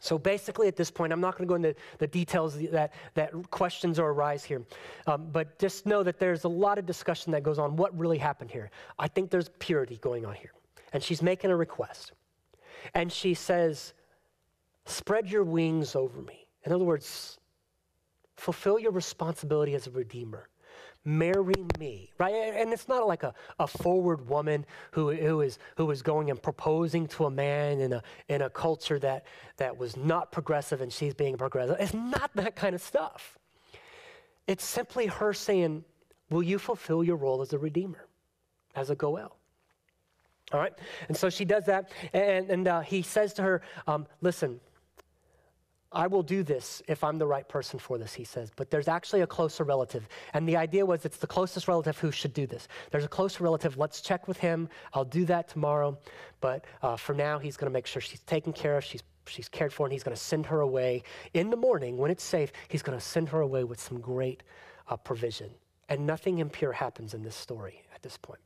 So 0.00 0.18
basically, 0.18 0.68
at 0.68 0.76
this 0.76 0.90
point, 0.90 1.14
I'm 1.14 1.20
not 1.20 1.38
going 1.38 1.48
to 1.48 1.50
go 1.50 1.54
into 1.54 1.74
the 1.96 2.06
details 2.06 2.58
that, 2.58 2.92
that 3.14 3.32
questions 3.50 3.98
or 3.98 4.10
arise 4.10 4.44
here, 4.44 4.62
um, 5.06 5.28
but 5.32 5.58
just 5.58 5.86
know 5.86 6.02
that 6.02 6.18
there's 6.18 6.44
a 6.44 6.48
lot 6.48 6.76
of 6.78 6.84
discussion 6.84 7.32
that 7.32 7.42
goes 7.42 7.58
on. 7.58 7.76
What 7.76 7.96
really 7.98 8.18
happened 8.18 8.50
here? 8.50 8.70
I 8.98 9.08
think 9.08 9.30
there's 9.30 9.48
purity 9.60 9.96
going 9.96 10.26
on 10.26 10.34
here. 10.34 10.52
And 10.92 11.02
she's 11.02 11.22
making 11.22 11.50
a 11.50 11.56
request. 11.56 12.12
And 12.92 13.10
she 13.10 13.32
says, 13.32 13.94
Spread 14.86 15.30
your 15.30 15.44
wings 15.44 15.96
over 15.96 16.20
me. 16.20 16.46
In 16.64 16.72
other 16.72 16.84
words, 16.84 17.38
fulfill 18.36 18.78
your 18.78 18.92
responsibility 18.92 19.74
as 19.74 19.86
a 19.86 19.90
redeemer. 19.90 20.48
Marry 21.06 21.54
me, 21.78 22.10
right? 22.18 22.32
And 22.34 22.72
it's 22.72 22.88
not 22.88 23.06
like 23.06 23.24
a, 23.24 23.34
a 23.58 23.66
forward 23.66 24.26
woman 24.26 24.64
who, 24.92 25.12
who, 25.12 25.42
is, 25.42 25.58
who 25.76 25.90
is 25.90 26.00
going 26.00 26.30
and 26.30 26.42
proposing 26.42 27.06
to 27.08 27.26
a 27.26 27.30
man 27.30 27.80
in 27.80 27.92
a, 27.92 28.02
in 28.28 28.40
a 28.40 28.48
culture 28.48 28.98
that, 29.00 29.26
that 29.58 29.76
was 29.76 29.98
not 29.98 30.32
progressive 30.32 30.80
and 30.80 30.90
she's 30.90 31.12
being 31.12 31.36
progressive. 31.36 31.76
It's 31.78 31.92
not 31.92 32.30
that 32.36 32.56
kind 32.56 32.74
of 32.74 32.80
stuff. 32.80 33.38
It's 34.46 34.64
simply 34.64 35.06
her 35.06 35.32
saying, 35.32 35.84
Will 36.30 36.42
you 36.42 36.58
fulfill 36.58 37.04
your 37.04 37.16
role 37.16 37.42
as 37.42 37.52
a 37.52 37.58
redeemer, 37.58 38.06
as 38.74 38.88
a 38.88 38.94
Goel? 38.94 39.36
All 40.52 40.60
right? 40.60 40.72
And 41.08 41.16
so 41.16 41.28
she 41.28 41.44
does 41.44 41.66
that, 41.66 41.92
and, 42.14 42.50
and 42.50 42.66
uh, 42.66 42.80
he 42.80 43.02
says 43.02 43.34
to 43.34 43.42
her, 43.42 43.62
um, 43.86 44.06
Listen, 44.22 44.58
I 45.94 46.06
will 46.06 46.22
do 46.22 46.42
this 46.42 46.82
if 46.88 47.04
I'm 47.04 47.18
the 47.18 47.26
right 47.26 47.48
person 47.48 47.78
for 47.78 47.98
this, 47.98 48.12
he 48.12 48.24
says. 48.24 48.50
But 48.54 48.70
there's 48.70 48.88
actually 48.88 49.20
a 49.20 49.26
closer 49.26 49.64
relative. 49.64 50.08
And 50.32 50.48
the 50.48 50.56
idea 50.56 50.84
was 50.84 51.04
it's 51.04 51.18
the 51.18 51.26
closest 51.26 51.68
relative 51.68 51.98
who 51.98 52.10
should 52.10 52.34
do 52.34 52.46
this. 52.46 52.68
There's 52.90 53.04
a 53.04 53.08
closer 53.08 53.44
relative. 53.44 53.78
Let's 53.78 54.00
check 54.00 54.26
with 54.28 54.38
him. 54.38 54.68
I'll 54.92 55.04
do 55.04 55.24
that 55.26 55.48
tomorrow. 55.48 55.98
But 56.40 56.64
uh, 56.82 56.96
for 56.96 57.14
now, 57.14 57.38
he's 57.38 57.56
going 57.56 57.70
to 57.70 57.72
make 57.72 57.86
sure 57.86 58.02
she's 58.02 58.20
taken 58.20 58.52
care 58.52 58.76
of. 58.76 58.84
She's, 58.84 59.02
she's 59.26 59.48
cared 59.48 59.72
for, 59.72 59.86
and 59.86 59.92
he's 59.92 60.02
going 60.02 60.16
to 60.16 60.22
send 60.22 60.46
her 60.46 60.60
away 60.60 61.02
in 61.32 61.50
the 61.50 61.56
morning 61.56 61.96
when 61.96 62.10
it's 62.10 62.24
safe. 62.24 62.52
He's 62.68 62.82
going 62.82 62.98
to 62.98 63.04
send 63.04 63.28
her 63.30 63.40
away 63.40 63.64
with 63.64 63.80
some 63.80 64.00
great 64.00 64.42
uh, 64.88 64.96
provision. 64.96 65.50
And 65.88 66.06
nothing 66.06 66.38
impure 66.38 66.72
happens 66.72 67.14
in 67.14 67.22
this 67.22 67.36
story 67.36 67.82
at 67.94 68.02
this 68.02 68.16
point. 68.16 68.40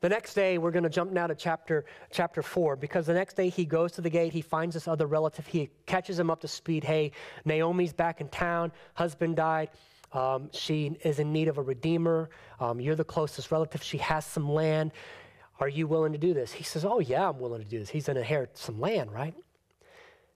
The 0.00 0.08
next 0.08 0.32
day, 0.32 0.56
we're 0.56 0.70
going 0.70 0.84
to 0.84 0.88
jump 0.90 1.12
now 1.12 1.26
to 1.26 1.34
chapter, 1.34 1.84
chapter 2.10 2.42
4, 2.42 2.76
because 2.76 3.04
the 3.04 3.12
next 3.12 3.34
day 3.34 3.50
he 3.50 3.66
goes 3.66 3.92
to 3.92 4.00
the 4.00 4.08
gate, 4.08 4.32
he 4.32 4.40
finds 4.40 4.72
this 4.72 4.88
other 4.88 5.06
relative, 5.06 5.46
he 5.46 5.68
catches 5.84 6.18
him 6.18 6.30
up 6.30 6.40
to 6.40 6.48
speed. 6.48 6.84
Hey, 6.84 7.12
Naomi's 7.44 7.92
back 7.92 8.22
in 8.22 8.28
town, 8.28 8.72
husband 8.94 9.36
died. 9.36 9.68
Um, 10.12 10.48
she 10.52 10.96
is 11.04 11.18
in 11.18 11.32
need 11.32 11.48
of 11.48 11.58
a 11.58 11.62
redeemer. 11.62 12.30
Um, 12.60 12.80
you're 12.80 12.96
the 12.96 13.04
closest 13.04 13.52
relative. 13.52 13.82
She 13.82 13.98
has 13.98 14.24
some 14.24 14.50
land. 14.50 14.92
Are 15.60 15.68
you 15.68 15.86
willing 15.86 16.12
to 16.12 16.18
do 16.18 16.32
this? 16.32 16.50
He 16.50 16.64
says, 16.64 16.84
Oh, 16.84 17.00
yeah, 17.00 17.28
I'm 17.28 17.38
willing 17.38 17.62
to 17.62 17.68
do 17.68 17.78
this. 17.78 17.90
He's 17.90 18.06
going 18.06 18.14
to 18.14 18.22
inherit 18.22 18.56
some 18.56 18.80
land, 18.80 19.12
right? 19.12 19.34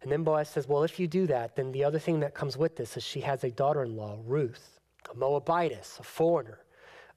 And 0.02 0.12
then 0.12 0.22
Boaz 0.22 0.50
says, 0.50 0.68
Well, 0.68 0.84
if 0.84 1.00
you 1.00 1.08
do 1.08 1.26
that, 1.28 1.56
then 1.56 1.72
the 1.72 1.82
other 1.82 1.98
thing 1.98 2.20
that 2.20 2.34
comes 2.34 2.56
with 2.56 2.76
this 2.76 2.96
is 2.96 3.02
she 3.02 3.20
has 3.22 3.42
a 3.42 3.50
daughter 3.50 3.82
in 3.82 3.96
law, 3.96 4.18
Ruth, 4.24 4.78
a 5.10 5.16
Moabitess, 5.16 5.98
a 5.98 6.02
foreigner 6.04 6.63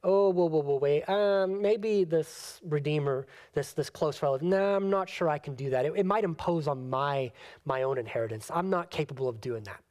oh, 0.08 0.30
whoa, 0.30 0.45
whoa, 0.45 0.62
whoa, 0.62 0.78
wait, 0.78 1.03
um, 1.10 1.62
maybe 1.62 2.05
this 2.05 2.62
redeemer, 2.64 3.28
this, 3.53 3.74
this 3.74 3.89
close 3.89 4.22
relative, 4.22 4.47
no, 4.47 4.76
I'm 4.76 4.89
not 4.89 5.10
sure 5.10 5.28
I 5.28 5.38
can 5.38 5.53
do 5.53 5.70
that. 5.72 5.86
It, 5.86 5.91
it 5.97 6.05
might 6.05 6.24
impose 6.24 6.66
on 6.66 6.89
my, 6.89 7.30
my 7.66 7.84
own 7.84 7.97
inheritance. 7.97 8.49
I'm 8.53 8.70
not 8.70 8.89
capable 8.89 9.28
of 9.28 9.41
doing 9.41 9.64
that. 9.64 9.82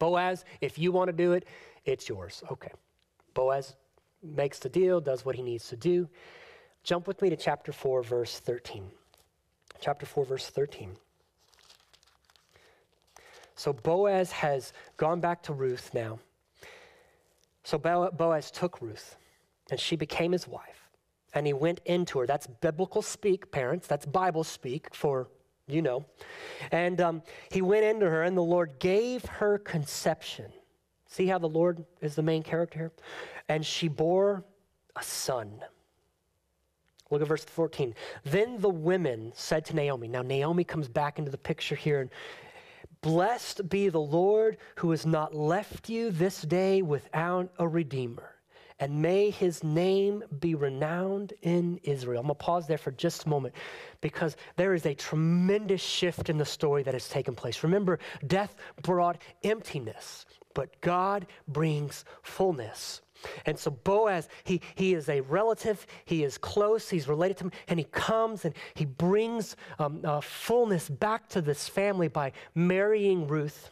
Boaz, 0.00 0.44
if 0.60 0.76
you 0.76 0.90
want 0.90 1.06
to 1.06 1.12
do 1.12 1.34
it, 1.34 1.46
it's 1.84 2.08
yours. 2.08 2.42
Okay. 2.50 2.72
Boaz 3.32 3.76
makes 4.24 4.58
the 4.58 4.68
deal, 4.68 5.00
does 5.00 5.24
what 5.24 5.36
he 5.36 5.42
needs 5.42 5.68
to 5.68 5.76
do. 5.76 6.08
Jump 6.82 7.06
with 7.06 7.22
me 7.22 7.30
to 7.30 7.36
chapter 7.36 7.70
4, 7.70 8.02
verse 8.02 8.40
13. 8.40 8.90
Chapter 9.80 10.04
4, 10.04 10.24
verse 10.24 10.48
13. 10.48 10.96
So 13.54 13.72
Boaz 13.72 14.32
has 14.32 14.72
gone 14.96 15.20
back 15.20 15.44
to 15.44 15.52
Ruth 15.52 15.94
now. 15.94 16.18
So 17.64 17.78
Boaz 17.78 18.50
took 18.50 18.80
Ruth, 18.80 19.16
and 19.70 19.78
she 19.78 19.96
became 19.96 20.32
his 20.32 20.48
wife. 20.48 20.90
And 21.34 21.46
he 21.46 21.52
went 21.52 21.80
into 21.86 22.18
her. 22.18 22.26
That's 22.26 22.46
biblical 22.46 23.00
speak, 23.00 23.50
parents. 23.50 23.86
That's 23.86 24.04
Bible 24.04 24.44
speak 24.44 24.94
for 24.94 25.28
you 25.66 25.82
know. 25.82 26.04
And 26.70 27.00
um, 27.00 27.22
he 27.50 27.62
went 27.62 27.84
into 27.84 28.08
her, 28.08 28.22
and 28.22 28.36
the 28.36 28.42
Lord 28.42 28.78
gave 28.78 29.24
her 29.24 29.58
conception. 29.58 30.52
See 31.06 31.26
how 31.26 31.38
the 31.38 31.48
Lord 31.48 31.84
is 32.00 32.14
the 32.14 32.22
main 32.22 32.42
character 32.42 32.78
here? 32.78 32.92
And 33.48 33.64
she 33.64 33.88
bore 33.88 34.44
a 34.96 35.02
son. 35.02 35.60
Look 37.10 37.20
at 37.20 37.28
verse 37.28 37.44
14. 37.44 37.94
Then 38.24 38.58
the 38.58 38.70
women 38.70 39.32
said 39.34 39.64
to 39.66 39.76
Naomi, 39.76 40.08
now 40.08 40.22
Naomi 40.22 40.64
comes 40.64 40.88
back 40.88 41.18
into 41.18 41.30
the 41.30 41.38
picture 41.38 41.74
here, 41.74 42.00
and 42.00 42.10
Blessed 43.02 43.68
be 43.68 43.88
the 43.88 44.00
Lord 44.00 44.58
who 44.76 44.92
has 44.92 45.04
not 45.04 45.34
left 45.34 45.88
you 45.88 46.12
this 46.12 46.42
day 46.42 46.82
without 46.82 47.50
a 47.58 47.66
redeemer. 47.66 48.36
And 48.78 49.02
may 49.02 49.30
his 49.30 49.62
name 49.62 50.22
be 50.40 50.54
renowned 50.54 51.32
in 51.42 51.78
Israel. 51.82 52.20
I'm 52.20 52.26
going 52.26 52.36
to 52.36 52.44
pause 52.44 52.66
there 52.66 52.78
for 52.78 52.92
just 52.92 53.24
a 53.24 53.28
moment 53.28 53.54
because 54.00 54.36
there 54.56 54.74
is 54.74 54.86
a 54.86 54.94
tremendous 54.94 55.82
shift 55.82 56.30
in 56.30 56.38
the 56.38 56.44
story 56.44 56.82
that 56.84 56.94
has 56.94 57.08
taken 57.08 57.34
place. 57.34 57.62
Remember, 57.62 57.98
death 58.26 58.54
brought 58.82 59.20
emptiness, 59.42 60.24
but 60.54 60.80
God 60.80 61.26
brings 61.48 62.04
fullness. 62.22 63.02
And 63.46 63.58
so 63.58 63.70
Boaz, 63.70 64.28
he, 64.44 64.60
he 64.74 64.94
is 64.94 65.08
a 65.08 65.20
relative, 65.22 65.86
he 66.04 66.24
is 66.24 66.38
close, 66.38 66.88
he's 66.88 67.08
related 67.08 67.38
to 67.38 67.44
him, 67.44 67.52
and 67.68 67.78
he 67.78 67.84
comes 67.84 68.44
and 68.44 68.54
he 68.74 68.84
brings 68.84 69.56
um, 69.78 70.00
uh, 70.04 70.20
fullness 70.20 70.88
back 70.88 71.28
to 71.30 71.40
this 71.40 71.68
family 71.68 72.08
by 72.08 72.32
marrying 72.54 73.26
Ruth. 73.26 73.70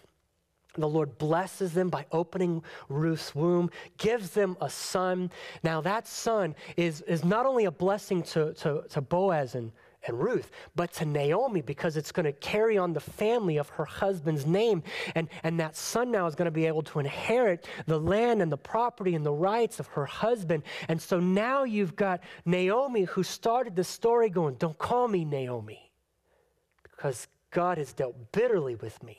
The 0.74 0.88
Lord 0.88 1.18
blesses 1.18 1.72
them 1.72 1.88
by 1.88 2.07
opening 2.12 2.62
Ruth's 2.88 3.34
womb, 3.34 3.70
gives 3.98 4.30
them 4.30 4.57
a 4.61 4.70
son. 4.70 5.30
Now, 5.64 5.80
that 5.80 6.07
son 6.07 6.55
is, 6.76 7.01
is 7.03 7.24
not 7.24 7.44
only 7.44 7.64
a 7.64 7.72
blessing 7.72 8.22
to, 8.24 8.55
to, 8.55 8.84
to 8.90 9.01
Boaz 9.01 9.57
and, 9.57 9.72
and 10.07 10.18
Ruth, 10.18 10.51
but 10.74 10.92
to 10.94 11.05
Naomi 11.05 11.61
because 11.61 11.96
it's 11.96 12.12
going 12.12 12.24
to 12.24 12.32
carry 12.32 12.78
on 12.78 12.92
the 12.92 13.01
family 13.01 13.59
of 13.59 13.68
her 13.70 13.84
husband's 13.84 14.46
name. 14.46 14.82
And, 15.14 15.28
and 15.42 15.61
that 15.61 15.76
son 15.76 16.11
now 16.11 16.26
is 16.26 16.34
going 16.34 16.46
to 16.46 16.51
be 16.51 16.66
able 16.66 16.82
to 16.84 17.01
inherit 17.01 17.66
the 17.86 17.98
land 18.01 18.40
and 18.40 18.51
the 18.51 18.57
property 18.57 19.14
and 19.14 19.24
the 19.24 19.32
rights 19.32 19.78
of 19.78 19.86
her 19.88 20.07
husband. 20.07 20.62
And 20.88 21.01
so 21.01 21.20
now 21.20 21.64
you've 21.64 21.96
got 21.96 22.20
Naomi 22.44 23.05
who 23.05 23.22
started 23.22 23.76
the 23.76 23.84
story 23.84 24.30
going, 24.30 24.55
Don't 24.55 24.78
call 24.78 25.07
me 25.09 25.24
Naomi 25.24 25.92
because 26.82 27.28
God 27.51 27.78
has 27.78 27.92
dealt 27.92 28.32
bitterly 28.32 28.76
with 28.76 29.03
me 29.03 29.18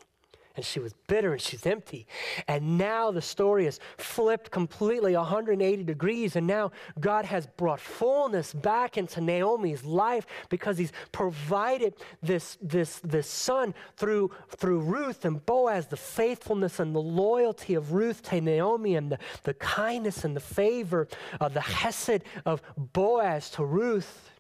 and 0.55 0.65
she 0.65 0.79
was 0.79 0.93
bitter 1.07 1.33
and 1.33 1.41
she's 1.41 1.65
empty. 1.65 2.07
And 2.47 2.77
now 2.77 3.11
the 3.11 3.21
story 3.21 3.65
is 3.65 3.79
flipped 3.97 4.51
completely 4.51 5.15
180 5.15 5.83
degrees. 5.83 6.35
And 6.35 6.45
now 6.45 6.71
God 6.99 7.25
has 7.25 7.47
brought 7.47 7.79
fullness 7.79 8.53
back 8.53 8.97
into 8.97 9.21
Naomi's 9.21 9.83
life 9.83 10.25
because 10.49 10.77
he's 10.77 10.91
provided 11.11 11.95
this, 12.21 12.57
this, 12.61 12.99
this 12.99 13.27
son 13.27 13.73
through, 13.95 14.31
through 14.49 14.81
Ruth 14.81 15.25
and 15.25 15.45
Boaz, 15.45 15.87
the 15.87 15.97
faithfulness 15.97 16.79
and 16.79 16.93
the 16.93 17.01
loyalty 17.01 17.75
of 17.75 17.93
Ruth 17.93 18.21
to 18.23 18.41
Naomi 18.41 18.95
and 18.95 19.11
the, 19.11 19.19
the 19.43 19.53
kindness 19.53 20.23
and 20.25 20.35
the 20.35 20.41
favor 20.41 21.07
of 21.39 21.53
the 21.53 21.61
hesed 21.61 22.23
of 22.45 22.61
Boaz 22.77 23.49
to 23.51 23.63
Ruth 23.63 24.31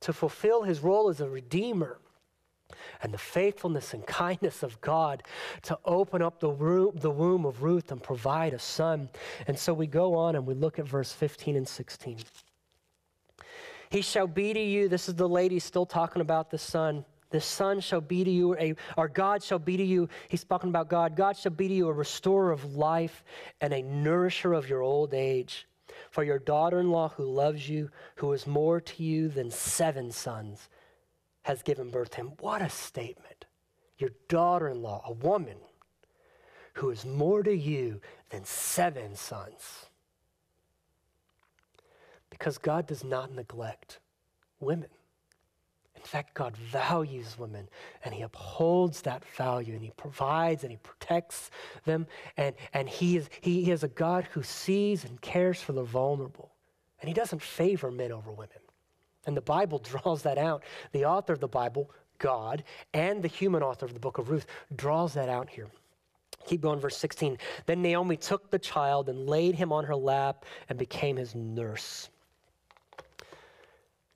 to 0.00 0.12
fulfill 0.12 0.62
his 0.62 0.80
role 0.80 1.08
as 1.08 1.20
a 1.20 1.28
redeemer. 1.28 1.98
And 3.02 3.12
the 3.12 3.18
faithfulness 3.18 3.94
and 3.94 4.06
kindness 4.06 4.62
of 4.62 4.80
God 4.80 5.22
to 5.62 5.78
open 5.84 6.22
up 6.22 6.40
the, 6.40 6.50
room, 6.50 6.92
the 6.94 7.10
womb 7.10 7.44
of 7.44 7.62
Ruth 7.62 7.92
and 7.92 8.02
provide 8.02 8.52
a 8.52 8.58
son. 8.58 9.08
And 9.46 9.58
so 9.58 9.72
we 9.72 9.86
go 9.86 10.14
on 10.14 10.36
and 10.36 10.46
we 10.46 10.54
look 10.54 10.78
at 10.78 10.86
verse 10.86 11.12
15 11.12 11.56
and 11.56 11.68
16. 11.68 12.18
He 13.90 14.02
shall 14.02 14.26
be 14.26 14.52
to 14.52 14.60
you, 14.60 14.88
this 14.88 15.08
is 15.08 15.14
the 15.14 15.28
lady 15.28 15.58
still 15.58 15.86
talking 15.86 16.20
about 16.20 16.50
the 16.50 16.58
son. 16.58 17.04
The 17.30 17.40
son 17.40 17.80
shall 17.80 18.00
be 18.00 18.24
to 18.24 18.30
you, 18.30 18.56
a, 18.56 18.74
or 18.96 19.08
God 19.08 19.42
shall 19.42 19.58
be 19.58 19.76
to 19.76 19.84
you. 19.84 20.08
He's 20.28 20.44
talking 20.44 20.70
about 20.70 20.88
God. 20.88 21.14
God 21.14 21.36
shall 21.36 21.52
be 21.52 21.68
to 21.68 21.74
you 21.74 21.88
a 21.88 21.92
restorer 21.92 22.50
of 22.50 22.76
life 22.76 23.22
and 23.60 23.72
a 23.72 23.82
nourisher 23.82 24.54
of 24.54 24.68
your 24.68 24.82
old 24.82 25.12
age. 25.12 25.66
For 26.10 26.24
your 26.24 26.38
daughter 26.38 26.80
in 26.80 26.90
law 26.90 27.08
who 27.10 27.24
loves 27.24 27.68
you, 27.68 27.90
who 28.16 28.32
is 28.32 28.46
more 28.46 28.80
to 28.80 29.02
you 29.02 29.28
than 29.28 29.50
seven 29.50 30.10
sons, 30.10 30.68
has 31.48 31.62
given 31.62 31.88
birth 31.88 32.10
to 32.10 32.18
him. 32.18 32.32
What 32.40 32.60
a 32.60 32.68
statement. 32.68 33.46
Your 33.96 34.10
daughter 34.28 34.68
in 34.68 34.82
law, 34.82 35.02
a 35.06 35.12
woman 35.12 35.56
who 36.74 36.90
is 36.90 37.06
more 37.06 37.42
to 37.42 37.56
you 37.56 38.02
than 38.28 38.44
seven 38.44 39.16
sons. 39.16 39.86
Because 42.28 42.58
God 42.58 42.86
does 42.86 43.02
not 43.02 43.34
neglect 43.34 43.98
women. 44.60 44.90
In 45.96 46.02
fact, 46.02 46.34
God 46.34 46.54
values 46.54 47.38
women 47.38 47.66
and 48.04 48.12
He 48.12 48.20
upholds 48.20 49.00
that 49.02 49.24
value 49.24 49.72
and 49.72 49.82
He 49.82 49.92
provides 49.96 50.64
and 50.64 50.70
He 50.70 50.76
protects 50.76 51.50
them. 51.86 52.06
And, 52.36 52.54
and 52.74 52.90
he, 52.90 53.16
is, 53.16 53.30
he 53.40 53.70
is 53.70 53.82
a 53.82 53.88
God 53.88 54.24
who 54.32 54.42
sees 54.42 55.02
and 55.02 55.18
cares 55.22 55.62
for 55.62 55.72
the 55.72 55.82
vulnerable. 55.82 56.52
And 57.00 57.08
He 57.08 57.14
doesn't 57.14 57.40
favor 57.40 57.90
men 57.90 58.12
over 58.12 58.30
women. 58.30 58.58
And 59.26 59.36
the 59.36 59.42
Bible 59.42 59.78
draws 59.84 60.22
that 60.22 60.38
out. 60.38 60.62
The 60.92 61.04
author 61.04 61.32
of 61.32 61.40
the 61.40 61.48
Bible, 61.48 61.90
God, 62.18 62.64
and 62.92 63.22
the 63.22 63.28
human 63.28 63.62
author 63.62 63.86
of 63.86 63.94
the 63.94 64.00
book 64.00 64.18
of 64.18 64.30
Ruth 64.30 64.46
draws 64.74 65.14
that 65.14 65.28
out 65.28 65.48
here. 65.48 65.68
Keep 66.46 66.62
going, 66.62 66.80
verse 66.80 66.96
16. 66.96 67.38
Then 67.66 67.82
Naomi 67.82 68.16
took 68.16 68.50
the 68.50 68.58
child 68.58 69.08
and 69.08 69.28
laid 69.28 69.54
him 69.54 69.72
on 69.72 69.84
her 69.84 69.96
lap 69.96 70.44
and 70.68 70.78
became 70.78 71.16
his 71.16 71.34
nurse. 71.34 72.08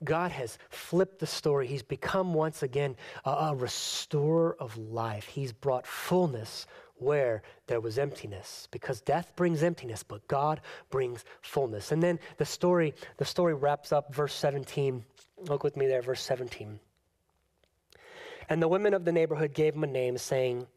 God 0.03 0.31
has 0.31 0.57
flipped 0.69 1.19
the 1.19 1.27
story. 1.27 1.67
He's 1.67 1.83
become 1.83 2.33
once 2.33 2.63
again 2.63 2.95
a, 3.25 3.29
a, 3.29 3.55
restorer 3.55 4.55
of 4.59 4.75
life. 4.77 5.25
He's 5.25 5.53
brought 5.53 5.87
fullness 5.87 6.65
where 7.03 7.41
there 7.67 7.81
was 7.81 7.97
emptiness 7.97 8.67
because 8.71 9.01
death 9.01 9.33
brings 9.35 9.63
emptiness, 9.63 10.03
but 10.03 10.27
God 10.27 10.61
brings 10.89 11.23
fullness. 11.41 11.91
And 11.91 12.01
then 12.01 12.19
the 12.37 12.45
story, 12.45 12.93
the 13.17 13.25
story 13.25 13.53
wraps 13.53 13.91
up 13.91 14.13
verse 14.13 14.33
17. 14.33 15.03
Look 15.47 15.63
with 15.63 15.77
me 15.77 15.87
there, 15.87 16.01
verse 16.01 16.21
17. 16.21 16.79
And 18.49 18.61
the 18.61 18.67
women 18.67 18.93
of 18.93 19.05
the 19.05 19.11
neighborhood 19.11 19.53
gave 19.53 19.75
him 19.75 19.83
a 19.83 19.87
name, 19.87 20.17
saying, 20.17 20.67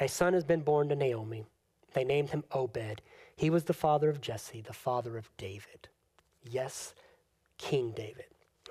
A 0.00 0.08
son 0.08 0.32
has 0.32 0.44
been 0.44 0.60
born 0.60 0.88
to 0.88 0.96
Naomi. 0.96 1.44
They 1.94 2.04
named 2.04 2.30
him 2.30 2.44
Obed. 2.52 3.02
He 3.36 3.50
was 3.50 3.64
the 3.64 3.72
father 3.72 4.08
of 4.10 4.20
Jesse, 4.20 4.60
the 4.60 4.72
father 4.72 5.16
of 5.16 5.30
David. 5.36 5.88
Yes, 6.42 6.94
King 7.56 7.92
David. 7.92 8.26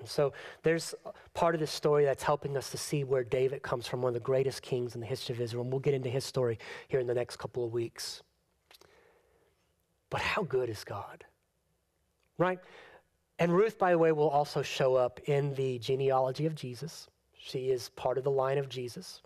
So 0.05 0.33
there's 0.63 0.93
part 1.33 1.55
of 1.55 1.59
this 1.59 1.71
story 1.71 2.05
that's 2.05 2.23
helping 2.23 2.55
us 2.57 2.69
to 2.71 2.77
see 2.77 3.03
where 3.03 3.23
David 3.23 3.61
comes 3.61 3.87
from, 3.87 4.01
one 4.01 4.09
of 4.09 4.13
the 4.13 4.19
greatest 4.19 4.61
kings 4.61 4.95
in 4.95 5.01
the 5.01 5.07
history 5.07 5.35
of 5.35 5.41
Israel. 5.41 5.63
And 5.63 5.71
we'll 5.71 5.79
get 5.79 5.93
into 5.93 6.09
his 6.09 6.23
story 6.23 6.59
here 6.87 6.99
in 6.99 7.07
the 7.07 7.13
next 7.13 7.37
couple 7.37 7.65
of 7.65 7.73
weeks. 7.73 8.21
But 10.09 10.21
how 10.21 10.43
good 10.43 10.69
is 10.69 10.83
God? 10.83 11.25
Right? 12.37 12.59
And 13.39 13.55
Ruth, 13.55 13.77
by 13.77 13.91
the 13.91 13.97
way, 13.97 14.11
will 14.11 14.29
also 14.29 14.61
show 14.61 14.95
up 14.95 15.19
in 15.25 15.53
the 15.55 15.79
genealogy 15.79 16.45
of 16.45 16.55
Jesus. 16.55 17.07
She 17.37 17.69
is 17.69 17.89
part 17.89 18.17
of 18.17 18.23
the 18.23 18.31
line 18.31 18.57
of 18.57 18.69
Jesus. 18.69 19.21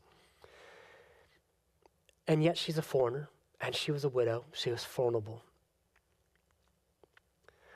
And 2.28 2.44
yet 2.44 2.58
she's 2.58 2.78
a 2.78 2.82
foreigner, 2.82 3.30
and 3.60 3.76
she 3.76 3.92
was 3.92 4.04
a 4.04 4.10
widow. 4.10 4.46
She 4.54 4.70
was 4.70 4.84
vulnerable. 4.84 5.44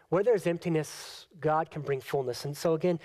Where 0.10 0.24
there's 0.24 0.48
emptiness, 0.48 1.28
God 1.40 1.72
can 1.72 1.82
bring 1.82 2.02
fullness. 2.02 2.46
And 2.46 2.56
so, 2.56 2.74
again, 2.74 3.00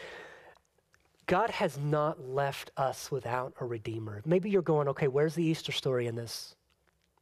God 1.26 1.51
has 1.51 1.78
not 1.78 2.20
left 2.28 2.70
us 2.76 3.11
without 3.11 3.55
a 3.61 3.64
redeemer. 3.64 4.20
Maybe 4.26 4.51
you're 4.51 4.62
going, 4.62 4.88
okay, 4.88 5.09
where's 5.09 5.34
the 5.34 5.44
Easter 5.44 5.72
story 5.72 6.07
in 6.07 6.16
this? 6.16 6.57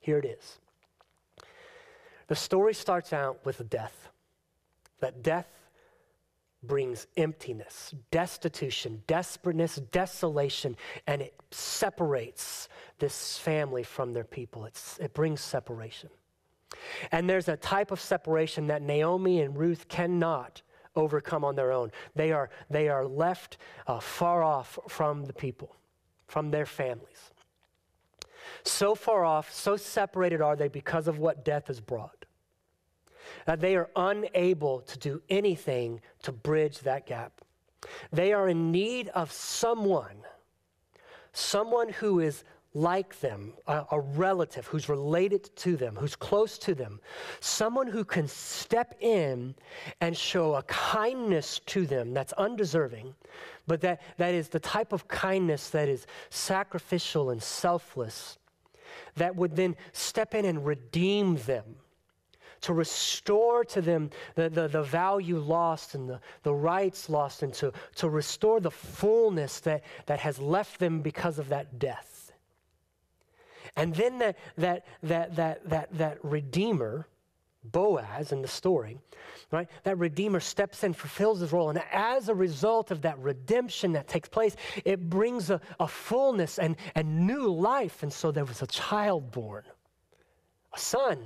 Here 0.00 0.18
it 0.18 0.24
is. 0.24 0.58
The 2.28 2.36
story 2.36 2.74
starts 2.74 3.12
out 3.12 3.44
with 3.44 3.68
death. 3.68 4.08
That 5.00 5.22
death 5.22 5.48
brings 6.62 7.06
emptiness, 7.16 7.94
destitution, 8.10 9.02
desperateness, 9.06 9.76
desolation, 9.92 10.76
and 11.06 11.22
it 11.22 11.34
separates 11.50 12.68
this 12.98 13.38
family 13.38 13.82
from 13.82 14.12
their 14.12 14.24
people. 14.24 14.64
It's, 14.64 14.98
it 14.98 15.14
brings 15.14 15.40
separation. 15.40 16.10
And 17.12 17.28
there's 17.28 17.48
a 17.48 17.56
type 17.56 17.90
of 17.90 18.00
separation 18.00 18.66
that 18.68 18.82
Naomi 18.82 19.40
and 19.40 19.56
Ruth 19.56 19.88
cannot 19.88 20.62
overcome 20.96 21.44
on 21.44 21.54
their 21.54 21.72
own. 21.72 21.90
They 22.14 22.32
are, 22.32 22.50
they 22.68 22.88
are 22.88 23.06
left 23.06 23.58
uh, 23.86 24.00
far 24.00 24.42
off 24.42 24.78
from 24.88 25.24
the 25.24 25.32
people, 25.32 25.76
from 26.26 26.50
their 26.50 26.66
families. 26.66 27.30
So 28.64 28.94
far 28.94 29.24
off, 29.24 29.52
so 29.52 29.76
separated 29.76 30.40
are 30.40 30.56
they 30.56 30.68
because 30.68 31.08
of 31.08 31.18
what 31.18 31.44
death 31.44 31.68
has 31.68 31.80
brought, 31.80 32.24
that 33.46 33.60
they 33.60 33.76
are 33.76 33.90
unable 33.94 34.80
to 34.80 34.98
do 34.98 35.22
anything 35.28 36.00
to 36.22 36.32
bridge 36.32 36.80
that 36.80 37.06
gap. 37.06 37.40
They 38.12 38.32
are 38.32 38.48
in 38.48 38.72
need 38.72 39.08
of 39.10 39.30
someone, 39.30 40.24
someone 41.32 41.90
who 41.90 42.20
is 42.20 42.44
like 42.74 43.18
them, 43.20 43.54
a, 43.66 43.84
a, 43.92 44.00
relative 44.00 44.66
who's 44.66 44.88
related 44.88 45.54
to 45.56 45.76
them, 45.76 45.96
who's 45.96 46.14
close 46.14 46.58
to 46.58 46.74
them, 46.74 47.00
someone 47.40 47.86
who 47.86 48.04
can 48.04 48.28
step 48.28 48.94
in 49.00 49.54
and 50.00 50.16
show 50.16 50.54
a 50.54 50.62
kindness 50.64 51.60
to 51.66 51.86
them 51.86 52.12
that's 52.12 52.32
undeserving, 52.34 53.14
but 53.66 53.80
that, 53.80 54.02
that 54.18 54.34
is 54.34 54.48
the 54.48 54.60
type 54.60 54.92
of 54.92 55.08
kindness 55.08 55.70
that 55.70 55.88
is 55.88 56.06
sacrificial 56.30 57.30
and 57.30 57.42
selfless, 57.42 58.38
that 59.16 59.34
would 59.34 59.56
then 59.56 59.74
step 59.92 60.34
in 60.34 60.44
and 60.44 60.64
redeem 60.66 61.36
them. 61.36 61.64
To 62.62 62.72
restore 62.72 63.64
to 63.66 63.80
them 63.80 64.10
the, 64.34 64.50
the, 64.50 64.66
the 64.66 64.82
value 64.82 65.38
lost 65.38 65.94
and 65.94 66.08
the, 66.08 66.20
the 66.42 66.52
rights 66.52 67.08
lost, 67.08 67.44
and 67.44 67.54
to, 67.54 67.72
to 67.94 68.08
restore 68.08 68.58
the 68.58 68.70
fullness 68.70 69.60
that, 69.60 69.84
that 70.06 70.18
has 70.18 70.40
left 70.40 70.80
them 70.80 71.00
because 71.00 71.38
of 71.38 71.48
that 71.50 71.78
death. 71.78 72.17
And 73.76 73.94
then 73.94 74.18
that, 74.18 74.36
that, 74.56 74.86
that, 75.02 75.36
that, 75.36 75.68
that, 75.68 75.98
that 75.98 76.18
Redeemer, 76.24 77.06
Boaz 77.64 78.32
in 78.32 78.42
the 78.42 78.48
story, 78.48 78.98
right? 79.50 79.68
That 79.82 79.98
Redeemer 79.98 80.40
steps 80.40 80.84
in, 80.84 80.92
fulfills 80.92 81.40
his 81.40 81.52
role. 81.52 81.70
And 81.70 81.82
as 81.92 82.28
a 82.28 82.34
result 82.34 82.90
of 82.90 83.02
that 83.02 83.18
redemption 83.18 83.92
that 83.92 84.08
takes 84.08 84.28
place, 84.28 84.56
it 84.84 85.08
brings 85.10 85.50
a, 85.50 85.60
a 85.80 85.88
fullness 85.88 86.58
and, 86.58 86.76
and 86.94 87.26
new 87.26 87.48
life. 87.52 88.02
And 88.02 88.12
so 88.12 88.30
there 88.30 88.44
was 88.44 88.62
a 88.62 88.66
child 88.66 89.30
born, 89.30 89.64
a 90.72 90.78
son, 90.78 91.18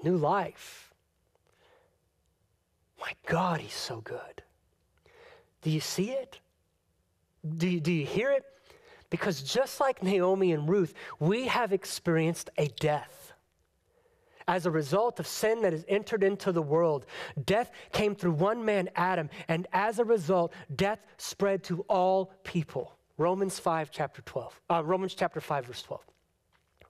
a 0.00 0.04
new 0.04 0.16
life. 0.16 0.92
My 3.00 3.12
God, 3.26 3.60
he's 3.60 3.74
so 3.74 4.00
good. 4.00 4.42
Do 5.62 5.70
you 5.70 5.80
see 5.80 6.10
it? 6.10 6.38
Do 7.56 7.68
you, 7.68 7.80
do 7.80 7.92
you 7.92 8.06
hear 8.06 8.30
it? 8.30 8.44
Because 9.14 9.44
just 9.44 9.78
like 9.78 10.02
Naomi 10.02 10.50
and 10.50 10.68
Ruth, 10.68 10.92
we 11.20 11.46
have 11.46 11.72
experienced 11.72 12.50
a 12.58 12.66
death. 12.80 13.32
As 14.48 14.66
a 14.66 14.72
result 14.72 15.20
of 15.20 15.26
sin 15.28 15.62
that 15.62 15.72
has 15.72 15.84
entered 15.86 16.24
into 16.24 16.50
the 16.50 16.60
world, 16.60 17.06
death 17.46 17.70
came 17.92 18.16
through 18.16 18.32
one 18.32 18.64
man, 18.64 18.90
Adam, 18.96 19.30
and 19.46 19.68
as 19.72 20.00
a 20.00 20.04
result, 20.04 20.52
death 20.74 20.98
spread 21.16 21.62
to 21.62 21.82
all 21.82 22.32
people. 22.42 22.96
Romans 23.16 23.56
5, 23.56 23.92
chapter 23.92 24.20
12. 24.22 24.60
Uh, 24.68 24.82
Romans 24.84 25.14
chapter 25.14 25.40
5, 25.40 25.66
verse 25.66 25.82
12. 25.82 26.00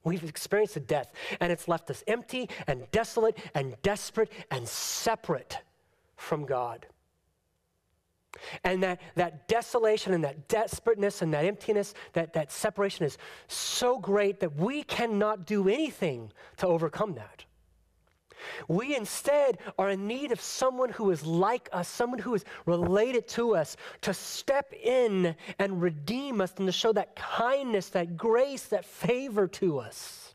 We've 0.04 0.24
experienced 0.24 0.76
a 0.76 0.80
death, 0.80 1.12
and 1.40 1.52
it's 1.52 1.68
left 1.68 1.90
us 1.90 2.02
empty 2.06 2.48
and 2.66 2.90
desolate 2.90 3.36
and 3.54 3.76
desperate 3.82 4.32
and 4.50 4.66
separate 4.66 5.58
from 6.16 6.46
God. 6.46 6.86
And 8.62 8.82
that, 8.82 9.00
that 9.14 9.48
desolation 9.48 10.12
and 10.12 10.24
that 10.24 10.48
desperateness 10.48 11.22
and 11.22 11.32
that 11.34 11.44
emptiness, 11.44 11.94
that, 12.12 12.32
that 12.34 12.52
separation 12.52 13.06
is 13.06 13.18
so 13.48 13.98
great 13.98 14.40
that 14.40 14.56
we 14.56 14.82
cannot 14.82 15.46
do 15.46 15.68
anything 15.68 16.32
to 16.58 16.66
overcome 16.66 17.14
that. 17.14 17.44
We 18.68 18.94
instead 18.94 19.58
are 19.78 19.90
in 19.90 20.06
need 20.06 20.30
of 20.30 20.40
someone 20.40 20.90
who 20.90 21.10
is 21.10 21.24
like 21.24 21.68
us, 21.72 21.88
someone 21.88 22.18
who 22.18 22.34
is 22.34 22.44
related 22.66 23.26
to 23.28 23.56
us, 23.56 23.76
to 24.02 24.12
step 24.12 24.72
in 24.82 25.34
and 25.58 25.80
redeem 25.80 26.40
us 26.40 26.52
and 26.58 26.66
to 26.66 26.72
show 26.72 26.92
that 26.92 27.16
kindness, 27.16 27.88
that 27.90 28.16
grace, 28.16 28.64
that 28.64 28.84
favor 28.84 29.48
to 29.48 29.78
us. 29.78 30.34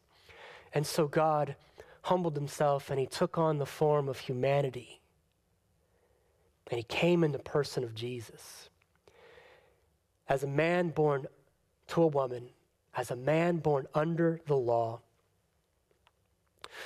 And 0.73 0.85
so 0.85 1.07
God 1.07 1.55
humbled 2.01 2.35
himself 2.35 2.89
and 2.89 2.99
he 2.99 3.05
took 3.05 3.37
on 3.37 3.59
the 3.59 3.65
form 3.65 4.09
of 4.09 4.17
humanity 4.17 4.98
and 6.69 6.77
he 6.77 6.83
came 6.83 7.23
in 7.23 7.31
the 7.31 7.39
person 7.39 7.83
of 7.83 7.95
Jesus. 7.95 8.69
as 10.29 10.43
a 10.43 10.47
man 10.47 10.89
born 10.89 11.25
to 11.87 12.03
a 12.03 12.07
woman, 12.07 12.49
as 12.95 13.11
a 13.11 13.15
man 13.15 13.57
born 13.57 13.87
under 13.95 14.39
the 14.45 14.55
law, 14.55 14.99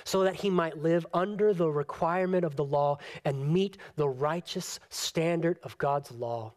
so 0.05 0.23
that 0.23 0.35
he 0.35 0.49
might 0.49 0.77
live 0.77 1.05
under 1.13 1.53
the 1.53 1.69
requirement 1.69 2.45
of 2.45 2.55
the 2.55 2.63
law 2.63 2.97
and 3.25 3.53
meet 3.53 3.77
the 3.95 4.07
righteous 4.07 4.79
standard 4.89 5.59
of 5.63 5.77
God's 5.77 6.09
law. 6.11 6.53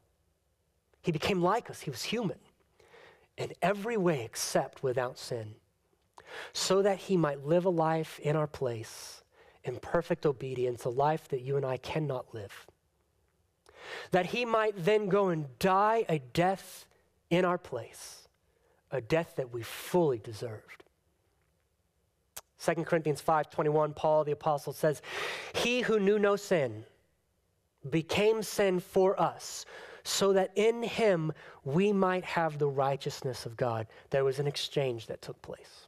He 1.03 1.13
became 1.13 1.43
like 1.43 1.69
us, 1.69 1.81
he 1.81 1.91
was 1.91 2.05
human 2.05 2.39
in 3.37 3.53
every 3.61 3.97
way 3.97 4.25
except 4.25 4.83
without 4.83 5.19
sin, 5.19 5.55
so 6.53 6.83
that 6.83 6.99
he 6.99 7.17
might 7.17 7.45
live 7.45 7.67
a 7.67 7.71
life 7.71 8.19
in 8.21 8.37
our 8.37 8.47
place 8.47 9.23
in 9.65 9.77
perfect 9.81 10.25
obedience, 10.25 10.85
a 10.85 10.89
life 10.89 11.29
that 11.29 11.43
you 11.43 11.57
and 11.57 11.67
I 11.67 11.77
cannot 11.77 12.33
live. 12.33 12.67
That 14.11 14.27
he 14.27 14.45
might 14.45 14.75
then 14.77 15.09
go 15.09 15.29
and 15.29 15.59
die 15.59 16.05
a 16.09 16.19
death 16.19 16.87
in 17.31 17.45
our 17.45 17.59
place, 17.59 18.29
a 18.91 19.01
death 19.01 19.35
that 19.37 19.53
we 19.53 19.63
fully 19.63 20.19
deserved. 20.19 20.85
2 22.59 22.85
Corinthians 22.85 23.21
5:21 23.21 23.95
Paul 23.95 24.25
the 24.25 24.33
apostle 24.33 24.73
says, 24.73 25.03
"He 25.55 25.83
who 25.83 26.01
knew 26.01 26.19
no 26.19 26.37
sin 26.37 26.87
became 27.89 28.43
sin 28.43 28.81
for 28.81 29.19
us, 29.21 29.65
so 30.03 30.33
that 30.33 30.51
in 30.57 30.83
him 30.83 31.33
we 31.65 31.93
might 31.93 32.25
have 32.25 32.59
the 32.59 32.69
righteousness 32.69 33.47
of 33.47 33.57
God." 33.57 33.87
There 34.11 34.25
was 34.25 34.39
an 34.39 34.47
exchange 34.47 35.07
that 35.07 35.23
took 35.23 35.41
place. 35.43 35.87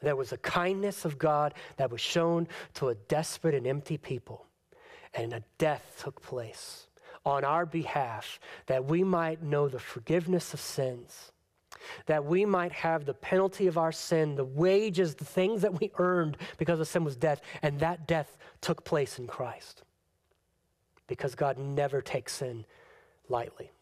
There 0.00 0.16
was 0.16 0.32
a 0.32 0.38
kindness 0.38 1.04
of 1.04 1.16
God 1.16 1.54
that 1.76 1.90
was 1.90 2.00
shown 2.00 2.48
to 2.74 2.88
a 2.88 2.94
desperate 2.94 3.54
and 3.54 3.66
empty 3.66 3.96
people, 3.96 4.46
and 5.14 5.32
a 5.32 5.42
death 5.58 6.00
took 6.02 6.22
place 6.22 6.86
on 7.24 7.44
our 7.44 7.66
behalf 7.66 8.40
that 8.66 8.84
we 8.84 9.04
might 9.04 9.42
know 9.42 9.68
the 9.68 9.78
forgiveness 9.78 10.54
of 10.54 10.60
sins 10.60 11.32
that 12.06 12.24
we 12.24 12.44
might 12.44 12.72
have 12.72 13.04
the 13.04 13.14
penalty 13.14 13.66
of 13.66 13.78
our 13.78 13.92
sin, 13.92 14.34
the 14.34 14.44
wages, 14.44 15.14
the 15.14 15.24
things 15.24 15.62
that 15.62 15.80
we 15.80 15.90
earned 15.98 16.36
because 16.58 16.80
of 16.80 16.88
sin 16.88 17.04
was 17.04 17.16
death, 17.16 17.40
and 17.62 17.78
that 17.80 18.06
death 18.06 18.36
took 18.60 18.84
place 18.84 19.18
in 19.18 19.26
Christ. 19.26 19.82
Because 21.06 21.34
God 21.34 21.58
never 21.58 22.00
takes 22.00 22.34
sin 22.34 22.64
lightly. 23.28 23.72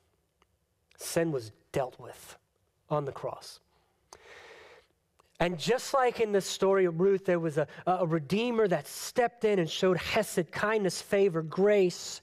Sin 0.96 1.32
was 1.32 1.52
dealt 1.72 1.98
with 1.98 2.36
on 2.88 3.04
the 3.04 3.12
cross. 3.12 3.60
And 5.40 5.58
just 5.58 5.94
like 5.94 6.20
in 6.20 6.32
the 6.32 6.40
story 6.40 6.84
of 6.84 7.00
Ruth, 7.00 7.24
there 7.24 7.40
was 7.40 7.58
a, 7.58 7.66
a 7.86 8.06
redeemer 8.06 8.68
that 8.68 8.86
stepped 8.86 9.44
in 9.44 9.58
and 9.58 9.68
showed 9.68 9.96
hesed, 9.96 10.52
kindness, 10.52 11.02
favor, 11.02 11.42
grace, 11.42 12.20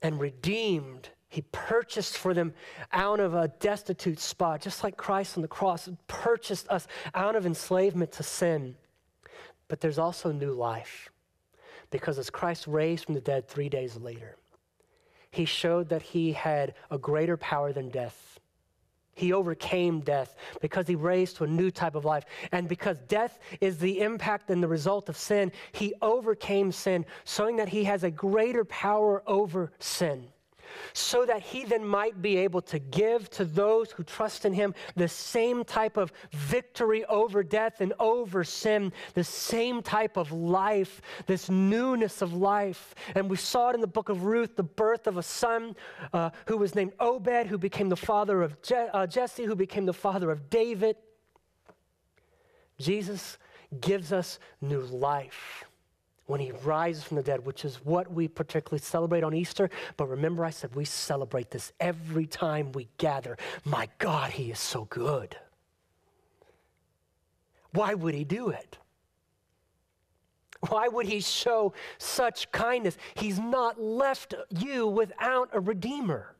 and 0.00 0.18
redeemed 0.18 1.10
he 1.28 1.42
purchased 1.52 2.16
for 2.16 2.32
them 2.32 2.54
out 2.92 3.20
of 3.20 3.34
a 3.34 3.48
destitute 3.60 4.18
spot, 4.18 4.62
just 4.62 4.82
like 4.82 4.96
Christ 4.96 5.36
on 5.36 5.42
the 5.42 5.48
cross 5.48 5.88
purchased 6.06 6.68
us 6.68 6.86
out 7.14 7.36
of 7.36 7.44
enslavement 7.44 8.12
to 8.12 8.22
sin. 8.22 8.76
But 9.68 9.80
there's 9.80 9.98
also 9.98 10.32
new 10.32 10.52
life 10.52 11.10
because 11.90 12.18
as 12.18 12.30
Christ 12.30 12.66
raised 12.66 13.04
from 13.04 13.14
the 13.14 13.20
dead 13.20 13.46
three 13.46 13.68
days 13.68 13.96
later, 13.96 14.36
he 15.30 15.44
showed 15.44 15.90
that 15.90 16.00
he 16.00 16.32
had 16.32 16.74
a 16.90 16.96
greater 16.96 17.36
power 17.36 17.74
than 17.74 17.90
death. 17.90 18.37
He 19.18 19.32
overcame 19.32 20.00
death 20.00 20.36
because 20.60 20.86
he 20.86 20.94
raised 20.94 21.36
to 21.36 21.44
a 21.44 21.48
new 21.48 21.70
type 21.70 21.96
of 21.96 22.04
life. 22.04 22.24
And 22.52 22.68
because 22.68 23.00
death 23.08 23.40
is 23.60 23.78
the 23.78 24.00
impact 24.00 24.50
and 24.50 24.62
the 24.62 24.68
result 24.68 25.08
of 25.08 25.16
sin, 25.16 25.50
he 25.72 25.92
overcame 26.00 26.70
sin, 26.72 27.04
showing 27.24 27.56
that 27.56 27.68
he 27.68 27.84
has 27.84 28.04
a 28.04 28.10
greater 28.10 28.64
power 28.64 29.22
over 29.26 29.72
sin 29.78 30.28
so 30.92 31.24
that 31.26 31.42
he 31.42 31.64
then 31.64 31.84
might 31.84 32.20
be 32.20 32.36
able 32.38 32.60
to 32.62 32.78
give 32.78 33.30
to 33.30 33.44
those 33.44 33.90
who 33.90 34.02
trust 34.02 34.44
in 34.44 34.52
him 34.52 34.74
the 34.96 35.08
same 35.08 35.64
type 35.64 35.96
of 35.96 36.12
victory 36.32 37.04
over 37.06 37.42
death 37.42 37.80
and 37.80 37.92
over 37.98 38.44
sin, 38.44 38.92
the 39.14 39.24
same 39.24 39.82
type 39.82 40.16
of 40.16 40.32
life, 40.32 41.00
this 41.26 41.48
newness 41.48 42.22
of 42.22 42.32
life. 42.32 42.94
And 43.14 43.30
we 43.30 43.36
saw 43.36 43.70
it 43.70 43.74
in 43.74 43.80
the 43.80 43.86
book 43.86 44.08
of 44.08 44.24
Ruth, 44.24 44.56
the 44.56 44.62
birth 44.62 45.06
of 45.06 45.16
a 45.16 45.22
son 45.22 45.76
uh, 46.12 46.30
who 46.46 46.56
was 46.56 46.74
named 46.74 46.92
Obed, 47.00 47.46
who 47.46 47.58
became 47.58 47.88
the 47.88 47.96
father 47.96 48.42
of 48.42 48.60
Je- 48.62 48.88
uh, 48.92 49.06
Jesse, 49.06 49.44
who 49.44 49.54
became 49.54 49.86
the 49.86 49.92
father 49.92 50.30
of 50.30 50.50
David. 50.50 50.96
Jesus 52.78 53.38
gives 53.80 54.12
us 54.12 54.38
new 54.60 54.80
life 54.80 55.67
when 56.28 56.40
he 56.40 56.52
rises 56.62 57.02
from 57.02 57.16
the 57.16 57.22
dead, 57.22 57.44
which 57.44 57.64
is 57.64 57.76
what 57.84 58.12
we 58.12 58.28
particularly 58.28 58.80
celebrate 58.80 59.24
on 59.24 59.34
Easter. 59.34 59.70
But 59.96 60.08
remember, 60.08 60.44
I 60.44 60.50
said 60.50 60.74
we 60.74 60.84
celebrate 60.84 61.50
this 61.50 61.72
every 61.80 62.26
time 62.26 62.70
we 62.72 62.88
gather. 62.98 63.38
My 63.64 63.88
God, 63.98 64.30
he 64.30 64.50
is 64.50 64.60
so 64.60 64.84
good. 64.84 65.36
Why 67.72 67.94
would 67.94 68.14
he 68.14 68.24
do 68.24 68.50
it? 68.50 68.76
Why 70.68 70.88
would 70.88 71.06
he 71.06 71.20
show 71.20 71.72
such 71.96 72.52
kindness? 72.52 72.98
He's 73.14 73.38
not 73.38 73.80
left 73.80 74.34
you 74.50 74.86
without 74.86 75.48
a 75.52 75.60
redeemer. 75.60 76.36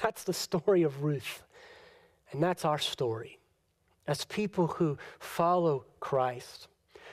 That's 0.00 0.24
the 0.24 0.32
story 0.32 0.84
of 0.84 1.02
Ruth. 1.02 1.42
And 2.32 2.42
that's 2.42 2.64
our 2.64 2.78
story 2.78 3.40
as 4.06 4.24
people 4.24 4.68
who 4.68 4.96
follow 5.18 5.84
Christ. 5.98 6.68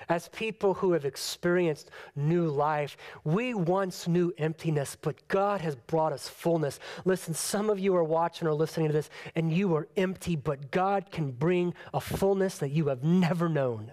As 0.10 0.30
people 0.30 0.74
who 0.74 0.94
have 0.94 1.06
experienced 1.06 1.92
new 2.16 2.48
life, 2.48 2.98
we 3.24 3.54
once 3.54 4.08
knew 4.08 4.34
emptiness, 4.38 4.98
but 5.00 5.28
God 5.28 5.62
has 5.62 5.76
brought 5.76 6.14
us 6.14 6.30
fullness. 6.30 6.80
Listen, 7.06 7.34
some 7.34 7.70
of 7.70 7.80
you 7.80 7.96
are 7.96 8.04
watching 8.04 8.48
or 8.48 8.54
listening 8.54 8.88
to 8.88 8.94
this, 8.94 9.10
and 9.36 9.52
you 9.52 9.76
are 9.76 9.88
empty, 9.98 10.36
but 10.36 10.72
God 10.72 11.12
can 11.12 11.32
bring 11.32 11.74
a 11.94 12.02
fullness 12.02 12.58
that 12.60 12.72
you 12.72 12.88
have 12.88 13.04
never 13.04 13.50
known. 13.50 13.92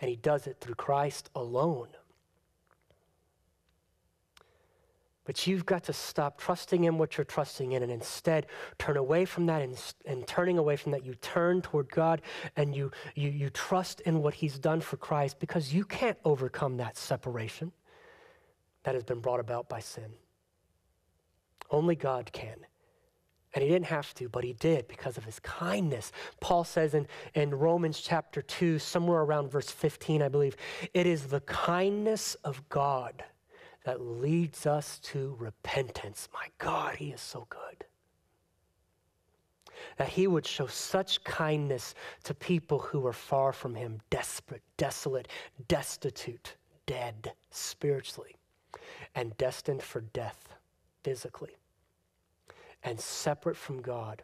And 0.00 0.10
He 0.10 0.16
does 0.16 0.46
it 0.46 0.58
through 0.60 0.74
Christ 0.74 1.30
alone. 1.34 1.88
But 5.26 5.46
you've 5.46 5.66
got 5.66 5.82
to 5.84 5.92
stop 5.92 6.40
trusting 6.40 6.84
in 6.84 6.96
what 6.96 7.16
you're 7.18 7.24
trusting 7.24 7.72
in 7.72 7.82
and 7.82 7.90
instead 7.90 8.46
turn 8.78 8.96
away 8.96 9.24
from 9.24 9.46
that. 9.46 9.60
And, 9.60 9.76
and, 10.06 10.26
turning 10.26 10.56
away 10.56 10.76
from 10.76 10.92
that, 10.92 11.04
you 11.04 11.14
turn 11.16 11.60
toward 11.60 11.90
God 11.90 12.22
and 12.56 12.74
you, 12.74 12.92
you, 13.14 13.28
you 13.28 13.50
trust 13.50 14.00
in 14.02 14.22
what 14.22 14.34
He's 14.34 14.58
done 14.58 14.80
for 14.80 14.96
Christ 14.96 15.40
because 15.40 15.74
you 15.74 15.84
can't 15.84 16.18
overcome 16.24 16.76
that 16.78 16.96
separation 16.96 17.72
that 18.84 18.94
has 18.94 19.04
been 19.04 19.20
brought 19.20 19.40
about 19.40 19.68
by 19.68 19.80
sin. 19.80 20.12
Only 21.70 21.96
God 21.96 22.30
can. 22.32 22.56
And 23.54 23.62
he 23.62 23.70
didn't 23.70 23.86
have 23.86 24.12
to, 24.14 24.28
but 24.28 24.44
he 24.44 24.52
did 24.52 24.86
because 24.86 25.16
of 25.16 25.24
his 25.24 25.40
kindness. 25.40 26.12
Paul 26.40 26.62
says 26.62 26.94
in, 26.94 27.08
in 27.34 27.50
Romans 27.50 28.00
chapter 28.00 28.42
2, 28.42 28.78
somewhere 28.78 29.22
around 29.22 29.50
verse 29.50 29.70
15, 29.70 30.20
I 30.20 30.28
believe, 30.28 30.56
it 30.92 31.06
is 31.06 31.28
the 31.28 31.40
kindness 31.40 32.34
of 32.44 32.68
God 32.68 33.24
that 33.86 34.00
leads 34.00 34.66
us 34.66 34.98
to 34.98 35.36
repentance. 35.38 36.28
My 36.34 36.48
God, 36.58 36.96
He 36.96 37.12
is 37.12 37.20
so 37.20 37.46
good. 37.48 37.86
That 39.96 40.08
He 40.08 40.26
would 40.26 40.44
show 40.44 40.66
such 40.66 41.22
kindness 41.22 41.94
to 42.24 42.34
people 42.34 42.80
who 42.80 43.06
are 43.06 43.12
far 43.12 43.52
from 43.52 43.76
Him, 43.76 44.00
desperate, 44.10 44.62
desolate, 44.76 45.28
destitute, 45.68 46.56
dead 46.86 47.32
spiritually, 47.52 48.34
and 49.14 49.36
destined 49.36 49.84
for 49.84 50.00
death 50.00 50.48
physically, 51.04 51.56
and 52.82 52.98
separate 52.98 53.56
from 53.56 53.80
God. 53.80 54.20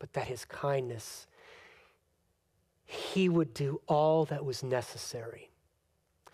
But 0.00 0.14
that 0.14 0.26
His 0.26 0.44
kindness, 0.44 1.28
He 2.86 3.28
would 3.28 3.54
do 3.54 3.80
all 3.86 4.24
that 4.24 4.44
was 4.44 4.64
necessary 4.64 5.49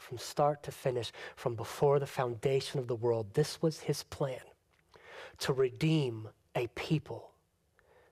from 0.07 0.19
start 0.19 0.63
to 0.63 0.71
finish, 0.71 1.13
from 1.35 1.57
before 1.57 1.99
the 1.99 2.07
foundation 2.07 2.79
of 2.79 2.87
the 2.87 2.95
world. 2.95 3.27
This 3.35 3.61
was 3.61 3.81
his 3.81 4.05
plan 4.05 4.41
to 5.39 5.53
redeem 5.53 6.29
a 6.55 6.69
people 6.69 7.33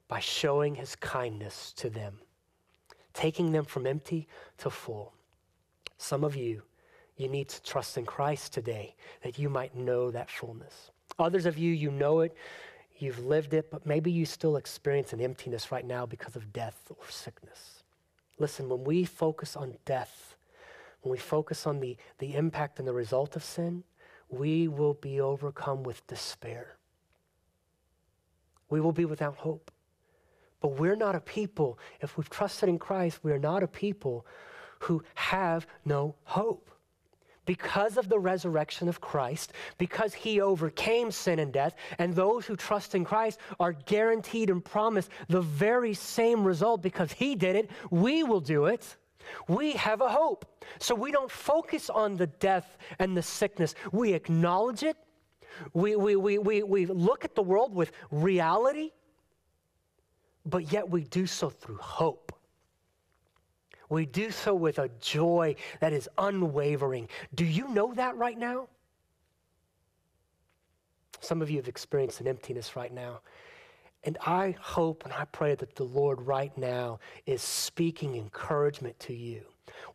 by 0.08 0.18
showing 0.18 0.74
his 0.74 0.96
kindness 0.96 1.72
to 1.76 1.88
them, 1.88 2.18
taking 3.12 3.52
them 3.52 3.64
from 3.64 3.86
empty 3.86 4.26
to 4.58 4.70
full. 4.70 5.14
Some 5.96 6.24
of 6.24 6.34
you, 6.34 6.62
you 7.16 7.28
need 7.28 7.48
to 7.48 7.62
trust 7.62 7.96
in 7.96 8.04
Christ 8.04 8.52
today 8.52 8.96
that 9.22 9.38
you 9.38 9.48
might 9.48 9.76
know 9.76 10.10
that 10.10 10.28
fullness. 10.28 10.90
Others 11.20 11.46
of 11.46 11.56
you, 11.56 11.72
you 11.72 11.92
know 11.92 12.20
it, 12.20 12.36
you've 12.98 13.24
lived 13.24 13.54
it, 13.54 13.70
but 13.70 13.86
maybe 13.86 14.10
you 14.10 14.26
still 14.26 14.56
experience 14.56 15.12
an 15.12 15.20
emptiness 15.20 15.70
right 15.70 15.86
now 15.86 16.04
because 16.06 16.34
of 16.34 16.52
death 16.52 16.90
or 16.90 17.08
sickness. 17.08 17.84
Listen, 18.40 18.68
when 18.68 18.82
we 18.82 19.04
focus 19.04 19.54
on 19.54 19.76
death, 19.84 20.33
when 21.04 21.12
we 21.12 21.18
focus 21.18 21.66
on 21.66 21.80
the, 21.80 21.96
the 22.18 22.34
impact 22.34 22.78
and 22.78 22.88
the 22.88 22.92
result 22.92 23.36
of 23.36 23.44
sin, 23.44 23.84
we 24.30 24.68
will 24.68 24.94
be 24.94 25.20
overcome 25.20 25.82
with 25.82 26.04
despair. 26.06 26.76
We 28.70 28.80
will 28.80 28.92
be 28.92 29.04
without 29.04 29.36
hope. 29.36 29.70
But 30.60 30.78
we're 30.80 30.96
not 30.96 31.14
a 31.14 31.20
people, 31.20 31.78
if 32.00 32.16
we've 32.16 32.30
trusted 32.30 32.70
in 32.70 32.78
Christ, 32.78 33.20
we 33.22 33.32
are 33.32 33.38
not 33.38 33.62
a 33.62 33.68
people 33.68 34.24
who 34.78 35.04
have 35.14 35.66
no 35.84 36.14
hope. 36.24 36.70
because 37.46 37.96
of 37.96 38.08
the 38.08 38.18
resurrection 38.18 38.88
of 38.88 39.00
Christ, 39.00 39.52
because 39.78 40.14
he 40.14 40.40
overcame 40.40 41.10
sin 41.10 41.38
and 41.38 41.52
death, 41.52 41.74
and 41.98 42.14
those 42.14 42.46
who 42.46 42.56
trust 42.56 42.94
in 42.94 43.04
Christ 43.04 43.38
are 43.60 43.72
guaranteed 43.72 44.50
and 44.50 44.64
promised 44.64 45.10
the 45.28 45.42
very 45.42 45.94
same 45.94 46.44
result 46.44 46.82
because 46.82 47.12
he 47.12 47.34
did 47.34 47.56
it, 47.56 47.70
we 47.90 48.22
will 48.22 48.40
do 48.40 48.66
it. 48.66 48.96
We 49.48 49.72
have 49.72 50.00
a 50.00 50.08
hope. 50.08 50.44
So 50.78 50.94
we 50.94 51.12
don't 51.12 51.30
focus 51.30 51.90
on 51.90 52.16
the 52.16 52.26
death 52.26 52.78
and 52.98 53.16
the 53.16 53.22
sickness. 53.22 53.74
We 53.92 54.12
acknowledge 54.12 54.82
it. 54.82 54.96
We, 55.72 55.96
we, 55.96 56.16
we, 56.16 56.38
we, 56.38 56.62
we 56.62 56.86
look 56.86 57.24
at 57.24 57.34
the 57.34 57.42
world 57.42 57.74
with 57.74 57.92
reality, 58.10 58.90
but 60.44 60.72
yet 60.72 60.88
we 60.88 61.04
do 61.04 61.26
so 61.26 61.50
through 61.50 61.76
hope. 61.76 62.32
We 63.88 64.06
do 64.06 64.30
so 64.30 64.54
with 64.54 64.78
a 64.78 64.90
joy 65.00 65.56
that 65.80 65.92
is 65.92 66.08
unwavering. 66.18 67.08
Do 67.34 67.44
you 67.44 67.68
know 67.68 67.94
that 67.94 68.16
right 68.16 68.38
now? 68.38 68.68
Some 71.20 71.40
of 71.40 71.50
you 71.50 71.56
have 71.56 71.68
experienced 71.68 72.20
an 72.20 72.26
emptiness 72.26 72.76
right 72.76 72.92
now. 72.92 73.20
And 74.04 74.18
I 74.26 74.56
hope 74.60 75.04
and 75.04 75.12
I 75.12 75.24
pray 75.24 75.54
that 75.54 75.74
the 75.74 75.84
Lord 75.84 76.20
right 76.22 76.56
now 76.56 76.98
is 77.26 77.42
speaking 77.42 78.16
encouragement 78.16 78.98
to 79.00 79.14
you 79.14 79.42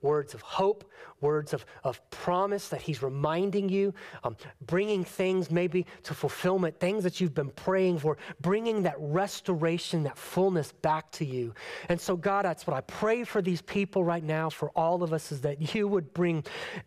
words 0.01 0.33
of 0.33 0.41
hope, 0.41 0.89
words 1.21 1.53
of, 1.53 1.65
of 1.83 2.09
promise 2.09 2.69
that 2.69 2.81
He's 2.81 3.01
reminding 3.01 3.69
you, 3.69 3.93
um, 4.23 4.37
bringing 4.65 5.03
things 5.03 5.51
maybe 5.51 5.85
to 6.03 6.13
fulfillment, 6.13 6.79
things 6.79 7.03
that 7.03 7.19
you've 7.19 7.33
been 7.33 7.49
praying 7.49 7.99
for, 7.99 8.17
bringing 8.41 8.83
that 8.83 8.95
restoration, 8.97 10.03
that 10.03 10.17
fullness 10.17 10.71
back 10.71 11.11
to 11.11 11.25
you. 11.25 11.53
And 11.89 11.99
so, 11.99 12.15
God, 12.15 12.45
that's 12.45 12.65
what 12.65 12.75
I 12.75 12.81
pray 12.81 13.23
for 13.23 13.41
these 13.41 13.61
people 13.61 14.03
right 14.03 14.23
now, 14.23 14.49
for 14.49 14.69
all 14.71 15.03
of 15.03 15.13
us, 15.13 15.31
is 15.31 15.41
that 15.41 15.75
you 15.75 15.87
would 15.87 16.13
bring 16.13 16.43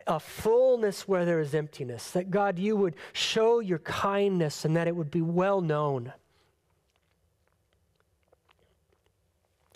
a 0.06 0.18
fullness 0.18 1.06
where 1.06 1.24
there 1.24 1.40
is 1.40 1.54
emptiness, 1.54 2.10
that 2.12 2.30
God, 2.30 2.58
you 2.58 2.76
would 2.76 2.96
show 3.12 3.60
your 3.60 3.80
kindness 3.80 4.64
and 4.64 4.76
that 4.76 4.88
it 4.88 4.96
would 4.96 5.10
be 5.10 5.22
well 5.22 5.60
known. 5.60 6.12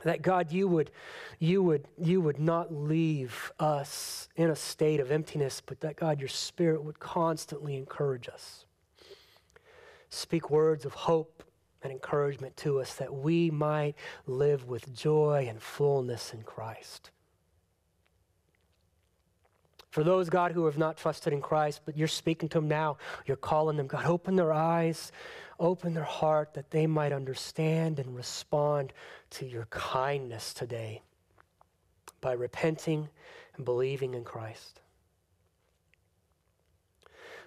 That 0.06 0.22
God, 0.22 0.52
you 0.52 0.68
would, 0.68 0.92
you 1.40 1.64
would, 1.64 1.88
you 1.98 2.20
would 2.20 2.38
not 2.38 2.72
leave 2.72 3.52
us 3.58 4.28
in 4.36 4.50
a 4.50 4.56
state 4.56 5.00
of 5.00 5.10
emptiness, 5.10 5.60
but 5.64 5.80
that 5.80 5.96
God, 5.96 6.20
your 6.20 6.28
Spirit 6.28 6.84
would 6.84 7.00
constantly 7.00 7.76
encourage 7.76 8.28
us. 8.28 8.66
Speak 10.08 10.48
words 10.48 10.84
of 10.84 10.94
hope 10.94 11.42
and 11.82 11.92
encouragement 11.92 12.56
to 12.58 12.80
us 12.80 12.94
that 12.94 13.12
we 13.12 13.50
might 13.50 13.96
live 14.26 14.68
with 14.68 14.94
joy 14.94 15.46
and 15.48 15.60
fullness 15.60 16.32
in 16.32 16.44
Christ. 16.44 17.10
For 19.90 20.04
those, 20.04 20.28
God, 20.28 20.52
who 20.52 20.66
have 20.66 20.78
not 20.78 20.98
trusted 20.98 21.32
in 21.32 21.40
Christ, 21.40 21.80
but 21.84 21.96
you're 21.96 22.06
speaking 22.06 22.48
to 22.50 22.58
them 22.58 22.68
now, 22.68 22.98
you're 23.24 23.36
calling 23.36 23.76
them, 23.76 23.86
God, 23.86 24.04
open 24.04 24.36
their 24.36 24.52
eyes, 24.52 25.10
open 25.58 25.94
their 25.94 26.04
heart 26.04 26.54
that 26.54 26.70
they 26.70 26.86
might 26.86 27.12
understand 27.12 27.98
and 27.98 28.14
respond 28.14 28.92
to 29.36 29.46
your 29.46 29.66
kindness 29.66 30.54
today 30.54 31.02
by 32.22 32.32
repenting 32.32 33.10
and 33.54 33.66
believing 33.66 34.14
in 34.14 34.24
Christ. 34.24 34.80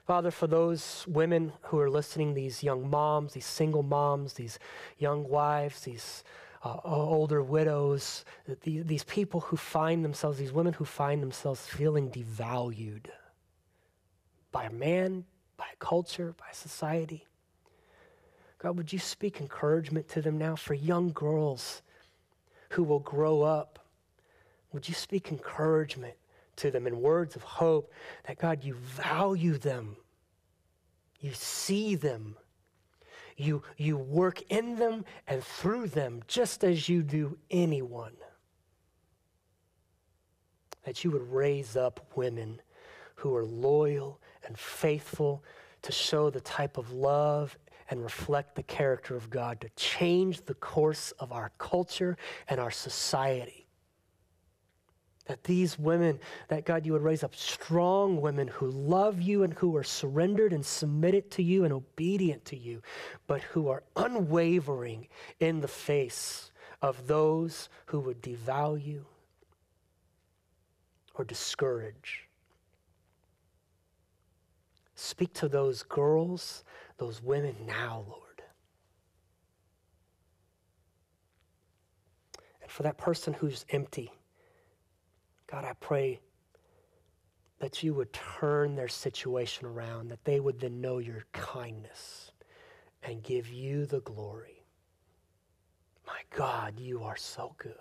Father, 0.06 0.30
for 0.30 0.46
those 0.46 1.04
women 1.08 1.52
who 1.64 1.80
are 1.80 1.90
listening, 1.90 2.36
these 2.36 2.64
young 2.64 2.88
moms, 2.88 3.34
these 3.34 3.48
single 3.48 3.82
moms, 3.82 4.34
these 4.34 4.60
young 5.00 5.28
wives, 5.28 5.82
these 5.82 6.24
uh, 6.64 6.78
older 6.84 7.42
widows, 7.42 8.24
these, 8.62 8.86
these 8.86 9.04
people 9.04 9.40
who 9.42 9.58
find 9.58 10.06
themselves, 10.06 10.38
these 10.38 10.52
women 10.54 10.74
who 10.74 10.86
find 10.86 11.24
themselves 11.24 11.66
feeling 11.66 12.12
devalued 12.12 13.08
by 14.52 14.66
a 14.66 14.72
man, 14.72 15.26
by 15.58 15.66
a 15.74 15.78
culture, 15.78 16.36
by 16.38 16.52
society. 16.52 17.26
God, 18.60 18.76
would 18.76 18.92
you 18.92 19.00
speak 19.00 19.40
encouragement 19.40 20.10
to 20.10 20.22
them 20.22 20.38
now 20.38 20.56
for 20.56 20.74
young 20.74 21.12
girls 21.14 21.82
who 22.70 22.84
will 22.84 23.00
grow 23.00 23.42
up? 23.42 23.80
Would 24.74 24.88
you 24.88 24.94
speak 24.94 25.32
encouragement 25.32 26.14
to 26.58 26.70
them 26.70 26.86
in 26.86 27.02
words 27.02 27.38
of 27.38 27.42
hope 27.42 27.92
that, 28.28 28.38
God, 28.38 28.64
you 28.64 28.74
value 28.74 29.58
them, 29.58 29.96
you 31.22 31.32
see 31.34 31.96
them, 31.96 32.36
you, 33.38 33.64
you 33.78 33.98
work 33.98 34.42
in 34.50 34.76
them 34.76 35.06
and 35.26 35.42
through 35.42 35.88
them 35.88 36.22
just 36.28 36.66
as 36.66 36.90
you 36.90 37.02
do 37.02 37.38
anyone? 37.50 38.16
That 40.84 41.06
you 41.06 41.12
would 41.12 41.32
raise 41.32 41.78
up 41.78 42.02
women 42.16 42.62
who 43.16 43.34
are 43.36 43.46
loyal 43.46 44.20
and 44.46 44.60
faithful 44.60 45.44
to 45.82 45.94
show 45.94 46.30
the 46.30 46.42
type 46.42 46.78
of 46.78 46.92
love 46.92 47.58
and 47.90 48.04
reflect 48.04 48.56
the 48.56 48.64
character 48.64 49.16
of 49.16 49.30
God, 49.30 49.62
to 49.62 49.70
change 49.76 50.46
the 50.46 50.54
course 50.54 51.12
of 51.20 51.32
our 51.32 51.52
culture 51.58 52.18
and 52.48 52.60
our 52.60 52.72
society. 52.72 53.66
That 55.26 55.44
these 55.44 55.78
women, 55.78 56.20
that 56.48 56.66
God, 56.66 56.86
you 56.86 56.94
would 56.94 57.04
raise 57.04 57.24
up 57.24 57.36
strong 57.36 58.20
women 58.20 58.48
who 58.48 58.68
love 58.68 59.22
you 59.22 59.44
and 59.44 59.54
who 59.54 59.76
are 59.76 59.84
surrendered 59.84 60.54
and 60.54 60.66
submitted 60.66 61.30
to 61.32 61.44
you 61.44 61.66
and 61.66 61.74
obedient 61.74 62.46
to 62.46 62.58
you, 62.58 62.82
but 63.28 63.42
who 63.42 63.70
are 63.70 63.84
unwavering 63.96 65.08
in 65.40 65.62
the 65.62 65.68
face 65.68 66.52
of 66.82 67.08
those 67.08 67.70
who 67.86 68.00
would 68.00 68.22
devalue 68.22 69.04
or 71.14 71.26
discourage. 71.26 72.28
Speak 74.96 75.34
to 75.34 75.48
those 75.48 75.84
girls 75.84 76.64
those 77.00 77.24
women 77.24 77.56
now, 77.66 78.06
Lord. 78.08 78.44
And 82.62 82.70
for 82.70 82.84
that 82.84 82.98
person 82.98 83.34
who's 83.34 83.66
empty, 83.72 84.12
God, 85.48 85.66
I 85.66 85.74
pray 85.80 86.20
that 87.60 87.82
you 87.84 87.94
would 87.94 88.14
turn 88.14 88.76
their 88.76 88.88
situation 88.88 89.66
around, 89.66 90.10
that 90.12 90.24
they 90.24 90.40
would 90.40 90.60
then 90.60 90.80
know 90.80 91.00
your 91.00 91.26
kindness 91.32 92.32
and 93.04 93.24
give 93.24 93.48
you 93.48 93.86
the 93.86 94.02
glory. 94.02 94.64
My 96.06 96.22
God, 96.36 96.80
you 96.80 97.04
are 97.04 97.18
so 97.18 97.56
good. 97.58 97.74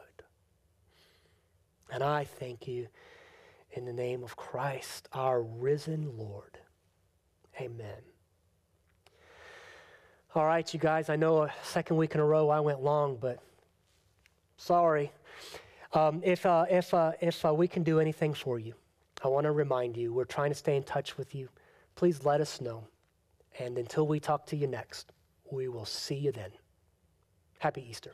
And 1.90 2.02
I 2.02 2.24
thank 2.24 2.66
you 2.68 2.88
in 3.72 3.84
the 3.84 3.92
name 3.92 4.22
of 4.22 4.36
Christ, 4.36 5.08
our 5.12 5.42
risen 5.42 6.16
Lord. 6.16 6.58
Amen. 7.60 8.02
All 10.34 10.44
right, 10.44 10.72
you 10.74 10.78
guys, 10.78 11.08
I 11.08 11.16
know 11.16 11.44
a 11.44 11.52
second 11.62 11.96
week 11.96 12.14
in 12.14 12.20
a 12.20 12.24
row 12.24 12.50
I 12.50 12.60
went 12.60 12.82
long, 12.82 13.16
but 13.16 13.38
sorry. 14.58 15.10
Um, 15.94 16.20
if 16.22 16.44
uh, 16.44 16.66
if, 16.68 16.92
uh, 16.92 17.12
if 17.22 17.42
uh, 17.46 17.54
we 17.54 17.66
can 17.66 17.82
do 17.82 17.98
anything 17.98 18.34
for 18.34 18.58
you, 18.58 18.74
I 19.24 19.28
want 19.28 19.44
to 19.44 19.52
remind 19.52 19.96
you 19.96 20.12
we're 20.12 20.26
trying 20.26 20.50
to 20.50 20.54
stay 20.54 20.76
in 20.76 20.82
touch 20.82 21.16
with 21.16 21.34
you. 21.34 21.48
Please 21.94 22.26
let 22.26 22.42
us 22.42 22.60
know. 22.60 22.84
And 23.58 23.78
until 23.78 24.06
we 24.06 24.20
talk 24.20 24.44
to 24.46 24.56
you 24.56 24.66
next, 24.66 25.12
we 25.50 25.68
will 25.68 25.86
see 25.86 26.16
you 26.16 26.30
then. 26.30 26.50
Happy 27.58 27.86
Easter. 27.88 28.12